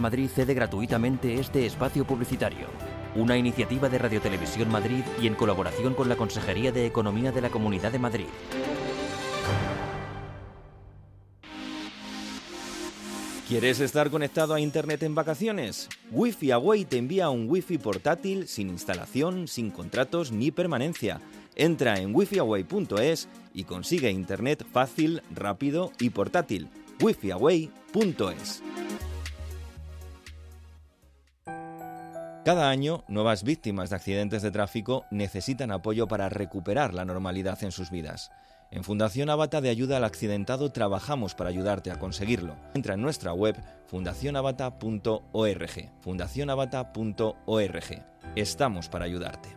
Madrid 0.00 0.30
cede 0.34 0.54
gratuitamente 0.54 1.38
este 1.38 1.66
espacio 1.66 2.06
publicitario 2.06 2.93
una 3.14 3.36
iniciativa 3.36 3.88
de 3.88 3.98
Radio 3.98 4.20
Televisión 4.20 4.70
Madrid 4.70 5.04
y 5.20 5.26
en 5.26 5.34
colaboración 5.34 5.94
con 5.94 6.08
la 6.08 6.16
Consejería 6.16 6.72
de 6.72 6.86
Economía 6.86 7.32
de 7.32 7.40
la 7.40 7.50
Comunidad 7.50 7.92
de 7.92 7.98
Madrid. 7.98 8.26
¿Quieres 13.48 13.80
estar 13.80 14.10
conectado 14.10 14.54
a 14.54 14.60
Internet 14.60 15.02
en 15.02 15.14
vacaciones? 15.14 15.88
Wi-Fi 16.10 16.52
Away 16.52 16.86
te 16.86 16.96
envía 16.96 17.28
un 17.28 17.48
Wi-Fi 17.48 17.76
portátil 17.76 18.48
sin 18.48 18.70
instalación, 18.70 19.48
sin 19.48 19.70
contratos 19.70 20.32
ni 20.32 20.50
permanencia. 20.50 21.20
Entra 21.54 22.00
en 22.00 22.14
wifiaway.es 22.14 23.28
y 23.52 23.64
consigue 23.64 24.10
Internet 24.10 24.64
fácil, 24.72 25.22
rápido 25.30 25.92
y 26.00 26.10
portátil. 26.10 26.68
wifiaway.es 27.00 28.62
Cada 32.44 32.68
año, 32.68 33.02
nuevas 33.08 33.42
víctimas 33.42 33.88
de 33.88 33.96
accidentes 33.96 34.42
de 34.42 34.50
tráfico 34.50 35.06
necesitan 35.10 35.72
apoyo 35.72 36.06
para 36.06 36.28
recuperar 36.28 36.92
la 36.92 37.06
normalidad 37.06 37.64
en 37.64 37.72
sus 37.72 37.90
vidas. 37.90 38.30
En 38.70 38.84
Fundación 38.84 39.30
Avata 39.30 39.62
de 39.62 39.70
Ayuda 39.70 39.96
al 39.96 40.04
Accidentado 40.04 40.70
trabajamos 40.70 41.34
para 41.34 41.48
ayudarte 41.48 41.90
a 41.90 41.98
conseguirlo. 41.98 42.54
Entra 42.74 42.92
en 42.94 43.00
nuestra 43.00 43.32
web 43.32 43.56
fundacionavata.org. 43.86 45.90
fundacionavata.org. 46.02 48.04
Estamos 48.36 48.90
para 48.90 49.06
ayudarte. 49.06 49.56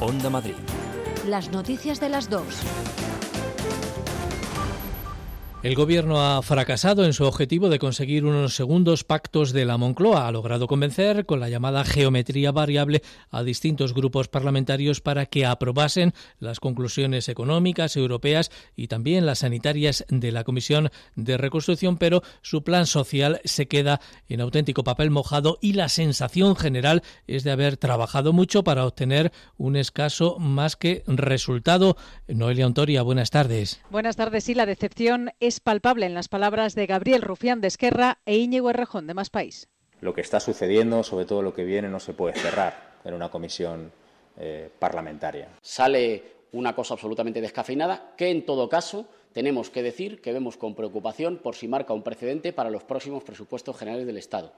Onda 0.00 0.30
Madrid. 0.30 0.54
Las 1.26 1.50
noticias 1.50 1.98
de 1.98 2.08
las 2.08 2.30
dos. 2.30 2.62
El 5.60 5.74
gobierno 5.74 6.22
ha 6.22 6.40
fracasado 6.40 7.04
en 7.04 7.12
su 7.12 7.24
objetivo 7.24 7.68
de 7.68 7.80
conseguir 7.80 8.24
unos 8.24 8.54
segundos 8.54 9.02
pactos 9.02 9.52
de 9.52 9.64
la 9.64 9.76
Moncloa. 9.76 10.28
Ha 10.28 10.32
logrado 10.32 10.68
convencer 10.68 11.26
con 11.26 11.40
la 11.40 11.48
llamada 11.48 11.82
geometría 11.82 12.52
variable 12.52 13.02
a 13.32 13.42
distintos 13.42 13.92
grupos 13.92 14.28
parlamentarios 14.28 15.00
para 15.00 15.26
que 15.26 15.46
aprobasen 15.46 16.14
las 16.38 16.60
conclusiones 16.60 17.28
económicas 17.28 17.96
europeas 17.96 18.52
y 18.76 18.86
también 18.86 19.26
las 19.26 19.40
sanitarias 19.40 20.04
de 20.08 20.30
la 20.30 20.44
Comisión 20.44 20.90
de 21.16 21.36
Reconstrucción, 21.36 21.98
pero 21.98 22.22
su 22.40 22.62
plan 22.62 22.86
social 22.86 23.40
se 23.44 23.66
queda 23.66 24.00
en 24.28 24.40
auténtico 24.40 24.84
papel 24.84 25.10
mojado 25.10 25.58
y 25.60 25.72
la 25.72 25.88
sensación 25.88 26.54
general 26.54 27.02
es 27.26 27.42
de 27.42 27.50
haber 27.50 27.76
trabajado 27.76 28.32
mucho 28.32 28.62
para 28.62 28.86
obtener 28.86 29.32
un 29.56 29.74
escaso 29.74 30.38
más 30.38 30.76
que 30.76 31.02
resultado. 31.08 31.96
Noelia 32.28 32.64
Ontoria, 32.64 33.02
buenas 33.02 33.30
tardes. 33.30 33.80
Buenas 33.90 34.14
tardes. 34.14 34.44
Sí, 34.44 34.54
la 34.54 34.64
decepción 34.64 35.30
es 35.40 35.47
palpable 35.60 36.06
en 36.06 36.14
las 36.14 36.28
palabras 36.28 36.74
de 36.74 36.86
Gabriel 36.86 37.22
Rufián 37.22 37.60
de 37.60 37.68
Esquerra 37.68 38.18
e 38.26 38.36
Íñigo 38.36 38.70
Errejón 38.70 39.06
de 39.06 39.14
Más 39.14 39.30
País. 39.30 39.68
Lo 40.00 40.14
que 40.14 40.20
está 40.20 40.38
sucediendo, 40.38 41.02
sobre 41.02 41.24
todo 41.24 41.42
lo 41.42 41.54
que 41.54 41.64
viene, 41.64 41.88
no 41.88 41.98
se 41.98 42.12
puede 42.12 42.38
cerrar 42.38 42.98
en 43.04 43.14
una 43.14 43.30
comisión 43.30 43.90
eh, 44.38 44.70
parlamentaria. 44.78 45.48
Sale 45.62 46.22
una 46.52 46.74
cosa 46.74 46.94
absolutamente 46.94 47.40
descafeinada 47.40 48.14
que, 48.16 48.30
en 48.30 48.44
todo 48.44 48.68
caso, 48.68 49.06
tenemos 49.32 49.70
que 49.70 49.82
decir 49.82 50.20
que 50.20 50.32
vemos 50.32 50.56
con 50.56 50.74
preocupación 50.74 51.38
por 51.38 51.54
si 51.54 51.68
marca 51.68 51.92
un 51.92 52.02
precedente 52.02 52.52
para 52.52 52.70
los 52.70 52.84
próximos 52.84 53.22
presupuestos 53.22 53.76
generales 53.76 54.06
del 54.06 54.16
Estado, 54.16 54.52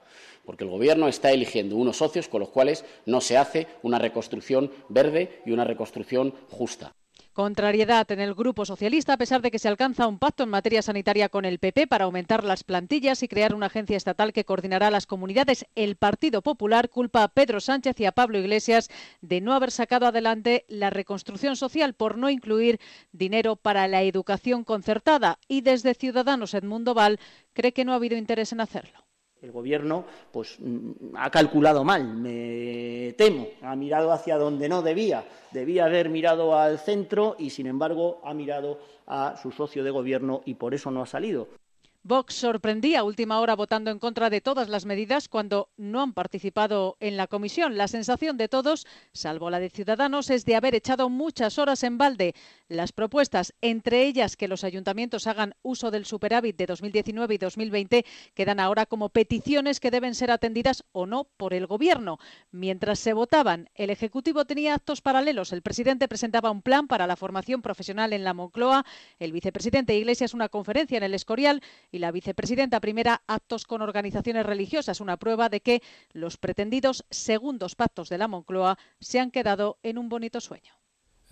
porque 0.45 0.63
el 0.63 0.69
Gobierno 0.69 1.07
está 1.07 1.31
eligiendo 1.31 1.75
unos 1.75 1.97
socios 1.97 2.27
con 2.27 2.39
los 2.39 2.49
cuales 2.49 2.85
no 3.05 3.21
se 3.21 3.37
hace 3.37 3.67
una 3.83 3.99
reconstrucción 3.99 4.71
verde 4.89 5.41
y 5.45 5.51
una 5.51 5.65
reconstrucción 5.65 6.33
justa. 6.49 6.93
Contrariedad 7.41 8.11
en 8.11 8.19
el 8.19 8.35
Grupo 8.35 8.65
Socialista 8.65 9.13
a 9.13 9.17
pesar 9.17 9.41
de 9.41 9.49
que 9.49 9.57
se 9.57 9.67
alcanza 9.67 10.05
un 10.05 10.19
pacto 10.19 10.43
en 10.43 10.49
materia 10.49 10.83
sanitaria 10.83 11.27
con 11.27 11.43
el 11.43 11.57
PP 11.57 11.87
para 11.87 12.05
aumentar 12.05 12.43
las 12.43 12.63
plantillas 12.63 13.23
y 13.23 13.27
crear 13.27 13.55
una 13.55 13.65
agencia 13.65 13.97
estatal 13.97 14.31
que 14.31 14.45
coordinará 14.45 14.91
las 14.91 15.07
comunidades. 15.07 15.65
El 15.73 15.95
Partido 15.95 16.43
Popular 16.43 16.89
culpa 16.89 17.23
a 17.23 17.29
Pedro 17.29 17.59
Sánchez 17.59 17.99
y 17.99 18.05
a 18.05 18.11
Pablo 18.11 18.37
Iglesias 18.37 18.91
de 19.21 19.41
no 19.41 19.53
haber 19.53 19.71
sacado 19.71 20.05
adelante 20.05 20.65
la 20.67 20.91
reconstrucción 20.91 21.55
social 21.55 21.95
por 21.95 22.15
no 22.15 22.29
incluir 22.29 22.79
dinero 23.11 23.55
para 23.55 23.87
la 23.87 24.03
educación 24.03 24.63
concertada 24.63 25.39
y 25.47 25.61
desde 25.61 25.95
Ciudadanos 25.95 26.53
Edmundo 26.53 26.93
Val 26.93 27.19
cree 27.53 27.73
que 27.73 27.85
no 27.85 27.93
ha 27.93 27.95
habido 27.95 28.17
interés 28.17 28.51
en 28.51 28.61
hacerlo 28.61 29.10
el 29.41 29.51
gobierno 29.51 30.05
pues 30.31 30.57
mm, 30.59 31.15
ha 31.15 31.29
calculado 31.29 31.83
mal, 31.83 32.15
me 32.15 33.13
temo, 33.17 33.47
ha 33.61 33.75
mirado 33.75 34.11
hacia 34.11 34.37
donde 34.37 34.69
no 34.69 34.81
debía, 34.81 35.25
debía 35.51 35.85
haber 35.85 36.09
mirado 36.09 36.57
al 36.57 36.79
centro 36.79 37.35
y 37.39 37.49
sin 37.49 37.67
embargo 37.67 38.21
ha 38.23 38.33
mirado 38.33 38.79
a 39.07 39.35
su 39.41 39.51
socio 39.51 39.83
de 39.83 39.91
gobierno 39.91 40.41
y 40.45 40.55
por 40.55 40.73
eso 40.73 40.91
no 40.91 41.01
ha 41.01 41.07
salido. 41.07 41.47
Vox 42.03 42.33
sorprendía 42.33 43.01
a 43.01 43.03
última 43.03 43.39
hora 43.39 43.55
votando 43.55 43.91
en 43.91 43.99
contra 43.99 44.31
de 44.31 44.41
todas 44.41 44.69
las 44.69 44.85
medidas 44.85 45.29
cuando 45.29 45.69
no 45.77 46.01
han 46.01 46.13
participado 46.13 46.97
en 46.99 47.15
la 47.15 47.27
comisión. 47.27 47.77
La 47.77 47.87
sensación 47.87 48.37
de 48.37 48.47
todos, 48.47 48.87
salvo 49.13 49.51
la 49.51 49.59
de 49.59 49.69
Ciudadanos, 49.69 50.31
es 50.31 50.43
de 50.45 50.55
haber 50.55 50.73
echado 50.73 51.09
muchas 51.09 51.59
horas 51.59 51.83
en 51.83 51.99
balde. 51.99 52.33
Las 52.67 52.91
propuestas, 52.91 53.53
entre 53.61 54.07
ellas 54.07 54.35
que 54.35 54.47
los 54.47 54.63
ayuntamientos 54.63 55.27
hagan 55.27 55.53
uso 55.61 55.91
del 55.91 56.05
superávit 56.05 56.57
de 56.57 56.65
2019 56.65 57.35
y 57.35 57.37
2020, 57.37 58.05
quedan 58.33 58.59
ahora 58.59 58.87
como 58.87 59.09
peticiones 59.09 59.79
que 59.79 59.91
deben 59.91 60.15
ser 60.15 60.31
atendidas 60.31 60.83
o 60.93 61.05
no 61.05 61.25
por 61.37 61.53
el 61.53 61.67
Gobierno. 61.67 62.17
Mientras 62.49 62.97
se 62.97 63.13
votaban, 63.13 63.69
el 63.75 63.91
Ejecutivo 63.91 64.45
tenía 64.45 64.73
actos 64.73 65.01
paralelos. 65.01 65.53
El 65.53 65.61
presidente 65.61 66.07
presentaba 66.07 66.49
un 66.49 66.63
plan 66.63 66.87
para 66.87 67.05
la 67.05 67.15
formación 67.15 67.61
profesional 67.61 68.11
en 68.11 68.23
la 68.23 68.33
Moncloa, 68.33 68.87
el 69.19 69.31
vicepresidente 69.31 69.95
Iglesias 69.95 70.33
una 70.33 70.49
conferencia 70.49 70.97
en 70.97 71.03
el 71.03 71.13
Escorial 71.13 71.61
y 71.91 71.99
la 71.99 72.11
vicepresidenta 72.11 72.79
primera 72.79 73.21
actos 73.27 73.65
con 73.65 73.81
organizaciones 73.81 74.45
religiosas, 74.45 75.01
una 75.01 75.17
prueba 75.17 75.49
de 75.49 75.61
que 75.61 75.81
los 76.13 76.37
pretendidos 76.37 77.05
segundos 77.09 77.75
pactos 77.75 78.09
de 78.09 78.17
la 78.17 78.27
Moncloa 78.27 78.77
se 78.99 79.19
han 79.19 79.31
quedado 79.31 79.77
en 79.83 79.97
un 79.97 80.09
bonito 80.09 80.41
sueño. 80.41 80.81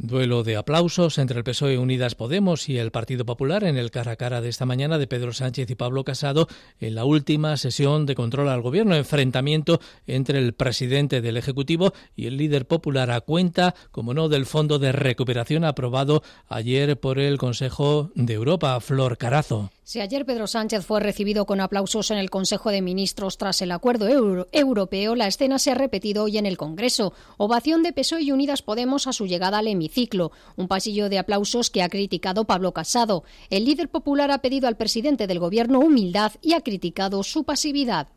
Duelo 0.01 0.43
de 0.43 0.55
aplausos 0.55 1.17
entre 1.17 1.37
el 1.37 1.43
PSOE 1.43 1.77
Unidas 1.77 2.15
Podemos 2.15 2.69
y 2.69 2.77
el 2.77 2.89
Partido 2.89 3.25
Popular 3.25 3.65
en 3.65 3.77
el 3.77 3.91
cara 3.91 4.13
a 4.13 4.15
cara 4.15 4.39
de 4.39 4.47
esta 4.47 4.65
mañana 4.65 4.97
de 4.97 5.07
Pedro 5.07 5.33
Sánchez 5.33 5.69
y 5.69 5.75
Pablo 5.75 6.05
Casado 6.05 6.47
en 6.79 6.95
la 6.95 7.03
última 7.03 7.57
sesión 7.57 8.05
de 8.05 8.15
control 8.15 8.47
al 8.47 8.61
gobierno. 8.61 8.95
Enfrentamiento 8.95 9.81
entre 10.07 10.39
el 10.39 10.53
presidente 10.53 11.19
del 11.19 11.35
Ejecutivo 11.35 11.91
y 12.15 12.27
el 12.27 12.37
líder 12.37 12.65
popular 12.65 13.11
a 13.11 13.19
cuenta, 13.19 13.75
como 13.91 14.13
no, 14.13 14.29
del 14.29 14.45
Fondo 14.45 14.79
de 14.79 14.93
Recuperación 14.93 15.65
aprobado 15.65 16.23
ayer 16.47 16.97
por 16.97 17.19
el 17.19 17.37
Consejo 17.37 18.09
de 18.15 18.35
Europa. 18.35 18.79
Flor 18.79 19.17
Carazo. 19.17 19.69
Si 19.89 19.99
ayer 20.01 20.23
Pedro 20.23 20.45
Sánchez 20.45 20.85
fue 20.85 20.99
recibido 20.99 21.47
con 21.47 21.61
aplausos 21.61 22.11
en 22.11 22.19
el 22.19 22.29
Consejo 22.29 22.69
de 22.69 22.83
Ministros 22.83 23.39
tras 23.39 23.59
el 23.63 23.71
acuerdo 23.71 24.07
europeo, 24.51 25.15
la 25.15 25.25
escena 25.25 25.57
se 25.57 25.71
ha 25.71 25.73
repetido 25.73 26.25
hoy 26.25 26.37
en 26.37 26.45
el 26.45 26.57
Congreso. 26.57 27.11
Ovación 27.37 27.81
de 27.81 27.91
PSOE 27.91 28.21
y 28.21 28.31
Unidas 28.31 28.61
Podemos 28.61 29.07
a 29.07 29.13
su 29.13 29.25
llegada 29.25 29.57
al 29.57 29.67
hemiciclo. 29.67 30.31
Un 30.57 30.67
pasillo 30.67 31.09
de 31.09 31.17
aplausos 31.17 31.71
que 31.71 31.81
ha 31.81 31.89
criticado 31.89 32.45
Pablo 32.45 32.71
Casado. 32.71 33.23
El 33.49 33.65
líder 33.65 33.89
popular 33.89 34.29
ha 34.29 34.43
pedido 34.43 34.67
al 34.67 34.77
presidente 34.77 35.25
del 35.25 35.39
Gobierno 35.39 35.79
humildad 35.79 36.33
y 36.43 36.53
ha 36.53 36.61
criticado 36.61 37.23
su 37.23 37.43
pasividad. 37.43 38.09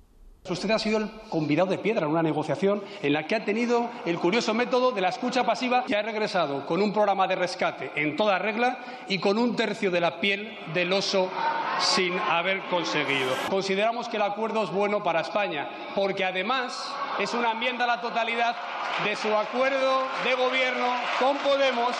Usted 0.50 0.72
ha 0.72 0.78
sido 0.80 0.98
el 0.98 1.08
convidado 1.30 1.70
de 1.70 1.78
piedra 1.78 2.04
en 2.04 2.10
una 2.10 2.22
negociación 2.22 2.82
en 3.00 3.12
la 3.12 3.28
que 3.28 3.36
ha 3.36 3.44
tenido 3.44 3.88
el 4.04 4.18
curioso 4.18 4.52
método 4.52 4.90
de 4.90 5.00
la 5.00 5.10
escucha 5.10 5.44
pasiva 5.44 5.84
y 5.86 5.94
ha 5.94 6.02
regresado 6.02 6.66
con 6.66 6.82
un 6.82 6.92
programa 6.92 7.28
de 7.28 7.36
rescate 7.36 7.92
en 7.94 8.16
toda 8.16 8.40
regla 8.40 8.78
y 9.06 9.20
con 9.20 9.38
un 9.38 9.54
tercio 9.54 9.92
de 9.92 10.00
la 10.00 10.20
piel 10.20 10.58
del 10.74 10.92
oso 10.92 11.30
sin 11.78 12.18
haber 12.18 12.60
conseguido. 12.62 13.32
Consideramos 13.48 14.08
que 14.08 14.16
el 14.16 14.24
acuerdo 14.24 14.64
es 14.64 14.70
bueno 14.70 15.04
para 15.04 15.20
España 15.20 15.70
porque 15.94 16.24
además 16.24 16.92
es 17.20 17.32
una 17.34 17.52
enmienda 17.52 17.84
a 17.84 17.96
la 17.96 18.00
totalidad 18.00 18.56
de 19.04 19.14
su 19.14 19.32
acuerdo 19.32 20.02
de 20.24 20.34
gobierno 20.34 20.92
con 21.20 21.36
Podemos, 21.38 21.94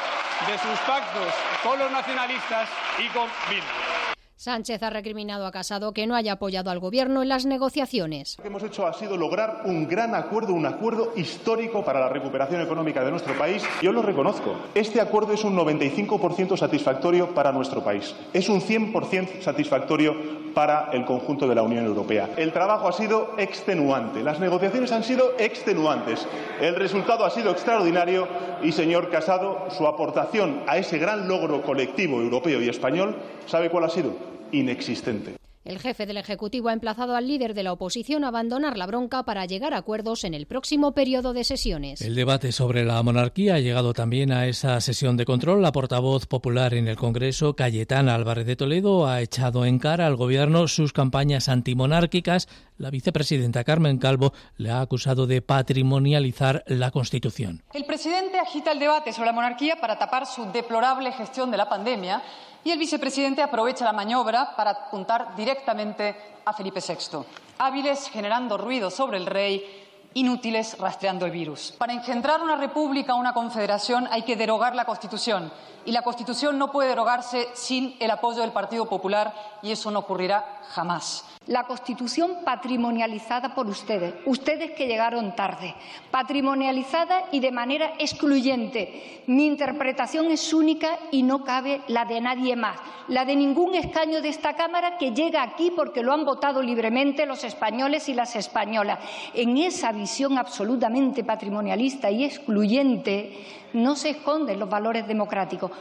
de 0.49 0.59
sus 0.59 0.78
pactos 0.80 1.32
con 1.62 1.78
los 1.78 1.93
nacionalistas 1.93 2.68
y 2.99 3.07
con 3.11 3.28
Bildu. 3.49 4.01
Sánchez 4.43 4.82
ha 4.82 4.90
recriminado 4.90 5.47
a 5.47 5.53
Casado 5.53 5.93
que 5.93 6.05
no 6.09 6.16
haya 6.16 6.32
apoyado 6.32 6.72
al 6.72 6.80
Gobierno 6.80 7.22
en 7.22 7.28
las 7.28 7.47
negociaciones. 7.47 8.34
Lo 8.38 8.43
que 8.43 8.49
hemos 8.49 8.64
hecho 8.64 8.84
ha 8.88 8.93
sido 8.93 9.16
lograr 9.16 9.62
un 9.66 9.86
gran 9.86 10.16
acuerdo, 10.16 10.53
un 10.53 10.66
acuerdo 10.66 11.12
histórico 11.14 11.84
para 11.84 12.01
la 12.01 12.09
recuperación 12.09 12.61
económica 12.61 13.05
de 13.05 13.12
nuestro 13.12 13.38
país. 13.38 13.62
Yo 13.80 13.93
lo 13.93 14.03
reconozco. 14.03 14.57
Este 14.74 15.01
acuerdo 15.01 15.32
es 15.32 15.45
un 15.45 15.57
95% 15.57 16.57
satisfactorio 16.57 17.32
para 17.32 17.53
nuestro 17.53 17.84
país. 17.84 18.16
Es 18.32 18.49
un 18.49 18.61
100% 18.61 19.43
satisfactorio 19.43 20.43
para 20.53 20.90
el 20.93 21.05
conjunto 21.05 21.47
de 21.47 21.55
la 21.55 21.62
Unión 21.62 21.86
Europea. 21.86 22.30
El 22.36 22.53
trabajo 22.53 22.88
ha 22.88 22.93
sido 22.93 23.34
extenuante, 23.38 24.24
las 24.24 24.40
negociaciones 24.40 24.90
han 24.90 25.05
sido 25.05 25.34
extenuantes, 25.38 26.26
el 26.61 26.74
resultado 26.74 27.24
ha 27.24 27.30
sido 27.30 27.53
extraordinario 27.53 28.26
y, 28.61 28.72
señor 28.72 29.09
Casado, 29.09 29.68
su 29.70 29.86
aportación 29.86 30.64
a 30.66 30.78
ese 30.78 30.99
gran 30.99 31.28
logro 31.28 31.62
colectivo 31.62 32.20
europeo 32.20 32.61
y 32.61 32.68
español, 32.68 33.14
¿sabe 33.47 33.70
cuál 33.70 33.84
ha 33.84 33.88
sido? 33.88 34.32
Inexistente. 34.53 35.36
El 35.64 35.78
jefe 35.78 36.07
del 36.07 36.16
Ejecutivo 36.16 36.70
ha 36.70 36.72
emplazado 36.72 37.14
al 37.14 37.28
líder 37.28 37.55
de 37.55 37.62
la 37.62 37.72
oposición 37.72 38.24
a 38.24 38.28
abandonar 38.28 38.76
la 38.76 38.86
bronca 38.86 39.22
para 39.22 39.46
llegar 39.46 39.74
a 39.74 39.76
acuerdos 39.76 40.24
en 40.24 40.34
el 40.34 40.46
próximo 40.46 40.90
periodo 40.92 41.32
de 41.34 41.44
sesiones. 41.44 42.00
El 42.00 42.16
debate 42.16 42.50
sobre 42.50 42.84
la 42.84 43.00
monarquía 43.05 43.55
ha 43.55 43.61
llegado 43.61 43.92
también 43.92 44.32
a 44.32 44.48
esa 44.48 44.80
sesión 44.80 45.16
de 45.16 45.24
control. 45.24 45.62
La 45.62 45.70
portavoz 45.70 46.26
popular 46.26 46.74
en 46.74 46.88
el 46.88 46.96
Congreso, 46.96 47.55
Cayetana 47.55 48.16
Álvarez 48.16 48.44
de 48.44 48.57
Toledo, 48.57 49.07
ha 49.07 49.20
echado 49.20 49.64
en 49.64 49.78
cara 49.78 50.09
al 50.09 50.16
Gobierno 50.16 50.66
sus 50.66 50.92
campañas 50.92 51.48
antimonárquicas. 51.48 52.48
La 52.76 52.90
vicepresidenta 52.90 53.62
Carmen 53.62 53.98
Calvo 53.98 54.32
le 54.57 54.70
ha 54.70 54.80
acusado 54.80 55.28
de 55.28 55.42
patrimonializar 55.42 56.64
la 56.66 56.90
Constitución. 56.90 57.62
El 57.72 57.84
presidente 57.84 58.40
agita 58.40 58.72
el 58.72 58.80
debate 58.80 59.12
sobre 59.12 59.26
la 59.26 59.32
monarquía 59.32 59.76
para 59.80 59.96
tapar 59.96 60.26
su 60.26 60.50
deplorable 60.50 61.12
gestión 61.12 61.53
de 61.53 61.57
la 61.57 61.68
pandemia 61.68 62.20
y 62.65 62.71
el 62.71 62.79
vicepresidente 62.79 63.43
aprovecha 63.43 63.85
la 63.85 63.93
maniobra 63.93 64.55
para 64.57 64.71
apuntar 64.71 65.35
directamente 65.37 66.17
a 66.45 66.53
Felipe 66.53 66.81
VI, 66.81 67.25
hábiles 67.59 68.09
generando 68.09 68.59
ruido 68.59 68.91
sobre 68.91 69.19
el 69.19 69.27
rey 69.27 69.83
inútiles 70.15 70.77
rastreando 70.79 71.27
el 71.27 71.33
virus. 71.33 71.75
Para 71.79 71.93
engendrar 71.93 72.43
una 72.43 72.57
república 72.57 73.15
o 73.15 73.19
una 73.19 73.33
confederación 73.33 74.07
hay 74.11 74.23
que 74.23 74.37
derogar 74.37 74.75
la 74.75 74.85
Constitución 74.85 75.51
y 75.85 75.93
la 75.93 76.03
Constitución 76.03 76.59
no 76.59 76.71
puede 76.71 76.91
derogarse 76.91 77.49
sin 77.55 77.97
el 77.99 78.11
apoyo 78.11 78.43
del 78.43 78.53
Partido 78.53 78.87
Popular 78.87 79.33
y 79.63 79.73
eso 79.73 79.91
no 79.91 80.01
ocurrirá 80.01 80.61
jamás. 80.71 81.25
La 81.49 81.64
Constitución 81.64 82.45
patrimonializada 82.45 83.53
por 83.53 83.66
ustedes, 83.66 84.14
ustedes 84.26 84.70
que 84.72 84.86
llegaron 84.86 85.34
tarde, 85.34 85.74
patrimonializada 86.12 87.24
y 87.32 87.40
de 87.40 87.51
manera 87.51 87.95
excluyente. 87.99 89.22
Mi 89.26 89.47
interpretación 89.47 90.30
es 90.30 90.55
única 90.55 90.99
y 91.11 91.24
no 91.24 91.43
cabe 91.43 91.80
la 91.88 92.05
de 92.05 92.20
nadie 92.20 92.55
más, 92.55 92.78
la 93.09 93.24
de 93.24 93.34
ningún 93.34 93.74
escaño 93.74 94.22
de 94.22 94.28
esta 94.28 94.55
Cámara 94.55 94.99
que 94.99 95.11
llega 95.11 95.43
aquí 95.43 95.72
porque 95.74 96.05
lo 96.05 96.12
han 96.12 96.24
votado 96.24 96.62
libremente 96.62 97.26
los 97.26 97.43
españoles 97.43 98.09
y 98.09 98.14
las 98.14 98.36
españolas. 98.36 99.01
En 99.34 99.57
esa 99.59 99.90
visión 99.90 100.38
absolutamente 100.38 101.24
patrimonialista 101.24 102.09
y 102.09 102.24
excluyente 102.24 103.45
no 103.72 103.97
se 103.97 104.11
esconden 104.11 104.61
los 104.61 104.68
valores 104.68 105.09
democráticos. 105.09 105.72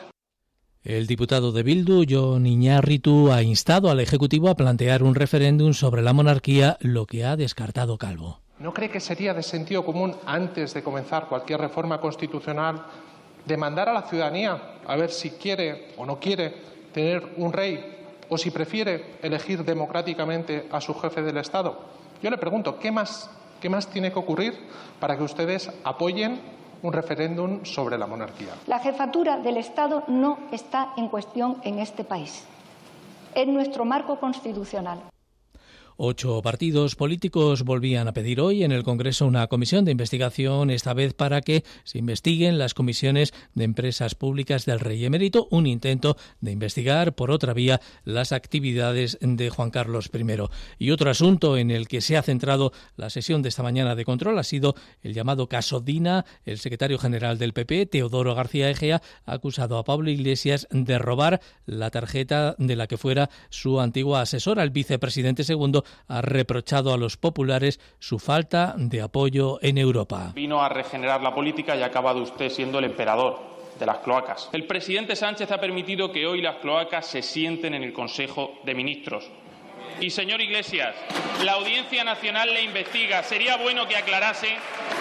El 0.83 1.05
diputado 1.05 1.51
de 1.51 1.61
Bildu, 1.61 2.05
John 2.09 2.47
Iñárritu, 2.47 3.31
ha 3.31 3.43
instado 3.43 3.91
al 3.91 3.99
Ejecutivo 3.99 4.49
a 4.49 4.55
plantear 4.55 5.03
un 5.03 5.13
referéndum 5.13 5.73
sobre 5.73 6.01
la 6.01 6.11
monarquía, 6.11 6.77
lo 6.79 7.05
que 7.05 7.23
ha 7.23 7.35
descartado 7.35 7.99
Calvo. 7.99 8.39
¿No 8.57 8.73
cree 8.73 8.89
que 8.89 8.99
sería 8.99 9.35
de 9.35 9.43
sentido 9.43 9.85
común, 9.85 10.15
antes 10.25 10.73
de 10.73 10.81
comenzar 10.81 11.27
cualquier 11.27 11.59
reforma 11.59 12.01
constitucional, 12.01 12.83
demandar 13.45 13.89
a 13.89 13.93
la 13.93 14.01
ciudadanía 14.01 14.79
a 14.87 14.95
ver 14.95 15.11
si 15.11 15.29
quiere 15.29 15.89
o 15.97 16.05
no 16.07 16.19
quiere 16.19 16.55
tener 16.91 17.31
un 17.37 17.53
rey 17.53 17.79
o 18.27 18.35
si 18.39 18.49
prefiere 18.49 19.17
elegir 19.21 19.63
democráticamente 19.63 20.67
a 20.71 20.81
su 20.81 20.95
jefe 20.95 21.21
del 21.21 21.37
Estado? 21.37 21.79
Yo 22.23 22.31
le 22.31 22.39
pregunto, 22.39 22.79
¿qué 22.79 22.91
más, 22.91 23.29
qué 23.61 23.69
más 23.69 23.87
tiene 23.87 24.11
que 24.11 24.17
ocurrir 24.17 24.55
para 24.99 25.15
que 25.15 25.21
ustedes 25.21 25.69
apoyen 25.83 26.41
un 26.83 26.93
referéndum 26.93 27.63
sobre 27.63 27.97
la 27.97 28.07
monarquía. 28.07 28.53
La 28.67 28.79
jefatura 28.79 29.37
del 29.37 29.57
Estado 29.57 30.03
no 30.07 30.39
está 30.51 30.93
en 30.97 31.09
cuestión 31.09 31.57
en 31.63 31.79
este 31.79 32.03
país. 32.03 32.45
Es 33.35 33.47
nuestro 33.47 33.85
marco 33.85 34.19
constitucional. 34.19 35.01
Ocho 36.03 36.41
partidos 36.41 36.95
políticos 36.95 37.61
volvían 37.61 38.07
a 38.07 38.11
pedir 38.11 38.41
hoy 38.41 38.63
en 38.63 38.71
el 38.71 38.81
Congreso 38.81 39.27
una 39.27 39.45
comisión 39.45 39.85
de 39.85 39.91
investigación, 39.91 40.71
esta 40.71 40.95
vez 40.95 41.13
para 41.13 41.41
que 41.41 41.63
se 41.83 41.99
investiguen 41.99 42.57
las 42.57 42.73
comisiones 42.73 43.35
de 43.53 43.65
empresas 43.65 44.15
públicas 44.15 44.65
del 44.65 44.79
Rey 44.79 45.05
Emérito, 45.05 45.47
un 45.51 45.67
intento 45.67 46.17
de 46.39 46.53
investigar 46.53 47.13
por 47.13 47.29
otra 47.29 47.53
vía 47.53 47.81
las 48.03 48.31
actividades 48.31 49.19
de 49.21 49.51
Juan 49.51 49.69
Carlos 49.69 50.09
I. 50.11 50.25
Y 50.79 50.89
otro 50.89 51.11
asunto 51.11 51.55
en 51.55 51.69
el 51.69 51.87
que 51.87 52.01
se 52.01 52.17
ha 52.17 52.23
centrado 52.23 52.73
la 52.95 53.11
sesión 53.11 53.43
de 53.43 53.49
esta 53.49 53.61
mañana 53.61 53.93
de 53.93 54.03
control 54.03 54.39
ha 54.39 54.43
sido 54.43 54.73
el 55.03 55.13
llamado 55.13 55.49
caso 55.49 55.81
Dina. 55.81 56.25
El 56.45 56.57
secretario 56.57 56.97
general 56.97 57.37
del 57.37 57.53
PP, 57.53 57.85
Teodoro 57.85 58.33
García 58.33 58.71
Egea, 58.71 59.03
ha 59.27 59.33
acusado 59.33 59.77
a 59.77 59.83
Pablo 59.83 60.09
Iglesias 60.09 60.67
de 60.71 60.97
robar 60.97 61.41
la 61.67 61.91
tarjeta 61.91 62.55
de 62.57 62.75
la 62.75 62.87
que 62.87 62.97
fuera 62.97 63.29
su 63.51 63.79
antigua 63.79 64.21
asesora, 64.21 64.63
el 64.63 64.71
vicepresidente 64.71 65.43
segundo 65.43 65.85
ha 66.07 66.21
reprochado 66.21 66.93
a 66.93 66.97
los 66.97 67.17
populares 67.17 67.79
su 67.99 68.19
falta 68.19 68.73
de 68.77 69.01
apoyo 69.01 69.59
en 69.61 69.77
Europa. 69.77 70.31
Vino 70.35 70.61
a 70.61 70.69
regenerar 70.69 71.21
la 71.21 71.33
política 71.33 71.75
y 71.75 71.81
ha 71.81 71.87
acabado 71.87 72.21
usted 72.21 72.49
siendo 72.49 72.79
el 72.79 72.85
emperador 72.85 73.39
de 73.79 73.85
las 73.85 73.97
cloacas. 73.99 74.49
El 74.53 74.67
presidente 74.67 75.15
Sánchez 75.15 75.51
ha 75.51 75.59
permitido 75.59 76.11
que 76.11 76.25
hoy 76.27 76.41
las 76.41 76.57
cloacas 76.57 77.07
se 77.07 77.21
sienten 77.21 77.73
en 77.73 77.83
el 77.83 77.93
Consejo 77.93 78.59
de 78.63 78.75
Ministros. 78.75 79.29
Y, 79.99 80.09
señor 80.09 80.41
Iglesias, 80.41 80.95
la 81.43 81.53
Audiencia 81.53 82.03
Nacional 82.03 82.53
le 82.53 82.63
investiga. 82.63 83.23
Sería 83.23 83.57
bueno 83.57 83.87
que 83.87 83.97
aclarase 83.97 84.47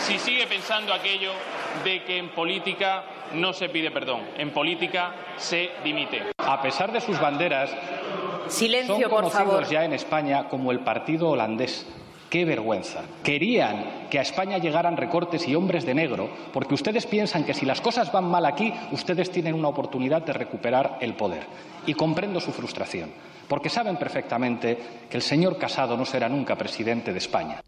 si 0.01 0.19
sigue 0.19 0.47
pensando 0.47 0.93
aquello 0.93 1.33
de 1.85 2.03
que 2.05 2.19
en 2.19 2.31
política 2.31 3.05
no 3.33 3.53
se 3.53 3.69
pide 3.69 3.91
perdón, 3.91 4.23
en 4.37 4.51
política 4.51 5.15
se 5.37 5.71
dimite. 5.85 6.33
A 6.39 6.61
pesar 6.61 6.93
de 6.93 7.01
sus 7.01 7.19
banderas, 7.21 7.71
Silencio, 8.51 8.95
son 8.95 9.03
por 9.03 9.21
conocidos 9.23 9.47
favor. 9.47 9.69
ya 9.69 9.85
en 9.85 9.93
España 9.93 10.49
como 10.49 10.71
el 10.73 10.81
partido 10.81 11.31
holandés. 11.31 11.87
Qué 12.29 12.45
vergüenza. 12.45 13.01
Querían 13.25 14.07
que 14.09 14.21
a 14.21 14.23
España 14.23 14.59
llegaran 14.59 14.97
recortes 14.97 15.49
y 15.49 15.57
hombres 15.57 15.85
de 15.85 15.95
negro 15.95 16.31
porque 16.53 16.75
ustedes 16.75 17.05
piensan 17.07 17.43
que 17.43 17.55
si 17.55 17.67
las 17.67 17.81
cosas 17.81 18.13
van 18.13 18.31
mal 18.31 18.47
aquí, 18.47 18.73
ustedes 18.93 19.33
tienen 19.33 19.55
una 19.55 19.67
oportunidad 19.67 20.23
de 20.23 20.33
recuperar 20.33 20.99
el 21.01 21.15
poder. 21.15 21.43
Y 21.87 21.95
comprendo 21.95 22.41
su 22.41 22.53
frustración, 22.53 23.11
porque 23.49 23.69
saben 23.69 23.97
perfectamente 23.97 24.79
que 25.11 25.17
el 25.17 25.23
señor 25.23 25.59
Casado 25.59 25.97
no 25.97 26.05
será 26.05 26.29
nunca 26.29 26.55
presidente 26.55 27.13
de 27.13 27.19
España. 27.19 27.61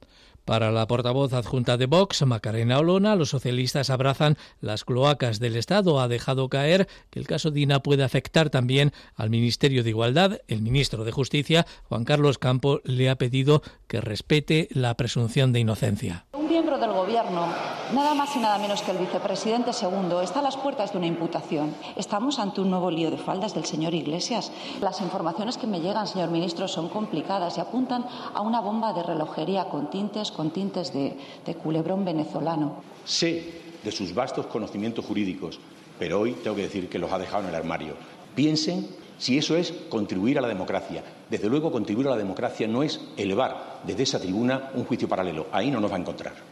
Para 0.45 0.73
la 0.73 0.89
portavoz 0.89 1.33
adjunta 1.35 1.77
de 1.77 1.87
Vox, 1.87 2.27
Macarena 2.27 2.79
Olona, 2.79 3.15
los 3.15 3.31
socialistas 3.31 3.91
abrazan 3.91 4.37
las 4.61 4.85
cloacas 4.85 5.39
del 5.39 5.55
Estado. 5.55 6.01
Ha 6.01 6.09
dejado 6.09 6.49
caer 6.49 6.89
que 7.11 7.21
el 7.21 7.29
caso 7.29 7.53
Dina 7.53 7.81
puede 7.81 8.03
afectar 8.03 8.51
también 8.51 8.93
al 9.15 9.31
Ministerio 9.31 9.85
de 9.85 9.91
Igualdad. 9.91 10.41
El 10.49 10.63
ministro 10.63 11.05
de 11.05 11.13
Justicia, 11.13 11.67
Juan 11.85 12.05
Carlos 12.05 12.39
Campo, 12.39 12.81
le 12.85 13.09
ha 13.09 13.17
pedido 13.17 13.63
que 13.87 14.01
respete 14.01 14.69
la 14.73 14.97
presunción 14.97 15.53
de 15.53 15.61
inocencia. 15.61 16.27
Un 16.33 16.49
miembro 16.49 16.77
del 16.77 16.91
Gobierno, 16.91 17.47
nada 17.93 18.15
más 18.15 18.35
y 18.37 18.39
nada 18.39 18.59
menos 18.59 18.83
que 18.83 18.91
el 18.91 18.99
vicepresidente 18.99 19.73
segundo, 19.73 20.21
está 20.23 20.41
a 20.41 20.43
las 20.43 20.57
puertas 20.57 20.93
de 20.93 20.99
una 20.99 21.07
imputación. 21.07 21.75
Estamos 21.97 22.39
ante 22.39 22.61
un 22.61 22.71
nuevo 22.71 22.91
lío 22.91 23.11
de 23.11 23.19
faldas 23.19 23.55
del 23.55 23.65
señor 23.65 23.95
Iglesias. 23.95 24.51
Las 24.81 25.01
informaciones 25.01 25.59
que 25.59 25.67
me 25.67 25.81
llegan, 25.81 26.07
señor 26.07 26.31
ministro, 26.31 26.69
son 26.69 26.89
complicadas 26.89 27.59
y 27.59 27.61
apuntan 27.61 28.07
a 28.35 28.41
una 28.41 28.61
bomba 28.61 28.93
de 28.93 29.03
relojería 29.03 29.67
con 29.67 29.91
tintes, 29.91 30.31
con 30.31 30.51
tintes 30.51 30.93
de, 30.93 31.17
de 31.45 31.55
culebrón 31.55 32.05
venezolano. 32.05 32.83
Sé 33.05 33.61
de 33.83 33.93
sus 33.93 34.15
vastos 34.15 34.47
conocimientos 34.47 35.05
jurídicos, 35.05 35.59
pero 35.99 36.21
hoy 36.21 36.33
tengo 36.35 36.57
que 36.57 36.63
decir 36.63 36.89
que 36.89 36.99
los 36.99 37.13
ha 37.13 37.19
dejado 37.19 37.45
en 37.45 37.51
el 37.51 37.55
armario. 37.55 37.95
Piensen 38.35 38.89
si 39.19 39.39
eso 39.39 39.57
es 39.57 39.73
contribuir 39.89 40.39
a 40.39 40.41
la 40.41 40.49
democracia. 40.49 41.03
Desde 41.29 41.49
luego, 41.49 41.71
contribuir 41.71 42.09
a 42.09 42.11
la 42.11 42.17
democracia 42.17 42.67
no 42.67 42.83
es 42.83 43.01
elevar 43.17 43.81
desde 43.85 44.03
esa 44.05 44.21
tribuna 44.21 44.71
un 44.75 44.85
juicio 44.85 45.09
paralelo. 45.09 45.47
Ahí 45.53 45.71
no 45.71 45.81
nos 45.81 45.91
va 45.91 45.97
a 45.97 46.01
encontrar. 46.01 46.52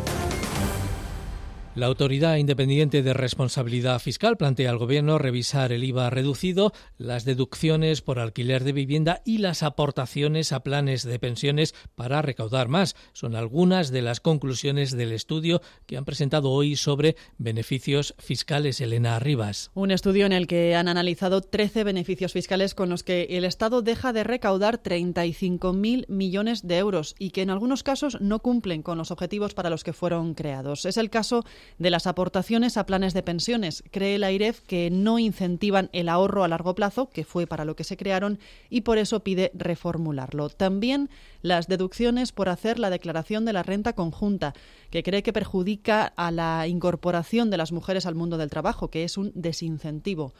La 1.73 1.85
Autoridad 1.85 2.35
Independiente 2.35 3.01
de 3.01 3.13
Responsabilidad 3.13 3.99
Fiscal 3.99 4.35
plantea 4.35 4.69
al 4.69 4.77
Gobierno 4.77 5.17
revisar 5.17 5.71
el 5.71 5.85
IVA 5.85 6.09
reducido, 6.09 6.73
las 6.97 7.23
deducciones 7.23 8.01
por 8.01 8.19
alquiler 8.19 8.65
de 8.65 8.73
vivienda 8.73 9.21
y 9.23 9.37
las 9.37 9.63
aportaciones 9.63 10.51
a 10.51 10.63
planes 10.63 11.03
de 11.03 11.17
pensiones 11.17 11.73
para 11.95 12.21
recaudar 12.21 12.67
más. 12.67 12.97
Son 13.13 13.37
algunas 13.37 13.89
de 13.89 14.01
las 14.01 14.19
conclusiones 14.19 14.91
del 14.91 15.13
estudio 15.13 15.61
que 15.85 15.95
han 15.95 16.03
presentado 16.03 16.51
hoy 16.51 16.75
sobre 16.75 17.15
beneficios 17.37 18.15
fiscales. 18.19 18.81
Elena 18.81 19.17
Rivas. 19.19 19.71
Un 19.73 19.91
estudio 19.91 20.25
en 20.25 20.33
el 20.33 20.47
que 20.47 20.75
han 20.75 20.89
analizado 20.89 21.39
13 21.39 21.85
beneficios 21.85 22.33
fiscales 22.33 22.75
con 22.75 22.89
los 22.89 23.03
que 23.03 23.27
el 23.29 23.45
Estado 23.45 23.81
deja 23.81 24.11
de 24.11 24.25
recaudar 24.25 24.83
35.000 24.83 26.05
millones 26.09 26.67
de 26.67 26.79
euros 26.79 27.15
y 27.17 27.29
que 27.29 27.43
en 27.43 27.49
algunos 27.49 27.83
casos 27.83 28.19
no 28.19 28.39
cumplen 28.39 28.83
con 28.83 28.97
los 28.97 29.09
objetivos 29.09 29.53
para 29.53 29.69
los 29.69 29.85
que 29.85 29.93
fueron 29.93 30.33
creados. 30.33 30.83
Es 30.83 30.97
el 30.97 31.09
caso 31.09 31.45
de 31.45 31.60
las 31.77 32.07
aportaciones 32.07 32.77
a 32.77 32.85
planes 32.85 33.13
de 33.13 33.23
pensiones. 33.23 33.83
Cree 33.91 34.17
la 34.17 34.31
IREF 34.31 34.61
que 34.61 34.89
no 34.89 35.19
incentivan 35.19 35.89
el 35.93 36.09
ahorro 36.09 36.43
a 36.43 36.47
largo 36.47 36.75
plazo, 36.75 37.09
que 37.09 37.23
fue 37.23 37.47
para 37.47 37.65
lo 37.65 37.75
que 37.75 37.83
se 37.83 37.97
crearon, 37.97 38.39
y 38.69 38.81
por 38.81 38.97
eso 38.97 39.21
pide 39.21 39.51
reformularlo. 39.53 40.49
También 40.49 41.09
las 41.41 41.67
deducciones 41.67 42.31
por 42.31 42.49
hacer 42.49 42.79
la 42.79 42.89
declaración 42.89 43.45
de 43.45 43.53
la 43.53 43.63
renta 43.63 43.93
conjunta, 43.93 44.53
que 44.89 45.03
cree 45.03 45.23
que 45.23 45.33
perjudica 45.33 46.13
a 46.15 46.31
la 46.31 46.67
incorporación 46.67 47.49
de 47.49 47.57
las 47.57 47.71
mujeres 47.71 48.05
al 48.05 48.15
mundo 48.15 48.37
del 48.37 48.49
trabajo, 48.49 48.89
que 48.89 49.03
es 49.03 49.17
un 49.17 49.31
desincentivo. 49.35 50.33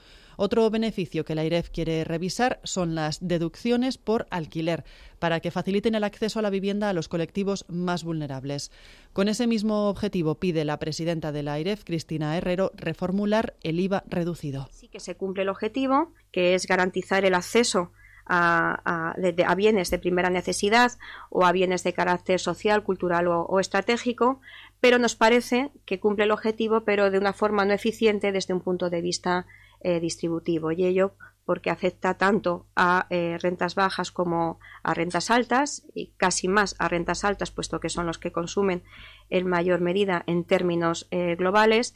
Otro 0.44 0.68
beneficio 0.72 1.24
que 1.24 1.36
la 1.36 1.46
IREF 1.46 1.70
quiere 1.70 2.04
revisar 2.04 2.60
son 2.64 2.96
las 2.96 3.20
deducciones 3.22 4.00
por 4.00 4.26
alquiler, 4.32 4.84
para 5.20 5.40
que 5.40 5.52
faciliten 5.52 5.94
el 5.94 6.04
acceso 6.04 6.40
a 6.40 6.42
la 6.42 6.50
vivienda 6.50 6.90
a 6.90 6.94
los 6.94 7.08
colectivos 7.08 7.64
más 7.68 8.04
vulnerables. 8.04 8.72
Con 9.14 9.28
ese 9.28 9.46
mismo 9.46 9.88
objetivo 9.88 10.40
pide 10.40 10.66
la 10.66 10.80
presidenta 10.80 11.32
de 11.32 11.44
la 11.44 11.60
IREF, 11.60 11.84
Cristina 11.84 12.36
Herrero, 12.36 12.72
reformular 12.74 13.54
el 13.62 13.80
IVA 13.80 14.04
reducido. 14.08 14.68
Sí 14.72 14.88
que 14.88 15.00
se 15.00 15.16
cumple 15.16 15.44
el 15.44 15.50
objetivo, 15.50 16.12
que 16.32 16.56
es 16.56 16.66
garantizar 16.66 17.24
el 17.24 17.36
acceso 17.36 17.92
a, 18.26 19.14
bienes 19.56 19.92
de 19.92 20.00
primera 20.00 20.32
necesidad 20.32 20.94
o 21.30 21.46
a 21.46 21.52
bienes 21.52 21.84
de 21.84 21.94
carácter 21.94 22.40
social, 22.40 22.82
cultural 22.82 23.28
o, 23.28 23.42
o, 23.42 23.60
estratégico, 23.60 24.42
pero 24.80 24.98
nos 24.98 25.16
parece 25.16 25.70
que 25.86 26.00
cumple 26.00 26.24
el 26.24 26.32
objetivo, 26.32 26.82
pero 26.82 27.12
de 27.12 27.20
una 27.20 27.34
forma 27.34 27.64
no 27.64 27.74
eficiente 27.74 28.32
desde 28.32 28.56
un 28.56 28.62
punto 28.62 28.90
de 28.90 29.02
vista 29.02 29.46
eh, 29.84 30.00
distributivo. 30.00 30.72
Y 30.72 30.86
ello 30.86 31.16
porque 31.46 31.70
afecta 31.70 32.14
tanto 32.14 32.68
a 32.76 33.08
eh, 33.10 33.38
rentas 33.42 33.76
bajas 33.76 34.12
como 34.12 34.60
a 34.84 34.94
rentas 34.94 35.32
altas 35.32 35.84
y 35.94 36.12
casi 36.18 36.48
más 36.48 36.76
a 36.80 36.88
rentas 36.88 37.26
altas, 37.26 37.52
puesto 37.52 37.80
que 37.80 37.90
son 37.90 38.06
los 38.06 38.20
que 38.20 38.32
consumen 38.32 38.84
en 39.30 39.48
mayor 39.48 39.82
medida 39.82 40.24
en 40.28 40.44
términos 40.44 41.08
eh, 41.12 41.36
globales. 41.36 41.94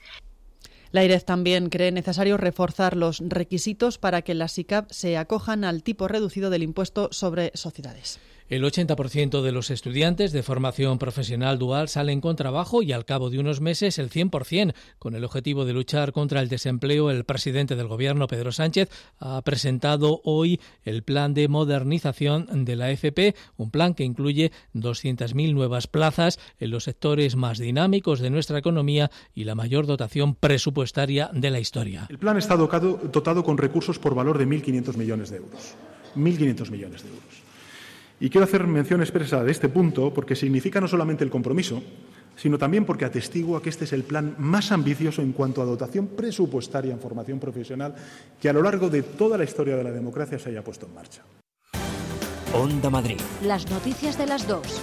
La 0.92 1.04
IREF 1.04 1.26
también 1.26 1.70
cree 1.70 1.92
necesario 1.92 2.38
reforzar 2.38 2.96
los 2.96 3.22
requisitos 3.26 3.98
para 3.98 4.22
que 4.22 4.34
las 4.34 4.54
SICAP 4.54 4.92
se 4.92 5.18
acojan 5.18 5.64
al 5.64 5.84
tipo 5.84 6.08
reducido 6.08 6.50
del 6.50 6.64
impuesto 6.64 7.10
sobre 7.12 7.52
sociedades. 7.54 8.20
El 8.48 8.64
80% 8.64 9.42
de 9.42 9.52
los 9.52 9.72
estudiantes 9.72 10.32
de 10.32 10.44
formación 10.44 11.00
profesional 11.00 11.58
dual 11.58 11.90
salen 11.90 12.22
con 12.22 12.36
trabajo 12.36 12.84
y 12.84 12.92
al 12.92 13.04
cabo 13.04 13.32
de 13.32 13.40
unos 13.40 13.60
meses 13.60 13.98
el 13.98 14.12
100%. 14.12 14.76
Con 15.00 15.16
el 15.16 15.24
objetivo 15.24 15.66
de 15.66 15.74
luchar 15.74 16.12
contra 16.12 16.42
el 16.42 16.48
desempleo, 16.48 17.10
el 17.10 17.24
presidente 17.24 17.76
del 17.76 17.88
Gobierno, 17.88 18.28
Pedro 18.28 18.52
Sánchez, 18.52 18.92
ha 19.18 19.42
presentado 19.42 20.22
hoy 20.24 20.60
el 20.84 21.02
plan 21.02 21.34
de 21.34 21.48
modernización 21.48 22.66
de 22.66 22.76
la 22.76 22.92
FP, 22.92 23.34
un 23.58 23.72
plan 23.72 23.96
que 23.96 24.04
incluye 24.04 24.52
200.000 24.76 25.54
nuevas 25.56 25.88
plazas 25.88 26.40
en 26.60 26.70
los 26.70 26.84
sectores 26.84 27.36
más 27.36 27.58
dinámicos 27.58 28.20
de 28.20 28.30
nuestra 28.30 28.60
economía 28.60 29.10
y 29.34 29.46
la 29.46 29.56
mayor 29.56 29.88
dotación 29.88 30.36
presupuestaria 30.36 31.32
de 31.34 31.50
la 31.50 31.60
historia. 31.60 32.06
El 32.10 32.20
plan 32.20 32.38
está 32.38 32.56
dotado, 32.56 33.44
con 33.44 33.58
recursos 33.58 33.98
por 33.98 34.14
valor 34.14 34.38
de 34.38 34.46
1.500 34.46 34.98
millones 34.98 35.32
de 35.32 35.38
euros. 35.38 35.74
1.500 36.16 36.70
millones 36.70 37.02
de 37.02 37.10
euros. 37.10 37.45
Y 38.20 38.30
quiero 38.30 38.46
hacer 38.46 38.66
mención 38.66 39.02
expresa 39.02 39.44
de 39.44 39.52
este 39.52 39.70
punto 39.70 40.14
porque 40.14 40.36
significa 40.36 40.80
no 40.80 40.88
solamente 40.88 41.24
el 41.24 41.30
compromiso, 41.30 41.82
sino 42.36 42.58
también 42.58 42.86
porque 42.86 43.06
atestigua 43.06 43.62
que 43.62 43.70
este 43.70 43.86
es 43.86 43.94
el 43.94 44.04
plan 44.04 44.36
más 44.38 44.72
ambicioso 44.72 45.22
en 45.22 45.34
cuanto 45.34 45.62
a 45.62 45.66
dotación 45.66 46.08
presupuestaria 46.08 46.94
en 46.94 47.00
formación 47.00 47.40
profesional 47.40 47.96
que 48.40 48.50
a 48.50 48.54
lo 48.54 48.62
largo 48.62 48.90
de 48.90 49.04
toda 49.04 49.38
la 49.38 49.44
historia 49.44 49.76
de 49.76 49.84
la 49.84 49.92
democracia 49.92 50.40
se 50.40 50.50
haya 50.50 50.64
puesto 50.64 50.86
en 50.86 50.94
marcha. 50.94 51.24
Onda 52.54 52.90
Madrid. 52.90 53.20
Las 53.44 53.70
noticias 53.70 54.18
de 54.18 54.28
las 54.28 54.48
dos. 54.48 54.82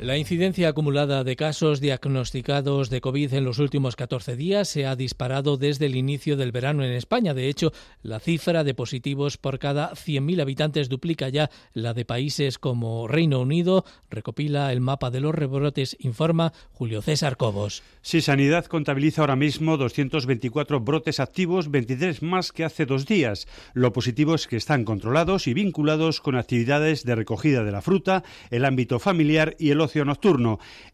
La 0.00 0.18
incidencia 0.18 0.68
acumulada 0.68 1.22
de 1.22 1.36
casos 1.36 1.80
diagnosticados 1.80 2.90
de 2.90 3.00
COVID 3.00 3.32
en 3.32 3.44
los 3.44 3.60
últimos 3.60 3.94
14 3.94 4.34
días 4.34 4.68
se 4.68 4.86
ha 4.86 4.96
disparado 4.96 5.56
desde 5.56 5.86
el 5.86 5.94
inicio 5.94 6.36
del 6.36 6.50
verano 6.50 6.82
en 6.82 6.90
España. 6.90 7.32
De 7.32 7.48
hecho, 7.48 7.72
la 8.02 8.18
cifra 8.18 8.64
de 8.64 8.74
positivos 8.74 9.36
por 9.36 9.60
cada 9.60 9.92
100.000 9.92 10.42
habitantes 10.42 10.88
duplica 10.88 11.28
ya 11.28 11.48
la 11.74 11.94
de 11.94 12.04
países 12.04 12.58
como 12.58 13.06
Reino 13.06 13.40
Unido. 13.40 13.84
Recopila 14.10 14.72
el 14.72 14.80
mapa 14.80 15.12
de 15.12 15.20
los 15.20 15.32
rebrotes, 15.32 15.96
informa 16.00 16.52
Julio 16.72 17.00
César 17.00 17.36
Cobos. 17.36 17.84
Sí, 18.02 18.20
Sanidad 18.20 18.66
contabiliza 18.66 19.20
ahora 19.20 19.36
mismo 19.36 19.76
224 19.76 20.80
brotes 20.80 21.20
activos, 21.20 21.70
23 21.70 22.20
más 22.20 22.50
que 22.50 22.64
hace 22.64 22.84
dos 22.84 23.06
días. 23.06 23.46
Lo 23.74 23.92
positivo 23.92 24.34
es 24.34 24.48
que 24.48 24.56
están 24.56 24.84
controlados 24.84 25.46
y 25.46 25.54
vinculados 25.54 26.20
con 26.20 26.34
actividades 26.34 27.04
de 27.04 27.14
recogida 27.14 27.62
de 27.62 27.72
la 27.72 27.80
fruta, 27.80 28.24
el 28.50 28.64
ámbito 28.64 28.98
familiar 28.98 29.54
y 29.56 29.70
el 29.70 29.83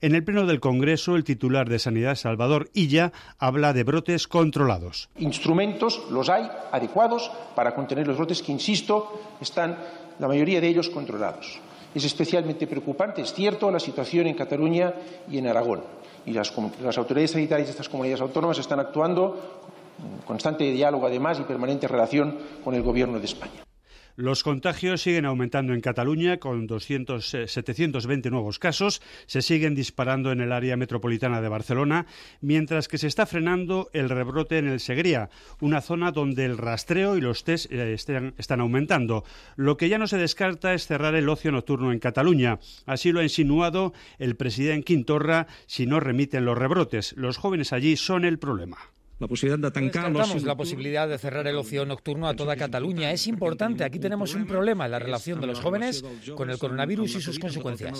En 0.00 0.14
el 0.14 0.24
Pleno 0.24 0.46
del 0.46 0.60
Congreso, 0.60 1.16
el 1.16 1.24
titular 1.24 1.68
de 1.68 1.78
Sanidad, 1.78 2.14
Salvador 2.14 2.70
Illa, 2.74 3.12
habla 3.38 3.72
de 3.72 3.84
brotes 3.84 4.26
controlados. 4.26 5.08
Instrumentos 5.18 6.02
los 6.10 6.28
hay 6.28 6.48
adecuados 6.72 7.30
para 7.54 7.74
contener 7.74 8.06
los 8.06 8.16
brotes 8.16 8.42
que, 8.42 8.52
insisto, 8.52 9.20
están 9.40 9.76
la 10.18 10.28
mayoría 10.28 10.60
de 10.60 10.68
ellos 10.68 10.90
controlados. 10.90 11.58
Es 11.94 12.04
especialmente 12.04 12.66
preocupante, 12.66 13.22
es 13.22 13.32
cierto, 13.32 13.70
la 13.70 13.80
situación 13.80 14.26
en 14.26 14.34
Cataluña 14.36 14.94
y 15.28 15.38
en 15.38 15.48
Aragón. 15.48 15.82
Y 16.26 16.32
las, 16.32 16.52
las 16.82 16.98
autoridades 16.98 17.32
sanitarias 17.32 17.68
de 17.68 17.72
estas 17.72 17.88
comunidades 17.88 18.20
autónomas 18.20 18.58
están 18.58 18.78
actuando 18.78 19.60
en 19.98 20.22
constante 20.26 20.64
diálogo, 20.64 21.06
además, 21.06 21.40
y 21.40 21.42
permanente 21.42 21.88
relación 21.88 22.38
con 22.62 22.74
el 22.74 22.82
Gobierno 22.82 23.18
de 23.18 23.24
España. 23.26 23.69
Los 24.16 24.42
contagios 24.42 25.02
siguen 25.02 25.24
aumentando 25.24 25.72
en 25.72 25.80
Cataluña 25.80 26.38
con 26.38 26.66
200, 26.66 27.24
720 27.46 28.30
nuevos 28.30 28.58
casos. 28.58 29.02
Se 29.26 29.42
siguen 29.42 29.74
disparando 29.74 30.32
en 30.32 30.40
el 30.40 30.52
área 30.52 30.76
metropolitana 30.76 31.40
de 31.40 31.48
Barcelona, 31.48 32.06
mientras 32.40 32.88
que 32.88 32.98
se 32.98 33.06
está 33.06 33.26
frenando 33.26 33.90
el 33.92 34.08
rebrote 34.08 34.58
en 34.58 34.68
el 34.68 34.80
Segría, 34.80 35.30
una 35.60 35.80
zona 35.80 36.12
donde 36.12 36.44
el 36.44 36.58
rastreo 36.58 37.16
y 37.16 37.20
los 37.20 37.44
test 37.44 37.70
eh, 37.70 37.94
están 37.94 38.60
aumentando. 38.60 39.24
Lo 39.56 39.76
que 39.76 39.88
ya 39.88 39.98
no 39.98 40.06
se 40.06 40.18
descarta 40.18 40.74
es 40.74 40.86
cerrar 40.86 41.14
el 41.14 41.28
ocio 41.28 41.52
nocturno 41.52 41.92
en 41.92 41.98
Cataluña. 41.98 42.58
Así 42.86 43.12
lo 43.12 43.20
ha 43.20 43.24
insinuado 43.24 43.92
el 44.18 44.36
presidente 44.36 44.84
Quintorra 44.84 45.46
si 45.66 45.86
no 45.86 46.00
remiten 46.00 46.44
los 46.44 46.58
rebrotes. 46.58 47.14
Los 47.16 47.36
jóvenes 47.36 47.72
allí 47.72 47.96
son 47.96 48.24
el 48.24 48.38
problema 48.38 48.78
la 49.20 49.28
posibilidad 49.28 49.72
de 49.72 50.10
los... 50.10 50.42
la 50.42 50.56
posibilidad 50.56 51.08
de 51.08 51.18
cerrar 51.18 51.46
el 51.46 51.56
ocio 51.56 51.84
nocturno 51.84 52.26
a 52.26 52.34
toda 52.34 52.56
Cataluña. 52.56 53.12
Es 53.12 53.26
importante. 53.26 53.84
Aquí 53.84 53.98
tenemos 53.98 54.34
un 54.34 54.46
problema 54.46 54.86
en 54.86 54.90
la 54.90 54.98
relación 54.98 55.40
de 55.40 55.46
los 55.46 55.60
jóvenes 55.60 56.02
con 56.34 56.50
el 56.50 56.58
coronavirus 56.58 57.16
y 57.16 57.20
sus 57.20 57.38
consecuencias. 57.38 57.98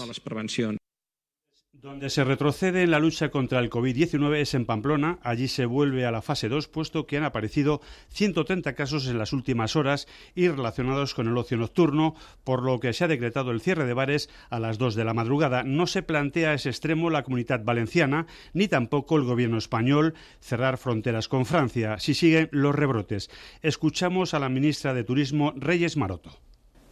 Donde 1.83 2.11
se 2.11 2.25
retrocede 2.25 2.83
en 2.83 2.91
la 2.91 2.99
lucha 2.99 3.31
contra 3.31 3.59
el 3.59 3.71
COVID-19 3.71 4.37
es 4.37 4.53
en 4.53 4.67
Pamplona. 4.67 5.19
Allí 5.23 5.49
se 5.49 5.65
vuelve 5.65 6.05
a 6.05 6.11
la 6.11 6.21
fase 6.21 6.51
2, 6.51 6.69
puesto 6.69 7.07
que 7.07 7.17
han 7.17 7.25
aparecido 7.25 7.81
130 8.09 8.75
casos 8.75 9.07
en 9.09 9.17
las 9.17 9.33
últimas 9.33 9.77
horas 9.77 10.07
y 10.35 10.49
relacionados 10.49 11.15
con 11.15 11.27
el 11.27 11.39
ocio 11.39 11.57
nocturno, 11.57 12.15
por 12.45 12.63
lo 12.63 12.81
que 12.81 12.93
se 12.93 13.05
ha 13.05 13.09
decretado 13.09 13.51
el 13.51 13.63
cierre 13.63 13.87
de 13.87 13.95
bares 13.95 14.29
a 14.51 14.61
las 14.61 14.77
2 14.77 14.95
de 14.95 15.07
la 15.07 15.15
madrugada. 15.15 15.63
No 15.63 15.87
se 15.87 16.03
plantea 16.03 16.51
a 16.51 16.55
ese 16.55 16.69
extremo 16.69 17.09
la 17.09 17.23
comunidad 17.23 17.65
valenciana, 17.65 18.27
ni 18.53 18.69
tampoco 18.69 19.17
el 19.17 19.25
gobierno 19.25 19.57
español 19.57 20.13
cerrar 20.39 20.77
fronteras 20.77 21.29
con 21.29 21.47
Francia, 21.47 21.99
si 21.99 22.13
siguen 22.13 22.51
los 22.53 22.75
rebrotes. 22.75 23.31
Escuchamos 23.63 24.35
a 24.35 24.39
la 24.39 24.51
ministra 24.51 24.93
de 24.93 25.05
Turismo, 25.05 25.55
Reyes 25.57 25.97
Maroto 25.97 26.41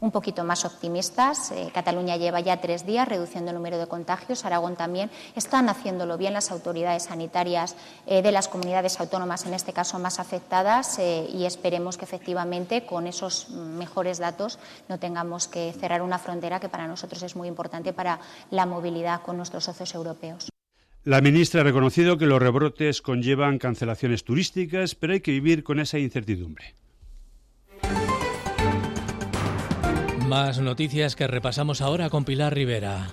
un 0.00 0.10
poquito 0.10 0.44
más 0.44 0.64
optimistas. 0.64 1.50
Eh, 1.50 1.70
Cataluña 1.72 2.16
lleva 2.16 2.40
ya 2.40 2.60
tres 2.60 2.86
días 2.86 3.08
reduciendo 3.08 3.50
el 3.50 3.56
número 3.56 3.78
de 3.78 3.86
contagios, 3.86 4.44
Aragón 4.44 4.76
también. 4.76 5.10
Están 5.34 5.68
haciéndolo 5.68 6.18
bien 6.18 6.32
las 6.32 6.50
autoridades 6.50 7.04
sanitarias 7.04 7.76
eh, 8.06 8.22
de 8.22 8.32
las 8.32 8.48
comunidades 8.48 9.00
autónomas, 9.00 9.46
en 9.46 9.54
este 9.54 9.72
caso 9.72 9.98
más 9.98 10.20
afectadas, 10.20 10.98
eh, 10.98 11.28
y 11.32 11.44
esperemos 11.44 11.96
que 11.96 12.04
efectivamente 12.04 12.86
con 12.86 13.06
esos 13.06 13.50
mejores 13.50 14.18
datos 14.18 14.58
no 14.88 14.98
tengamos 14.98 15.48
que 15.48 15.72
cerrar 15.72 16.02
una 16.02 16.18
frontera 16.18 16.60
que 16.60 16.68
para 16.68 16.86
nosotros 16.86 17.22
es 17.22 17.36
muy 17.36 17.48
importante 17.48 17.92
para 17.92 18.20
la 18.50 18.66
movilidad 18.66 19.22
con 19.22 19.36
nuestros 19.36 19.64
socios 19.64 19.94
europeos. 19.94 20.48
La 21.04 21.20
ministra 21.20 21.62
ha 21.62 21.64
reconocido 21.64 22.18
que 22.18 22.26
los 22.26 22.40
rebrotes 22.40 23.00
conllevan 23.00 23.58
cancelaciones 23.58 24.24
turísticas, 24.24 24.94
pero 24.94 25.14
hay 25.14 25.20
que 25.20 25.30
vivir 25.30 25.64
con 25.64 25.80
esa 25.80 25.98
incertidumbre. 25.98 26.74
Más 30.28 30.58
noticias 30.58 31.16
que 31.16 31.26
repasamos 31.26 31.80
ahora 31.80 32.10
con 32.10 32.26
Pilar 32.26 32.52
Rivera. 32.52 33.08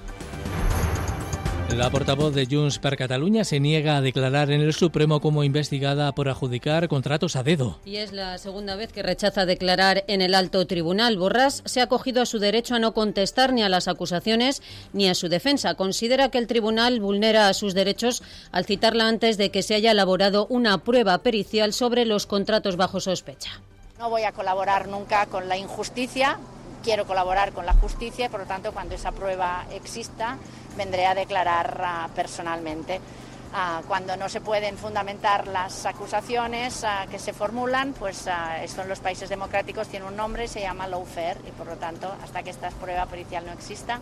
La 1.74 1.90
portavoz 1.90 2.36
de 2.36 2.46
Junts 2.46 2.78
per 2.78 2.98
Catalunya 2.98 3.46
se 3.46 3.62
niega 3.62 3.96
a 3.96 4.02
declarar 4.02 4.52
en 4.52 4.60
el 4.60 4.74
Supremo 4.74 5.22
como 5.22 5.46
investigada 5.46 6.12
por 6.12 6.28
adjudicar 6.28 6.90
contratos 6.90 7.38
a 7.38 7.44
dedo. 7.44 7.80
Y 7.86 7.96
es 7.96 8.12
la 8.12 8.38
segunda 8.38 8.76
vez 8.76 8.92
que 8.92 9.02
rechaza 9.02 9.46
declarar 9.46 10.04
en 10.10 10.22
el 10.22 10.36
alto 10.36 10.68
tribunal. 10.68 11.18
Borrás 11.18 11.64
se 11.64 11.80
ha 11.80 11.86
acogido 11.86 12.22
a 12.22 12.26
su 12.26 12.40
derecho 12.40 12.76
a 12.76 12.80
no 12.80 12.94
contestar 12.94 13.54
ni 13.54 13.64
a 13.64 13.70
las 13.70 13.88
acusaciones 13.88 14.62
ni 14.92 15.08
a 15.08 15.16
su 15.16 15.30
defensa. 15.30 15.76
Considera 15.76 16.28
que 16.28 16.38
el 16.38 16.48
tribunal 16.48 17.00
vulnera 17.00 17.54
sus 17.54 17.74
derechos 17.74 18.24
al 18.52 18.66
citarla 18.66 19.08
antes 19.08 19.38
de 19.38 19.52
que 19.52 19.64
se 19.64 19.76
haya 19.76 19.92
elaborado 19.92 20.48
una 20.50 20.80
prueba 20.80 21.20
pericial 21.20 21.72
sobre 21.72 22.04
los 22.04 22.26
contratos 22.26 22.76
bajo 22.76 23.00
sospecha. 23.00 23.62
No 24.00 24.10
voy 24.10 24.24
a 24.24 24.34
colaborar 24.34 24.90
nunca 24.90 25.26
con 25.28 25.48
la 25.48 25.56
injusticia 25.56 26.40
quiero 26.86 27.08
colaborar 27.08 27.52
con 27.52 27.66
la 27.66 27.74
justicia 27.74 28.28
y, 28.28 28.30
por 28.30 28.42
lo 28.42 28.46
tanto, 28.46 28.72
cuando 28.72 28.94
esa 28.94 29.12
prueba 29.12 29.66
exista, 29.72 30.38
vendré 30.78 31.08
a 31.08 31.16
declarar 31.16 31.82
uh, 31.82 32.14
personalmente. 32.14 33.00
Uh, 33.00 33.84
cuando 33.88 34.16
no 34.16 34.30
se 34.30 34.40
pueden 34.40 34.78
fundamentar 34.78 35.48
las 35.48 35.88
acusaciones 35.88 36.84
uh, 36.84 37.10
que 37.10 37.18
se 37.18 37.34
formulan, 37.34 37.94
pues 37.94 38.28
esto 38.62 38.84
en 38.84 38.90
los 38.90 39.00
países 39.00 39.30
democráticos 39.30 39.88
tiene 39.88 40.06
un 40.06 40.16
nombre, 40.16 40.48
se 40.48 40.62
llama 40.62 40.88
lawfare 40.88 41.40
y 41.48 41.52
por 41.52 41.66
lo 41.66 41.76
tanto, 41.78 42.14
hasta 42.24 42.44
que 42.44 42.52
esta 42.52 42.70
prueba 42.70 43.08
pericial 43.08 43.46
no 43.48 43.52
exista, 43.52 44.00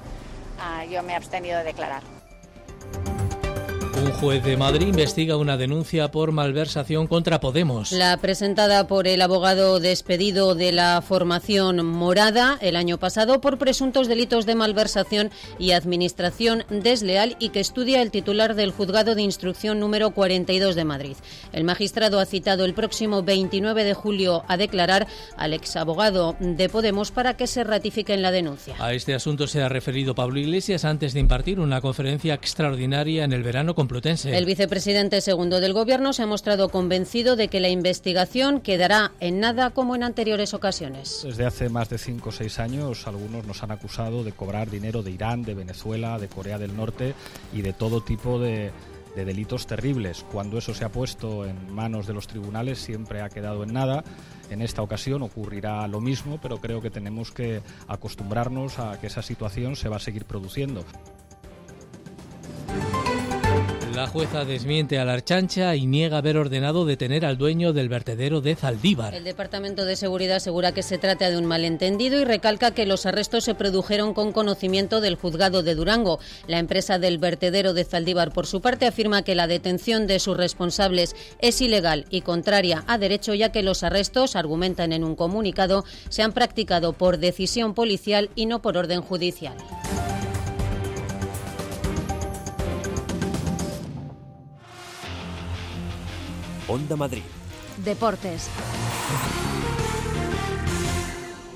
yo 0.90 1.02
me 1.04 1.14
he 1.14 1.16
abstenido 1.16 1.60
de 1.60 1.64
declarar. 1.64 2.23
Un 4.04 4.12
juez 4.12 4.44
de 4.44 4.58
Madrid 4.58 4.88
investiga 4.88 5.38
una 5.38 5.56
denuncia 5.56 6.12
por 6.12 6.34
malversación 6.34 7.08
contra 7.08 7.40
Podemos. 7.40 7.94
La 7.94 8.18
presentada 8.18 8.86
por 8.86 9.08
el 9.08 9.22
abogado 9.22 9.80
despedido 9.80 10.56
de 10.56 10.74
la 10.74 11.02
formación 11.02 11.86
morada 11.86 12.58
el 12.60 12.76
año 12.76 12.98
pasado 12.98 13.40
por 13.40 13.58
presuntos 13.58 14.10
delitos 14.10 14.46
de 14.46 14.56
malversación 14.56 15.32
y 15.58 15.72
administración 15.72 16.66
desleal 16.70 17.38
y 17.40 17.50
que 17.50 17.62
estudia 17.62 18.02
el 18.02 18.12
titular 18.12 18.56
del 18.56 18.72
juzgado 18.72 19.16
de 19.16 19.22
instrucción 19.22 19.80
número 19.80 20.12
42 20.12 20.76
de 20.76 20.84
Madrid. 20.84 21.16
El 21.54 21.64
magistrado 21.64 22.20
ha 22.20 22.26
citado 22.26 22.66
el 22.66 22.74
próximo 22.74 23.24
29 23.24 23.86
de 23.86 23.94
julio 23.94 24.44
a 24.50 24.58
declarar 24.58 25.08
al 25.38 25.54
exabogado 25.54 26.36
de 26.42 26.68
Podemos 26.68 27.12
para 27.12 27.38
que 27.38 27.48
se 27.48 27.64
ratifique 27.64 28.14
en 28.14 28.22
la 28.22 28.32
denuncia. 28.32 28.76
A 28.80 28.92
este 28.94 29.14
asunto 29.14 29.48
se 29.48 29.62
ha 29.62 29.70
referido 29.70 30.14
Pablo 30.14 30.42
Iglesias 30.42 30.84
antes 30.84 31.14
de 31.14 31.22
impartir 31.22 31.62
una 31.62 31.80
conferencia 31.80 32.34
extraordinaria 32.34 33.24
en 33.24 33.32
el 33.32 33.44
verano 33.44 33.74
el 34.26 34.46
vicepresidente 34.46 35.22
segundo 35.22 35.60
del 35.60 35.74
Gobierno 35.74 36.14
se 36.14 36.24
ha 36.24 36.28
mostrado 36.28 36.70
convencido 36.70 37.36
de 37.36 37.48
que 37.48 37.60
la 37.60 37.70
investigación 37.70 38.60
quedará 38.60 39.12
en 39.20 39.40
nada 39.40 39.70
como 39.70 39.96
en 39.96 40.04
anteriores 40.04 40.54
ocasiones. 40.54 41.22
Desde 41.24 41.46
hace 41.46 41.70
más 41.70 41.90
de 41.90 41.98
cinco 41.98 42.30
o 42.30 42.32
seis 42.32 42.60
años, 42.60 43.08
algunos 43.08 43.46
nos 43.46 43.62
han 43.64 43.72
acusado 43.72 44.24
de 44.24 44.32
cobrar 44.32 44.70
dinero 44.70 45.04
de 45.04 45.12
Irán, 45.12 45.44
de 45.44 45.54
Venezuela, 45.54 46.18
de 46.18 46.28
Corea 46.28 46.58
del 46.58 46.76
Norte 46.76 47.14
y 47.54 47.62
de 47.62 47.74
todo 47.74 48.02
tipo 48.02 48.40
de 48.40 48.72
de 49.16 49.26
delitos 49.26 49.68
terribles. 49.68 50.26
Cuando 50.32 50.58
eso 50.58 50.74
se 50.74 50.86
ha 50.86 50.90
puesto 50.90 51.46
en 51.46 51.72
manos 51.74 52.08
de 52.08 52.14
los 52.14 52.28
tribunales 52.28 52.80
siempre 52.80 53.22
ha 53.22 53.30
quedado 53.30 53.64
en 53.64 53.74
nada. 53.74 54.04
En 54.50 54.62
esta 54.62 54.82
ocasión 54.82 55.22
ocurrirá 55.22 55.88
lo 55.88 56.02
mismo, 56.02 56.40
pero 56.42 56.58
creo 56.60 56.82
que 56.82 56.90
tenemos 56.90 57.32
que 57.32 57.62
acostumbrarnos 57.88 58.80
a 58.80 59.00
que 59.00 59.08
esa 59.08 59.22
situación 59.22 59.76
se 59.76 59.90
va 59.90 59.98
a 59.98 60.00
seguir 60.00 60.26
produciendo. 60.26 60.84
La 63.96 64.08
jueza 64.08 64.44
desmiente 64.44 64.98
a 64.98 65.06
la 65.06 65.14
Archancha 65.14 65.76
y 65.76 65.86
niega 65.86 66.18
haber 66.18 66.38
ordenado 66.38 66.84
detener 66.84 67.28
al 67.28 67.38
dueño 67.38 67.74
del 67.74 67.90
vertedero 67.90 68.42
de 68.42 68.56
Zaldívar. 68.56 69.14
El 69.14 69.24
Departamento 69.24 69.86
de 69.86 69.96
Seguridad 69.96 70.38
asegura 70.38 70.72
que 70.72 70.82
se 70.82 70.98
trata 70.98 71.30
de 71.30 71.38
un 71.38 71.46
malentendido 71.46 72.20
y 72.20 72.26
recalca 72.26 72.72
que 72.72 72.88
los 72.88 73.06
arrestos 73.06 73.44
se 73.44 73.54
produjeron 73.54 74.16
con 74.16 74.32
conocimiento 74.32 75.00
del 75.00 75.14
juzgado 75.14 75.62
de 75.62 75.76
Durango. 75.76 76.20
La 76.48 76.58
empresa 76.58 76.98
del 76.98 77.20
vertedero 77.20 77.76
de 77.76 77.84
Zaldívar, 77.86 78.34
por 78.34 78.48
su 78.48 78.62
parte, 78.62 78.88
afirma 78.88 79.22
que 79.22 79.36
la 79.36 79.46
detención 79.46 80.08
de 80.08 80.18
sus 80.18 80.38
responsables 80.38 81.16
es 81.38 81.62
ilegal 81.62 82.06
y 82.10 82.22
contraria 82.22 82.84
a 82.88 82.98
derecho, 82.98 83.36
ya 83.36 83.52
que 83.52 83.62
los 83.62 83.84
arrestos, 83.84 84.36
argumentan 84.36 84.92
en 84.92 85.04
un 85.04 85.16
comunicado, 85.16 85.86
se 86.10 86.24
han 86.24 86.32
practicado 86.32 86.94
por 86.94 87.20
decisión 87.20 87.76
policial 87.76 88.32
y 88.34 88.48
no 88.48 88.60
por 88.60 88.76
orden 88.76 89.02
judicial. 89.04 89.56
Onda 96.68 96.96
Madrid. 96.96 97.24
Deportes. 97.84 98.50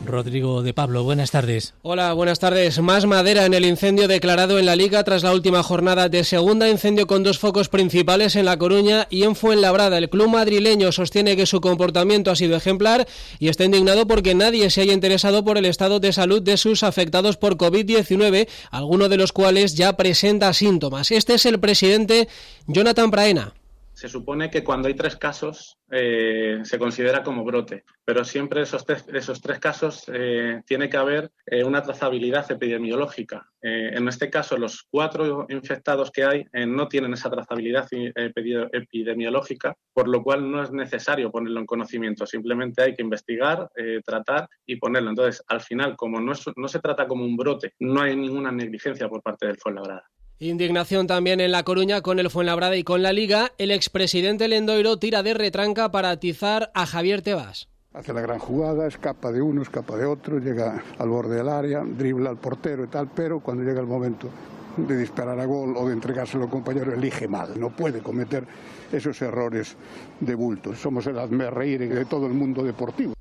Rodrigo 0.05 0.63
de 0.63 0.73
Pablo, 0.73 1.03
buenas 1.03 1.31
tardes. 1.31 1.73
Hola, 1.81 2.13
buenas 2.13 2.39
tardes. 2.39 2.79
Más 2.79 3.05
madera 3.05 3.45
en 3.45 3.53
el 3.53 3.65
incendio 3.65 4.07
declarado 4.07 4.57
en 4.57 4.65
la 4.65 4.77
Liga 4.77 5.03
tras 5.03 5.21
la 5.21 5.33
última 5.33 5.63
jornada 5.63 6.07
de 6.07 6.23
segunda 6.23 6.69
incendio 6.69 7.07
con 7.07 7.23
dos 7.23 7.39
focos 7.39 7.67
principales 7.67 8.37
en 8.37 8.45
La 8.45 8.57
Coruña 8.57 9.07
y 9.09 9.23
en 9.23 9.35
Fuenlabrada. 9.35 9.97
El 9.97 10.09
club 10.09 10.29
madrileño 10.29 10.93
sostiene 10.93 11.35
que 11.35 11.45
su 11.45 11.59
comportamiento 11.59 12.31
ha 12.31 12.37
sido 12.37 12.55
ejemplar 12.55 13.05
y 13.37 13.49
está 13.49 13.65
indignado 13.65 14.07
porque 14.07 14.33
nadie 14.33 14.69
se 14.69 14.81
haya 14.81 14.93
interesado 14.93 15.43
por 15.43 15.57
el 15.57 15.65
estado 15.65 15.99
de 15.99 16.13
salud 16.13 16.41
de 16.41 16.55
sus 16.55 16.83
afectados 16.83 17.35
por 17.35 17.57
COVID-19, 17.57 18.47
alguno 18.71 19.09
de 19.09 19.17
los 19.17 19.33
cuales 19.33 19.75
ya 19.75 19.97
presenta 19.97 20.53
síntomas. 20.53 21.11
Este 21.11 21.33
es 21.33 21.45
el 21.45 21.59
presidente 21.59 22.29
Jonathan 22.67 23.11
Praena 23.11 23.56
se 23.97 24.07
supone 24.07 24.51
que 24.51 24.63
cuando 24.63 24.87
hay 24.87 24.93
tres 24.93 25.15
casos 25.15 25.79
eh, 25.89 26.59
se 26.61 26.77
considera 26.77 27.23
como 27.23 27.43
brote, 27.43 27.83
pero 28.05 28.23
siempre 28.23 28.61
esos 28.61 28.85
tres, 28.85 29.03
esos 29.11 29.41
tres 29.41 29.57
casos 29.57 30.03
eh, 30.13 30.61
tiene 30.67 30.87
que 30.87 30.97
haber 30.97 31.31
eh, 31.47 31.63
una 31.63 31.81
trazabilidad 31.81 32.45
epidemiológica. 32.51 33.49
en 33.59 34.07
este 34.07 34.29
caso, 34.29 34.55
los 34.55 34.85
cuatro 34.91 35.47
infectados 35.49 36.11
que 36.11 36.23
hay 36.23 36.45
no 36.67 36.87
tienen 36.87 37.13
esa 37.13 37.31
trazabilidad 37.31 37.87
epidemiológica, 37.91 39.75
por 39.91 40.07
lo 40.07 40.21
cual 40.21 40.49
no 40.51 40.61
es 40.61 40.71
necesario 40.71 41.31
ponerlo 41.31 41.59
en 41.59 41.65
conocimiento, 41.65 42.27
simplemente 42.27 42.83
hay 42.83 42.93
que 42.93 43.01
investigar, 43.01 43.67
tratar 44.05 44.47
y 44.67 44.75
ponerlo. 44.75 45.09
Entonces, 45.09 45.43
al 45.47 45.61
final, 45.61 45.97
como 45.97 46.21
no, 46.21 46.33
no 46.55 46.67
se 46.67 46.79
trata 46.79 47.07
como 47.07 47.25
un 47.25 47.35
brote, 47.35 47.73
no 47.79 48.01
hay 48.01 48.15
ninguna 48.15 48.51
negligencia 48.51 49.09
por 49.09 49.23
parte 49.23 49.47
del 49.47 49.57
Fuenlabrada. 49.57 50.07
Indignación 50.39 51.07
también 51.07 51.39
en 51.39 51.51
La 51.51 51.63
Coruña 51.63 52.01
con 52.01 52.19
el 52.19 52.29
Fuenlabrada 52.29 52.75
y 52.75 52.83
con 52.83 53.01
la 53.01 53.11
Liga. 53.11 53.53
El 53.57 53.71
expresidente 53.71 54.47
Lendoiro 54.47 54.97
tira 54.97 55.23
de 55.23 55.33
retranca 55.33 55.89
para 55.89 56.11
atizar 56.11 56.69
a 56.75 56.85
Javier 56.85 57.23
Tebas. 57.23 57.69
Hace 57.91 58.13
la 58.13 58.21
gran 58.21 58.37
jugada, 58.37 58.85
escapa 58.85 59.31
de 59.31 59.41
uno, 59.41 59.63
escapa 59.63 59.97
de 59.97 60.05
otro, 60.05 60.37
llega 60.37 60.83
al 60.99 61.09
borde 61.09 61.37
del 61.37 61.49
área, 61.49 61.83
dribla 61.83 62.29
al 62.29 62.37
portero 62.37 62.83
y 62.83 62.87
tal, 62.87 63.09
pero 63.15 63.39
cuando 63.39 63.63
llega 63.63 63.81
el 63.81 63.87
momento 63.87 64.29
de 64.77 64.95
disparar 64.95 65.39
a 65.39 65.45
gol 65.45 65.75
o 65.75 65.87
de 65.87 65.93
entregárselo 65.93 66.43
al 66.43 66.51
compañero, 66.51 66.93
elige 66.93 67.27
mal. 67.27 67.59
No 67.59 67.75
puede 67.75 68.01
cometer 68.01 68.45
esos 68.91 69.19
errores 69.23 69.75
de 70.19 70.35
bulto. 70.35 70.75
Somos 70.75 71.07
el 71.07 71.17
hazme 71.17 71.49
reír 71.49 71.91
de 71.91 72.05
todo 72.05 72.27
el 72.27 72.33
mundo 72.33 72.61
deportivo. 72.61 73.15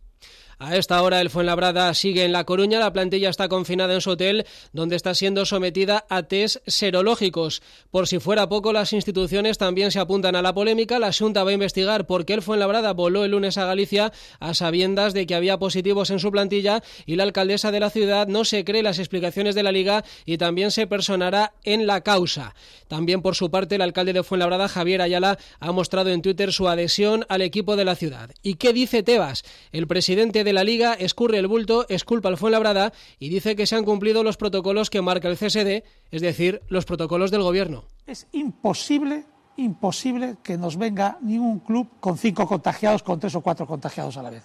A 0.58 0.74
esta 0.74 1.02
hora 1.02 1.20
el 1.20 1.28
Fuenlabrada 1.28 1.92
sigue 1.92 2.24
en 2.24 2.32
La 2.32 2.44
Coruña, 2.44 2.80
la 2.80 2.90
plantilla 2.90 3.28
está 3.28 3.46
confinada 3.46 3.92
en 3.92 4.00
su 4.00 4.08
hotel 4.08 4.46
donde 4.72 4.96
está 4.96 5.14
siendo 5.14 5.44
sometida 5.44 6.06
a 6.08 6.22
test 6.22 6.66
serológicos. 6.66 7.60
Por 7.90 8.08
si 8.08 8.20
fuera 8.20 8.48
poco, 8.48 8.72
las 8.72 8.94
instituciones 8.94 9.58
también 9.58 9.90
se 9.90 9.98
apuntan 9.98 10.34
a 10.34 10.40
la 10.40 10.54
polémica. 10.54 10.98
La 10.98 11.12
Junta 11.12 11.44
va 11.44 11.50
a 11.50 11.52
investigar 11.52 12.06
por 12.06 12.24
qué 12.24 12.32
el 12.32 12.40
Fuenlabrada 12.40 12.94
voló 12.94 13.22
el 13.22 13.32
lunes 13.32 13.58
a 13.58 13.66
Galicia 13.66 14.14
a 14.40 14.54
sabiendas 14.54 15.12
de 15.12 15.26
que 15.26 15.34
había 15.34 15.58
positivos 15.58 16.08
en 16.08 16.20
su 16.20 16.32
plantilla 16.32 16.82
y 17.04 17.16
la 17.16 17.24
alcaldesa 17.24 17.70
de 17.70 17.80
la 17.80 17.90
ciudad 17.90 18.26
no 18.26 18.46
se 18.46 18.64
cree 18.64 18.82
las 18.82 18.98
explicaciones 18.98 19.54
de 19.54 19.62
la 19.62 19.72
Liga 19.72 20.06
y 20.24 20.38
también 20.38 20.70
se 20.70 20.86
personará 20.86 21.52
en 21.64 21.86
la 21.86 22.00
causa. 22.00 22.54
También 22.88 23.20
por 23.20 23.34
su 23.34 23.50
parte 23.50 23.74
el 23.74 23.82
alcalde 23.82 24.14
de 24.14 24.22
Fuenlabrada, 24.22 24.68
Javier 24.68 25.02
Ayala, 25.02 25.36
ha 25.60 25.72
mostrado 25.72 26.08
en 26.08 26.22
Twitter 26.22 26.50
su 26.50 26.66
adhesión 26.66 27.26
al 27.28 27.42
equipo 27.42 27.76
de 27.76 27.84
la 27.84 27.94
ciudad. 27.94 28.30
¿Y 28.42 28.54
qué 28.54 28.72
dice 28.72 29.02
Tebas? 29.02 29.44
El 29.70 29.86
presidente 29.86 30.45
de 30.46 30.52
la 30.52 30.64
Liga 30.64 30.94
escurre 30.94 31.38
el 31.38 31.48
bulto, 31.48 31.86
esculpa 31.88 32.28
al 32.28 32.36
Fuenlabrada 32.36 32.92
y 33.18 33.28
dice 33.28 33.56
que 33.56 33.66
se 33.66 33.74
han 33.74 33.84
cumplido 33.84 34.22
los 34.22 34.36
protocolos 34.36 34.90
que 34.90 35.02
marca 35.02 35.28
el 35.28 35.36
CSD, 35.36 35.82
es 36.12 36.22
decir, 36.22 36.62
los 36.68 36.84
protocolos 36.84 37.32
del 37.32 37.42
Gobierno. 37.42 37.84
Es 38.06 38.28
imposible, 38.30 39.26
imposible 39.56 40.36
que 40.44 40.56
nos 40.56 40.76
venga 40.76 41.18
ningún 41.20 41.58
club 41.58 41.88
con 41.98 42.16
cinco 42.16 42.46
contagiados, 42.46 43.02
con 43.02 43.18
tres 43.18 43.34
o 43.34 43.40
cuatro 43.40 43.66
contagiados 43.66 44.16
a 44.16 44.22
la 44.22 44.30
vez. 44.30 44.44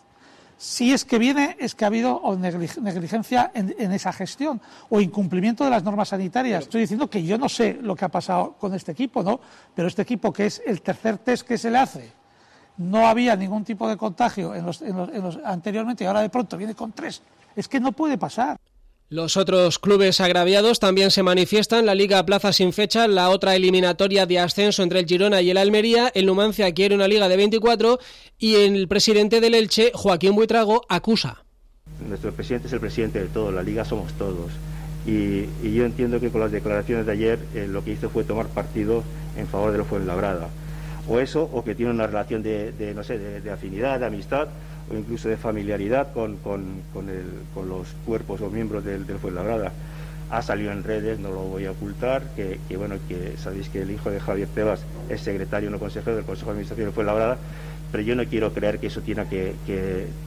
Si 0.57 0.91
es 0.91 1.05
que 1.05 1.19
viene, 1.19 1.55
es 1.59 1.75
que 1.75 1.85
ha 1.85 1.87
habido 1.87 2.21
negligencia 2.37 3.51
en, 3.53 3.75
en, 3.77 3.91
esa 3.91 4.11
gestión 4.11 4.59
o 4.89 4.99
incumplimiento 5.01 5.63
de 5.63 5.69
las 5.69 5.83
normas 5.83 6.09
sanitarias. 6.09 6.63
Estoy 6.63 6.81
diciendo 6.81 7.09
que 7.09 7.23
yo 7.23 7.37
no 7.37 7.47
sé 7.47 7.77
lo 7.79 7.95
que 7.95 8.05
ha 8.05 8.09
pasado 8.09 8.53
con 8.59 8.73
este 8.73 8.91
equipo, 8.91 9.21
¿no? 9.21 9.39
Pero 9.75 9.87
este 9.87 10.01
equipo, 10.01 10.33
que 10.33 10.47
es 10.47 10.61
el 10.65 10.81
tercer 10.81 11.19
test 11.19 11.47
que 11.47 11.57
se 11.57 11.69
le 11.69 11.77
hace, 11.77 12.20
no 12.77 13.07
había 13.07 13.35
ningún 13.35 13.63
tipo 13.63 13.87
de 13.87 13.97
contagio 13.97 14.55
en 14.55 14.65
los, 14.65 14.81
anteriormente 15.43 16.03
y 16.03 16.07
ahora 16.07 16.21
de 16.21 16.29
pronto 16.29 16.57
viene 16.57 16.75
con 16.75 16.91
tres. 16.91 17.21
Es 17.55 17.67
que 17.67 17.79
no 17.79 17.91
puede 17.91 18.17
pasar. 18.17 18.57
Los 19.09 19.35
otros 19.35 19.77
clubes 19.77 20.21
agraviados 20.21 20.79
también 20.79 21.11
se 21.11 21.21
manifiestan. 21.21 21.85
La 21.85 21.95
Liga 21.95 22.25
Plaza 22.25 22.53
sin 22.53 22.71
fecha, 22.71 23.09
la 23.09 23.29
otra 23.29 23.57
eliminatoria 23.57 24.25
de 24.25 24.39
ascenso 24.39 24.83
entre 24.83 24.99
el 24.99 25.05
Girona 25.05 25.41
y 25.41 25.49
el 25.49 25.57
Almería. 25.57 26.09
El 26.15 26.27
Numancia 26.27 26.73
quiere 26.73 26.95
una 26.95 27.09
liga 27.09 27.27
de 27.27 27.35
24 27.35 27.99
y 28.39 28.55
el 28.55 28.87
presidente 28.87 29.41
del 29.41 29.55
Elche, 29.55 29.91
Joaquín 29.93 30.33
Buitrago, 30.33 30.85
acusa. 30.87 31.43
Nuestro 32.07 32.31
presidente 32.31 32.67
es 32.67 32.73
el 32.73 32.79
presidente 32.79 33.19
de 33.19 33.27
todo, 33.27 33.51
la 33.51 33.63
liga 33.63 33.83
somos 33.83 34.13
todos. 34.13 34.49
Y, 35.05 35.47
yo 35.61 35.83
entiendo 35.83 36.21
que 36.21 36.29
con 36.29 36.39
las 36.39 36.51
declaraciones 36.51 37.05
de 37.05 37.11
ayer 37.11 37.39
eh, 37.53 37.67
lo 37.67 37.83
que 37.83 37.91
hizo 37.91 38.09
fue 38.09 38.23
tomar 38.23 38.47
partido 38.47 39.03
en 39.35 39.47
favor 39.47 39.73
de 39.73 39.79
lo 39.79 39.85
Fuenlabrada 39.85 40.47
o 41.11 41.19
eso, 41.19 41.49
o 41.51 41.63
que 41.63 41.75
tiene 41.75 41.91
una 41.91 42.07
relación 42.07 42.41
de, 42.41 42.93
no 42.95 43.03
sé, 43.03 43.19
de, 43.19 43.51
afinidad, 43.51 43.99
de 43.99 44.05
amistad 44.05 44.47
o 44.89 44.95
incluso 44.97 45.27
de 45.27 45.35
familiaridad 45.35 46.13
con, 46.13 46.37
los 47.55 47.87
cuerpos 48.05 48.39
o 48.41 48.49
miembros 48.49 48.85
del, 48.85 49.05
del 49.05 49.17
Fuenlabrada. 49.17 49.73
Ha 50.29 50.41
salido 50.41 50.71
en 50.71 50.85
redes, 50.85 51.19
no 51.19 51.29
lo 51.29 51.41
voy 51.41 51.65
a 51.65 51.71
ocultar, 51.71 52.23
que, 52.35 52.59
bueno, 52.77 52.95
que 53.09 53.35
sabéis 53.37 53.67
que 53.67 53.81
el 53.81 53.91
hijo 53.91 54.09
de 54.09 54.21
Javier 54.21 54.47
Tebas 54.55 54.85
es 55.09 55.19
secretario 55.19 55.69
no 55.69 55.79
consejero 55.79 56.15
del 56.15 56.23
Consejo 56.23 56.47
de 56.47 56.51
Administración 56.53 56.87
del 56.87 56.93
Fuenlabrada, 56.93 57.37
pero 57.91 58.03
yo 58.03 58.15
no 58.15 58.23
quiero 58.25 58.53
creer 58.53 58.79
que 58.79 58.87
eso 58.87 59.01
tiene 59.01 59.27
que, 59.27 59.53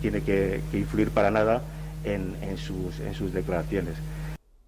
tiene 0.03 0.21
que, 0.21 0.61
influir 0.75 1.09
para 1.09 1.31
nada 1.31 1.63
en 2.05 2.59
sus 2.59 3.33
declaraciones. 3.33 3.95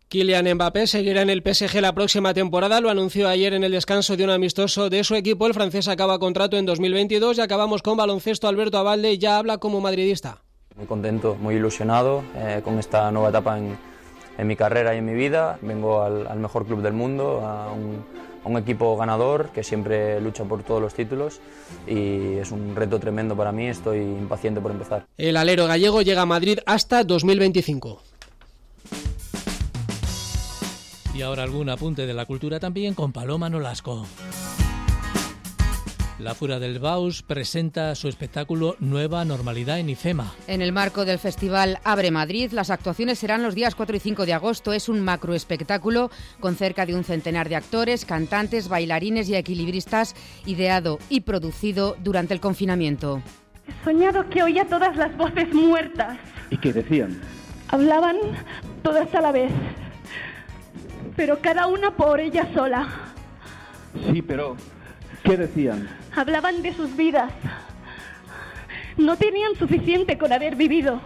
Kylian 0.08 0.54
Mbappé 0.54 0.86
seguirá 0.86 1.22
en 1.22 1.30
el 1.30 1.42
PSG 1.42 1.80
la 1.80 1.92
próxima 1.92 2.32
temporada, 2.32 2.80
lo 2.80 2.90
anunció 2.90 3.28
ayer 3.28 3.54
en 3.54 3.64
el 3.64 3.72
descanso 3.72 4.16
de 4.16 4.22
un 4.22 4.30
amistoso 4.30 4.88
de 4.88 5.02
su 5.02 5.16
equipo. 5.16 5.48
El 5.48 5.54
francés 5.54 5.88
acaba 5.88 6.20
contrato 6.20 6.56
en 6.56 6.64
2022 6.64 7.38
y 7.38 7.40
acabamos 7.40 7.82
con 7.82 7.96
baloncesto. 7.96 8.46
Alberto 8.46 8.78
Abalde 8.78 9.18
ya 9.18 9.36
habla 9.36 9.58
como 9.58 9.80
madridista. 9.80 10.42
Muy 10.76 10.86
contento, 10.86 11.34
muy 11.34 11.56
ilusionado 11.56 12.22
eh, 12.36 12.60
con 12.62 12.78
esta 12.78 13.10
nueva 13.10 13.30
etapa 13.30 13.58
en, 13.58 14.46
mi 14.46 14.54
carrera 14.54 14.94
y 14.94 14.98
en 14.98 15.06
mi 15.06 15.14
vida. 15.14 15.58
Vengo 15.60 16.02
al, 16.02 16.38
mejor 16.38 16.66
club 16.66 16.82
del 16.82 16.92
mundo, 16.92 17.40
a 17.40 17.72
un, 17.72 18.04
a 18.44 18.48
un, 18.48 18.58
equipo 18.58 18.96
ganador 18.96 19.48
que 19.48 19.64
siempre 19.64 20.20
lucha 20.20 20.44
por 20.44 20.62
todos 20.62 20.80
los 20.80 20.94
títulos 20.94 21.40
y 21.88 22.34
es 22.34 22.52
un 22.52 22.76
reto 22.76 23.00
tremendo 23.00 23.36
para 23.36 23.50
mí. 23.50 23.66
Estoy 23.66 24.02
impaciente 24.02 24.60
por 24.60 24.70
empezar. 24.70 25.06
El 25.18 25.36
alero 25.36 25.66
gallego 25.66 26.00
llega 26.02 26.22
a 26.22 26.26
Madrid 26.26 26.60
hasta 26.64 27.02
2025. 27.02 28.15
Y 31.16 31.22
ahora 31.22 31.44
algún 31.44 31.70
apunte 31.70 32.06
de 32.06 32.12
la 32.12 32.26
cultura 32.26 32.60
también 32.60 32.92
con 32.92 33.10
Paloma 33.10 33.48
Nolasco. 33.48 34.06
La 36.18 36.34
Fura 36.34 36.58
del 36.58 36.78
Baus 36.78 37.22
presenta 37.22 37.94
su 37.94 38.08
espectáculo 38.08 38.76
Nueva 38.80 39.24
Normalidad 39.24 39.78
en 39.78 39.88
IFEMA. 39.88 40.34
En 40.46 40.60
el 40.60 40.72
marco 40.72 41.06
del 41.06 41.18
festival 41.18 41.78
Abre 41.84 42.10
Madrid, 42.10 42.52
las 42.52 42.68
actuaciones 42.68 43.18
serán 43.18 43.42
los 43.42 43.54
días 43.54 43.74
4 43.74 43.96
y 43.96 44.00
5 44.00 44.26
de 44.26 44.34
agosto. 44.34 44.74
Es 44.74 44.90
un 44.90 45.00
macroespectáculo 45.00 46.10
con 46.38 46.54
cerca 46.54 46.84
de 46.84 46.94
un 46.94 47.02
centenar 47.02 47.48
de 47.48 47.56
actores, 47.56 48.04
cantantes, 48.04 48.68
bailarines 48.68 49.30
y 49.30 49.36
equilibristas, 49.36 50.14
ideado 50.44 50.98
y 51.08 51.20
producido 51.20 51.96
durante 51.98 52.34
el 52.34 52.40
confinamiento. 52.40 53.22
He 53.66 53.84
soñado 53.84 54.28
que 54.28 54.42
oía 54.42 54.66
todas 54.66 54.94
las 54.96 55.16
voces 55.16 55.52
muertas. 55.54 56.18
¿Y 56.50 56.58
qué 56.58 56.74
decían? 56.74 57.22
Hablaban 57.68 58.16
todas 58.82 59.12
a 59.14 59.20
la 59.22 59.32
vez 59.32 59.50
pero 61.16 61.40
cada 61.40 61.66
una 61.66 61.96
por 61.96 62.20
ella 62.20 62.46
sola. 62.54 62.88
Sí, 64.12 64.22
pero 64.22 64.56
¿Qué 65.26 65.36
decían? 65.36 65.88
Hablaban 66.14 66.62
de 66.62 66.72
sus 66.72 66.96
vidas. 66.96 67.32
No 68.96 69.16
tenían 69.16 69.56
suficiente 69.58 70.16
con 70.16 70.32
haber 70.32 70.54
vivido. 70.54 71.00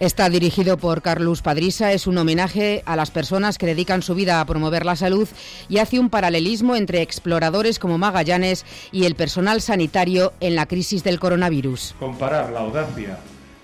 Está 0.00 0.28
dirigido 0.28 0.76
por 0.76 1.02
Carlos 1.02 1.40
Padrisa, 1.40 1.92
es 1.92 2.08
un 2.08 2.18
homenaje 2.18 2.82
a 2.84 2.96
las 2.96 3.12
personas 3.12 3.58
que 3.58 3.66
dedican 3.66 4.02
su 4.02 4.16
vida 4.16 4.40
a 4.40 4.44
promover 4.44 4.84
la 4.84 4.96
salud 4.96 5.28
y 5.68 5.78
hace 5.78 6.00
un 6.00 6.10
paralelismo 6.10 6.74
entre 6.74 7.00
exploradores 7.00 7.78
como 7.78 7.96
Magallanes 7.96 8.66
y 8.90 9.04
el 9.04 9.14
personal 9.14 9.60
sanitario 9.60 10.32
en 10.40 10.56
la 10.56 10.66
crisis 10.66 11.04
del 11.04 11.20
coronavirus. 11.20 11.94
Comparar 12.00 12.50
la 12.50 12.60
audacia 12.60 13.18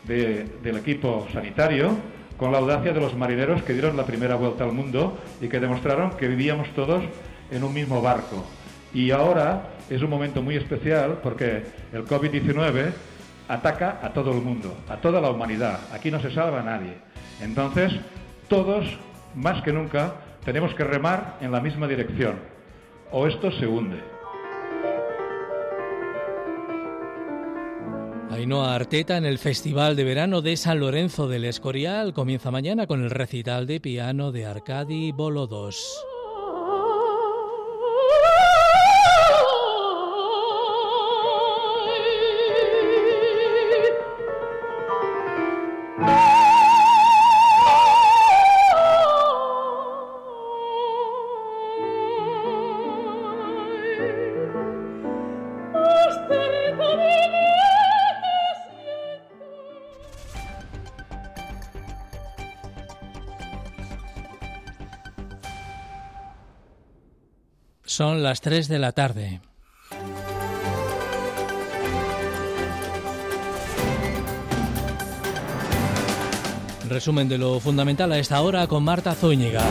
del 0.07 0.77
equipo 0.77 1.27
sanitario 1.33 1.99
con 2.41 2.53
la 2.53 2.59
audacia 2.59 2.95
de 2.95 3.01
los 3.01 3.15
marineros 3.15 3.63
que 3.65 3.75
dieron 3.75 3.99
la 3.99 4.07
primera 4.07 4.35
vuelta 4.35 4.65
al 4.65 4.73
mundo 4.73 5.19
y 5.43 5.49
que 5.49 5.61
demostraron 5.61 6.13
que 6.13 6.27
vivíamos 6.27 6.71
todos 6.71 7.05
en 7.51 7.63
un 7.63 7.75
mismo 7.75 8.01
barco. 8.01 8.47
Y 8.95 9.11
ahora 9.11 9.75
es 9.91 10.01
un 10.01 10.09
momento 10.09 10.41
muy 10.41 10.57
especial 10.57 11.21
porque 11.23 11.65
el 11.93 12.07
COVID-19 12.07 12.93
ataca 13.47 14.01
a 14.03 14.15
todo 14.15 14.33
el 14.33 14.41
mundo, 14.41 14.75
a 14.89 14.97
toda 14.97 15.21
la 15.21 15.29
humanidad. 15.31 15.81
Aquí 15.93 16.11
no 16.11 16.19
se 16.19 16.33
salva 16.33 16.61
a 16.61 16.63
nadie. 16.63 16.95
Entonces, 17.43 17.93
todos, 18.49 18.87
más 19.35 19.63
que 19.63 19.75
nunca, 19.75 20.15
tenemos 20.43 20.75
que 20.75 20.85
remar 20.85 21.37
en 21.43 21.53
la 21.53 21.61
misma 21.61 21.87
dirección. 21.89 22.37
O 23.13 23.27
esto 23.27 23.53
se 23.53 23.67
hunde. 23.67 24.01
Ainhoa 28.41 28.75
Arteta 28.75 29.19
en 29.19 29.27
el 29.27 29.37
Festival 29.37 29.97
de 29.97 30.03
Verano 30.03 30.41
de 30.41 30.57
San 30.57 30.81
Lorenzo 30.81 31.29
del 31.29 31.45
Escorial 31.45 32.15
comienza 32.15 32.51
mañana 32.51 32.87
con 32.87 33.05
el 33.05 33.11
recital 33.11 33.67
de 33.67 33.81
piano 33.81 34.33
de 34.33 34.47
Arcadi 34.47 35.13
Bolodos. 35.13 36.03
Son 68.01 68.23
las 68.23 68.41
3 68.41 68.67
de 68.69 68.79
la 68.79 68.93
tarde. 68.93 69.43
Resumen 76.89 77.29
de 77.29 77.37
lo 77.37 77.61
fundamental 77.61 78.11
a 78.13 78.19
esta 78.19 78.41
hora 78.41 78.67
con 78.69 78.85
Marta 78.85 79.15
Zúñiga. 79.15 79.63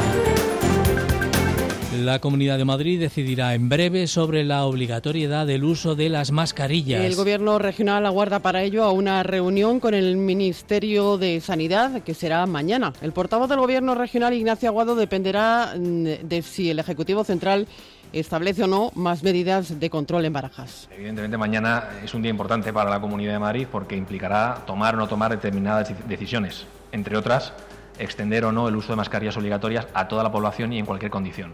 La 2.03 2.19
Comunidad 2.19 2.59
de 2.59 2.65
Madrid 2.65 2.99
decidirá 2.99 3.55
en 3.55 3.67
breve 3.67 4.05
sobre 4.05 4.43
la 4.43 4.65
obligatoriedad 4.65 5.47
del 5.47 5.63
uso 5.63 5.95
de 5.95 6.09
las 6.09 6.31
mascarillas. 6.31 7.03
El 7.03 7.15
Gobierno 7.15 7.57
regional 7.57 8.05
aguarda 8.05 8.39
para 8.39 8.61
ello 8.61 8.83
a 8.83 8.91
una 8.91 9.23
reunión 9.23 9.79
con 9.79 9.95
el 9.95 10.15
Ministerio 10.15 11.17
de 11.17 11.41
Sanidad 11.41 12.03
que 12.03 12.13
será 12.13 12.45
mañana. 12.45 12.93
El 13.01 13.11
portavoz 13.11 13.49
del 13.49 13.59
Gobierno 13.59 13.95
regional, 13.95 14.35
Ignacio 14.35 14.69
Aguado, 14.69 14.95
dependerá 14.95 15.73
mm, 15.75 16.03
de 16.23 16.41
si 16.43 16.69
el 16.69 16.77
Ejecutivo 16.77 17.23
Central 17.23 17.67
establece 18.13 18.63
o 18.63 18.67
no 18.67 18.91
más 18.95 19.23
medidas 19.23 19.79
de 19.79 19.89
control 19.89 20.25
en 20.25 20.33
Barajas. 20.33 20.87
Evidentemente 20.91 21.37
mañana 21.37 21.89
es 22.03 22.13
un 22.13 22.21
día 22.21 22.31
importante 22.31 22.73
para 22.73 22.89
la 22.89 22.99
Comunidad 22.99 23.33
de 23.33 23.39
Madrid 23.39 23.67
porque 23.71 23.95
implicará 23.95 24.63
tomar 24.65 24.95
o 24.95 24.97
no 24.97 25.07
tomar 25.07 25.31
determinadas 25.31 25.91
decisiones, 26.07 26.65
entre 26.91 27.17
otras, 27.17 27.53
extender 27.99 28.45
o 28.45 28.51
no 28.51 28.67
el 28.67 28.75
uso 28.75 28.93
de 28.93 28.95
mascarillas 28.95 29.37
obligatorias 29.37 29.87
a 29.93 30.07
toda 30.07 30.23
la 30.23 30.31
población 30.31 30.73
y 30.73 30.79
en 30.79 30.85
cualquier 30.85 31.11
condición. 31.11 31.53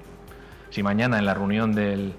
Si 0.69 0.83
mañana 0.83 1.17
en 1.17 1.25
la 1.25 1.33
reunión 1.33 1.73
del, 1.73 2.13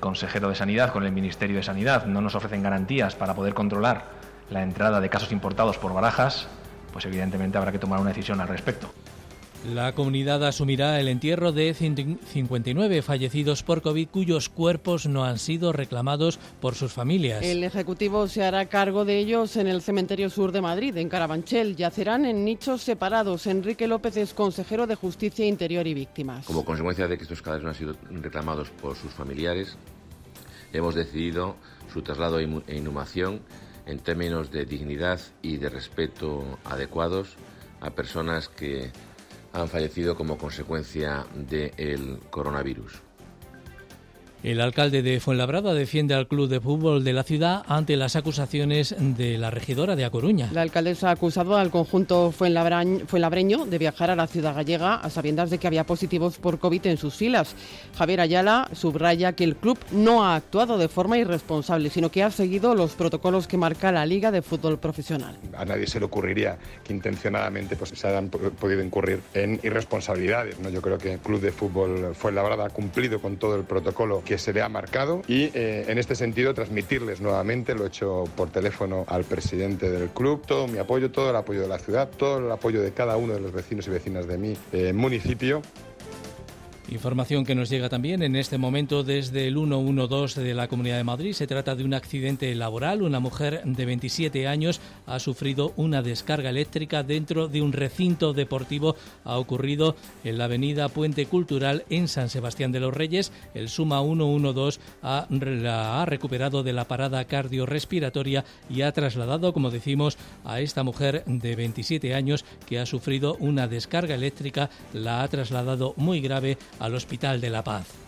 consejero 0.00 0.48
de 0.48 0.54
Sanidad 0.54 0.92
con 0.92 1.04
el 1.04 1.12
Ministerio 1.12 1.56
de 1.56 1.62
Sanidad 1.62 2.06
no 2.06 2.20
nos 2.20 2.34
ofrecen 2.34 2.62
garantías 2.62 3.14
para 3.14 3.34
poder 3.34 3.54
controlar 3.54 4.06
la 4.50 4.62
entrada 4.62 5.00
de 5.00 5.08
casos 5.08 5.32
importados 5.32 5.78
por 5.78 5.94
Barajas, 5.94 6.48
pues 6.92 7.04
evidentemente 7.06 7.56
habrá 7.56 7.72
que 7.72 7.78
tomar 7.78 8.00
una 8.00 8.10
decisión 8.10 8.40
al 8.40 8.48
respecto. 8.48 8.90
La 9.72 9.94
comunidad 9.94 10.44
asumirá 10.44 11.00
el 11.00 11.08
entierro 11.08 11.50
de 11.50 11.72
59 11.72 13.00
fallecidos 13.00 13.62
por 13.62 13.80
COVID 13.80 14.08
cuyos 14.08 14.50
cuerpos 14.50 15.06
no 15.06 15.24
han 15.24 15.38
sido 15.38 15.72
reclamados 15.72 16.38
por 16.60 16.74
sus 16.74 16.92
familias. 16.92 17.42
El 17.42 17.64
Ejecutivo 17.64 18.28
se 18.28 18.44
hará 18.44 18.66
cargo 18.66 19.06
de 19.06 19.18
ellos 19.18 19.56
en 19.56 19.66
el 19.66 19.80
Cementerio 19.80 20.28
Sur 20.28 20.52
de 20.52 20.60
Madrid, 20.60 20.94
en 20.98 21.08
Carabanchel. 21.08 21.76
Yacerán 21.76 22.26
en 22.26 22.44
nichos 22.44 22.82
separados. 22.82 23.46
Enrique 23.46 23.88
López 23.88 24.18
es 24.18 24.34
consejero 24.34 24.86
de 24.86 24.96
Justicia 24.96 25.46
Interior 25.46 25.86
y 25.86 25.94
Víctimas. 25.94 26.44
Como 26.44 26.62
consecuencia 26.62 27.08
de 27.08 27.16
que 27.16 27.22
estos 27.22 27.40
cadáveres 27.40 27.64
no 27.64 27.70
han 27.70 27.76
sido 27.76 27.96
reclamados 28.10 28.68
por 28.68 28.96
sus 28.96 29.12
familiares, 29.12 29.78
hemos 30.74 30.94
decidido 30.94 31.56
su 31.90 32.02
traslado 32.02 32.38
e 32.38 32.76
inhumación 32.76 33.40
en 33.86 33.98
términos 33.98 34.50
de 34.50 34.66
dignidad 34.66 35.20
y 35.40 35.56
de 35.56 35.70
respeto 35.70 36.58
adecuados 36.64 37.36
a 37.80 37.90
personas 37.90 38.48
que 38.48 38.90
han 39.54 39.68
fallecido 39.68 40.16
como 40.16 40.36
consecuencia 40.36 41.24
del 41.34 42.18
coronavirus. 42.30 43.00
El 44.44 44.60
alcalde 44.60 45.00
de 45.00 45.20
Fuenlabrada 45.20 45.72
defiende 45.72 46.12
al 46.12 46.28
club 46.28 46.50
de 46.50 46.60
fútbol 46.60 47.02
de 47.02 47.14
la 47.14 47.22
ciudad 47.22 47.62
ante 47.66 47.96
las 47.96 48.14
acusaciones 48.14 48.94
de 48.98 49.38
la 49.38 49.50
regidora 49.50 49.96
de 49.96 50.04
A 50.04 50.10
Coruña. 50.10 50.50
La 50.52 50.60
alcaldesa 50.60 51.08
ha 51.08 51.12
acusado 51.12 51.56
al 51.56 51.70
conjunto 51.70 52.30
fuenlabreño 52.30 53.64
de 53.64 53.78
viajar 53.78 54.10
a 54.10 54.16
la 54.16 54.26
ciudad 54.26 54.54
gallega 54.54 54.96
a 54.96 55.08
sabiendas 55.08 55.48
de 55.48 55.56
que 55.56 55.66
había 55.66 55.86
positivos 55.86 56.36
por 56.36 56.58
COVID 56.58 56.88
en 56.88 56.98
sus 56.98 57.14
filas. 57.14 57.56
Javier 57.96 58.20
Ayala 58.20 58.68
subraya 58.74 59.32
que 59.32 59.44
el 59.44 59.56
club 59.56 59.78
no 59.92 60.26
ha 60.26 60.36
actuado 60.36 60.76
de 60.76 60.88
forma 60.88 61.16
irresponsable, 61.16 61.88
sino 61.88 62.10
que 62.10 62.22
ha 62.22 62.30
seguido 62.30 62.74
los 62.74 62.92
protocolos 62.92 63.48
que 63.48 63.56
marca 63.56 63.92
la 63.92 64.04
Liga 64.04 64.30
de 64.30 64.42
Fútbol 64.42 64.78
Profesional. 64.78 65.38
A 65.56 65.64
nadie 65.64 65.86
se 65.86 65.98
le 65.98 66.04
ocurriría 66.04 66.58
que 66.84 66.92
intencionadamente 66.92 67.76
pues, 67.76 67.92
se 67.94 68.06
hayan 68.06 68.28
podido 68.28 68.82
incurrir 68.82 69.22
en 69.32 69.58
irresponsabilidades. 69.62 70.60
¿no? 70.60 70.68
Yo 70.68 70.82
creo 70.82 70.98
que 70.98 71.14
el 71.14 71.20
club 71.20 71.40
de 71.40 71.50
fútbol 71.50 72.14
Fuenlabrada 72.14 72.66
ha 72.66 72.70
cumplido 72.70 73.22
con 73.22 73.38
todo 73.38 73.56
el 73.56 73.64
protocolo 73.64 74.22
que 74.22 74.33
se 74.38 74.52
le 74.52 74.62
ha 74.62 74.68
marcado 74.68 75.22
y 75.28 75.50
eh, 75.54 75.86
en 75.88 75.98
este 75.98 76.14
sentido 76.14 76.54
transmitirles 76.54 77.20
nuevamente, 77.20 77.74
lo 77.74 77.84
he 77.84 77.88
hecho 77.88 78.24
por 78.36 78.50
teléfono 78.50 79.04
al 79.08 79.24
presidente 79.24 79.90
del 79.90 80.08
club, 80.10 80.44
todo 80.46 80.66
mi 80.66 80.78
apoyo, 80.78 81.10
todo 81.10 81.30
el 81.30 81.36
apoyo 81.36 81.62
de 81.62 81.68
la 81.68 81.78
ciudad, 81.78 82.08
todo 82.08 82.38
el 82.38 82.50
apoyo 82.50 82.82
de 82.82 82.92
cada 82.92 83.16
uno 83.16 83.34
de 83.34 83.40
los 83.40 83.52
vecinos 83.52 83.86
y 83.86 83.90
vecinas 83.90 84.26
de 84.26 84.38
mi 84.38 84.56
eh, 84.72 84.92
municipio 84.92 85.62
Información 86.90 87.46
que 87.46 87.54
nos 87.54 87.70
llega 87.70 87.88
también 87.88 88.22
en 88.22 88.36
este 88.36 88.58
momento 88.58 89.02
desde 89.02 89.48
el 89.48 89.54
112 89.54 90.42
de 90.42 90.52
la 90.52 90.68
Comunidad 90.68 90.98
de 90.98 91.04
Madrid. 91.04 91.32
Se 91.32 91.46
trata 91.46 91.74
de 91.74 91.82
un 91.82 91.94
accidente 91.94 92.54
laboral. 92.54 93.00
Una 93.00 93.20
mujer 93.20 93.62
de 93.64 93.86
27 93.86 94.46
años 94.46 94.82
ha 95.06 95.18
sufrido 95.18 95.72
una 95.76 96.02
descarga 96.02 96.50
eléctrica 96.50 97.02
dentro 97.02 97.48
de 97.48 97.62
un 97.62 97.72
recinto 97.72 98.34
deportivo. 98.34 98.96
Ha 99.24 99.38
ocurrido 99.38 99.96
en 100.24 100.36
la 100.36 100.44
avenida 100.44 100.90
Puente 100.90 101.24
Cultural 101.24 101.84
en 101.88 102.06
San 102.06 102.28
Sebastián 102.28 102.70
de 102.70 102.80
los 102.80 102.92
Reyes. 102.92 103.32
El 103.54 103.70
Suma 103.70 104.02
112 104.02 104.78
ha, 105.02 105.26
la 105.30 106.02
ha 106.02 106.04
recuperado 106.04 106.62
de 106.62 106.74
la 106.74 106.86
parada 106.86 107.24
cardiorrespiratoria 107.24 108.44
y 108.68 108.82
ha 108.82 108.92
trasladado, 108.92 109.54
como 109.54 109.70
decimos, 109.70 110.18
a 110.44 110.60
esta 110.60 110.82
mujer 110.82 111.24
de 111.26 111.56
27 111.56 112.14
años 112.14 112.44
que 112.66 112.78
ha 112.78 112.84
sufrido 112.84 113.36
una 113.40 113.68
descarga 113.68 114.14
eléctrica. 114.14 114.68
La 114.92 115.22
ha 115.22 115.28
trasladado 115.28 115.94
muy 115.96 116.20
grave 116.20 116.58
al 116.78 116.94
Hospital 116.94 117.40
de 117.40 117.50
la 117.50 117.64
Paz. 117.64 118.03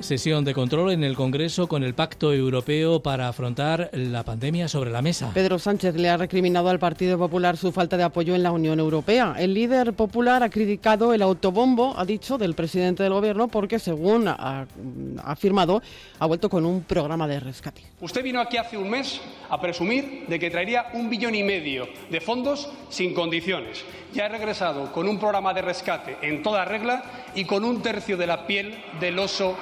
Sesión 0.00 0.44
de 0.44 0.54
control 0.54 0.92
en 0.92 1.02
el 1.02 1.16
Congreso 1.16 1.66
con 1.66 1.82
el 1.82 1.92
Pacto 1.92 2.32
Europeo 2.32 3.02
para 3.02 3.28
afrontar 3.28 3.90
la 3.92 4.22
pandemia 4.22 4.68
sobre 4.68 4.90
la 4.90 5.02
mesa. 5.02 5.32
Pedro 5.34 5.58
Sánchez 5.58 5.96
le 5.96 6.08
ha 6.08 6.16
recriminado 6.16 6.68
al 6.68 6.78
Partido 6.78 7.18
Popular 7.18 7.56
su 7.56 7.72
falta 7.72 7.96
de 7.96 8.04
apoyo 8.04 8.36
en 8.36 8.44
la 8.44 8.52
Unión 8.52 8.78
Europea. 8.78 9.34
El 9.36 9.54
líder 9.54 9.94
popular 9.94 10.44
ha 10.44 10.50
criticado 10.50 11.12
el 11.12 11.20
autobombo, 11.20 11.94
ha 11.98 12.04
dicho, 12.04 12.38
del 12.38 12.54
presidente 12.54 13.02
del 13.02 13.12
Gobierno 13.12 13.48
porque, 13.48 13.80
según 13.80 14.28
ha 14.28 14.66
afirmado, 15.24 15.82
ha 16.20 16.26
vuelto 16.26 16.48
con 16.48 16.64
un 16.64 16.82
programa 16.82 17.26
de 17.26 17.40
rescate. 17.40 17.82
Usted 18.00 18.22
vino 18.22 18.40
aquí 18.40 18.56
hace 18.56 18.78
un 18.78 18.88
mes 18.88 19.20
a 19.50 19.60
presumir 19.60 20.26
de 20.28 20.38
que 20.38 20.48
traería 20.48 20.86
un 20.94 21.10
billón 21.10 21.34
y 21.34 21.42
medio 21.42 21.88
de 22.08 22.20
fondos 22.20 22.70
sin 22.88 23.14
condiciones 23.14 23.84
ya 24.12 24.26
he 24.26 24.28
regresado 24.28 24.92
con 24.92 25.08
un 25.08 25.18
programa 25.18 25.52
de 25.54 25.62
rescate 25.62 26.16
en 26.22 26.42
toda 26.42 26.64
regla 26.64 27.02
y 27.34 27.44
con 27.44 27.64
un 27.64 27.82
tercio 27.82 28.16
de 28.16 28.26
la 28.26 28.46
piel 28.46 28.82
del 29.00 29.18
oso 29.18 29.56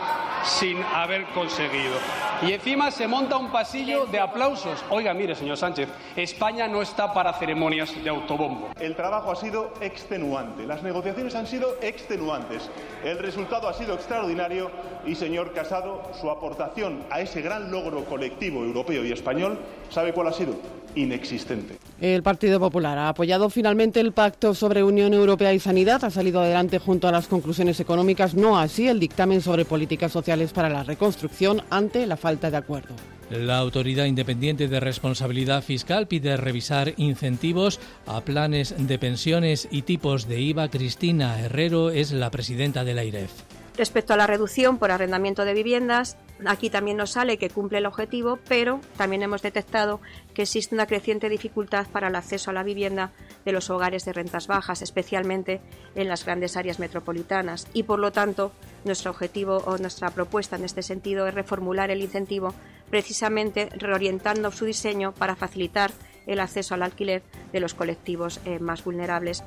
sin 0.45 0.83
haber 0.83 1.25
conseguido. 1.27 1.95
Y 2.43 2.53
encima 2.53 2.91
se 2.91 3.09
monta 3.09 3.37
un 3.37 3.51
pasillo 3.51 4.07
de 4.07 4.21
aplausos. 4.21 4.85
Oiga, 4.91 5.15
mire, 5.15 5.35
señor 5.35 5.57
Sánchez, 5.57 5.89
España 6.17 6.69
no 6.69 6.83
está 6.83 7.13
para 7.13 7.33
ceremonias 7.33 7.95
de 8.03 8.11
autobombo. 8.11 8.69
El 8.79 8.95
trabajo 8.95 9.33
ha 9.33 9.37
sido 9.37 9.73
extenuante, 9.81 10.67
las 10.67 10.83
negociaciones 10.83 11.35
han 11.35 11.47
sido 11.47 11.77
extenuantes, 11.81 12.71
el 13.05 13.19
resultado 13.19 13.69
ha 13.69 13.75
sido 13.75 13.95
extraordinario 13.95 14.71
y, 15.07 15.15
señor 15.15 15.53
Casado, 15.55 16.03
su 16.21 16.31
aportación 16.31 17.05
a 17.11 17.21
ese 17.21 17.41
gran 17.41 17.71
logro 17.71 18.05
colectivo 18.05 18.63
europeo 18.63 19.05
y 19.05 19.13
español, 19.13 19.59
¿sabe 19.91 20.13
cuál 20.13 20.29
ha 20.29 20.33
sido? 20.33 20.57
Inexistente. 20.95 21.77
El 22.01 22.23
Partido 22.23 22.59
Popular 22.59 22.97
ha 22.97 23.09
apoyado 23.11 23.51
finalmente 23.51 24.01
el 24.01 24.13
pacto 24.13 24.55
sobre 24.55 24.83
Unión 24.83 25.13
Europea 25.13 25.53
y 25.53 25.61
Sanidad, 25.61 26.05
ha 26.05 26.11
salido 26.11 26.41
adelante 26.41 26.79
junto 26.79 27.07
a 27.07 27.13
las 27.13 27.27
conclusiones 27.27 27.81
económicas, 27.81 28.35
no 28.35 28.59
así 28.59 28.89
el 28.89 28.99
dictamen 28.99 29.43
sobre 29.43 29.65
políticas 29.65 30.13
sociales 30.13 30.53
para 30.53 30.71
la 30.71 30.85
reconstrucción 30.85 31.63
ante 31.71 32.07
la 32.07 32.17
falta 32.17 32.51
de 32.51 32.57
acuerdo. 32.57 32.95
La 33.31 33.59
Autoridad 33.59 34.05
Independiente 34.05 34.69
de 34.69 34.79
Responsabilidad 34.79 35.63
Fiscal 35.63 36.07
pide 36.07 36.37
revisar 36.37 36.95
incentivos 36.97 37.81
a 38.07 38.21
planes 38.21 38.75
de 38.79 38.99
pensiones 38.99 39.67
y 39.71 39.83
tipos 39.83 40.29
de 40.29 40.41
IVA. 40.41 40.69
Cristina 40.69 41.41
Herrero 41.41 41.91
es 41.91 42.13
la 42.13 42.31
presidenta 42.31 42.85
de 42.85 42.95
la 42.95 43.03
IREF. 43.03 43.33
Respecto 43.77 44.15
a 44.15 44.17
la 44.17 44.29
reducción 44.29 44.79
por 44.79 44.93
arrendamiento 44.93 45.45
de 45.45 45.55
viviendas, 45.55 46.17
aquí 46.45 46.71
también 46.71 46.97
nos 46.97 47.13
sale 47.13 47.39
que 47.39 47.51
cumple 47.51 47.79
el 47.79 47.87
objetivo, 47.87 48.39
pero 48.49 48.81
también 48.97 49.23
hemos 49.23 49.43
detectado 49.43 50.01
que 50.35 50.43
existe 50.43 50.75
una 50.75 50.87
creciente 50.87 51.29
dificultad 51.29 51.87
para 51.89 52.09
el 52.09 52.17
acceso 52.17 52.51
a 52.51 52.55
la 52.55 52.63
vivienda 52.63 53.13
de 53.45 53.53
los 53.53 53.71
hogares 53.71 54.05
de 54.05 54.13
rentas 54.13 54.47
bajas, 54.47 54.83
especialmente 54.83 55.61
en 55.95 56.09
las 56.09 56.25
grandes 56.25 56.57
áreas 56.57 56.79
metropolitanas. 56.79 57.67
Y 57.73 57.85
por 57.85 57.99
lo 57.99 58.13
tanto, 58.13 58.53
nuestro 58.85 59.11
objetivo 59.11 59.59
o 59.67 59.79
nuestra 59.79 60.11
propuesta 60.11 60.57
en 60.57 60.65
este 60.65 60.83
sentido 60.83 61.27
es 61.27 61.35
reformular 61.35 61.91
el 61.91 62.03
incentivo 62.03 62.55
precisamente 62.91 63.69
reorientando 63.77 64.51
su 64.53 64.65
diseño 64.65 65.13
para 65.13 65.37
facilitar 65.37 65.91
el 66.27 66.41
acceso 66.41 66.75
al 66.75 66.83
alquiler 66.83 67.23
de 67.53 67.61
los 67.61 67.75
colectivos 67.75 68.41
eh, 68.45 68.59
más 68.59 68.85
vulnerables. 68.85 69.43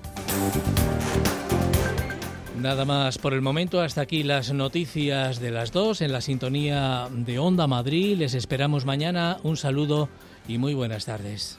Nada 2.62 2.84
más 2.84 3.18
por 3.18 3.34
el 3.34 3.42
momento. 3.42 3.80
Hasta 3.80 4.02
aquí 4.02 4.22
las 4.22 4.52
noticias 4.52 5.40
de 5.40 5.50
las 5.50 5.72
dos 5.72 6.02
en 6.02 6.12
la 6.12 6.20
sintonía 6.20 7.08
de 7.10 7.40
Onda 7.40 7.68
Madrid. 7.68 8.18
Les 8.18 8.34
esperamos 8.34 8.86
mañana. 8.86 9.38
Un 9.44 9.56
saludo 9.56 10.10
y 10.46 10.58
muy 10.58 10.74
buenas 10.74 11.06
tardes. 11.06 11.58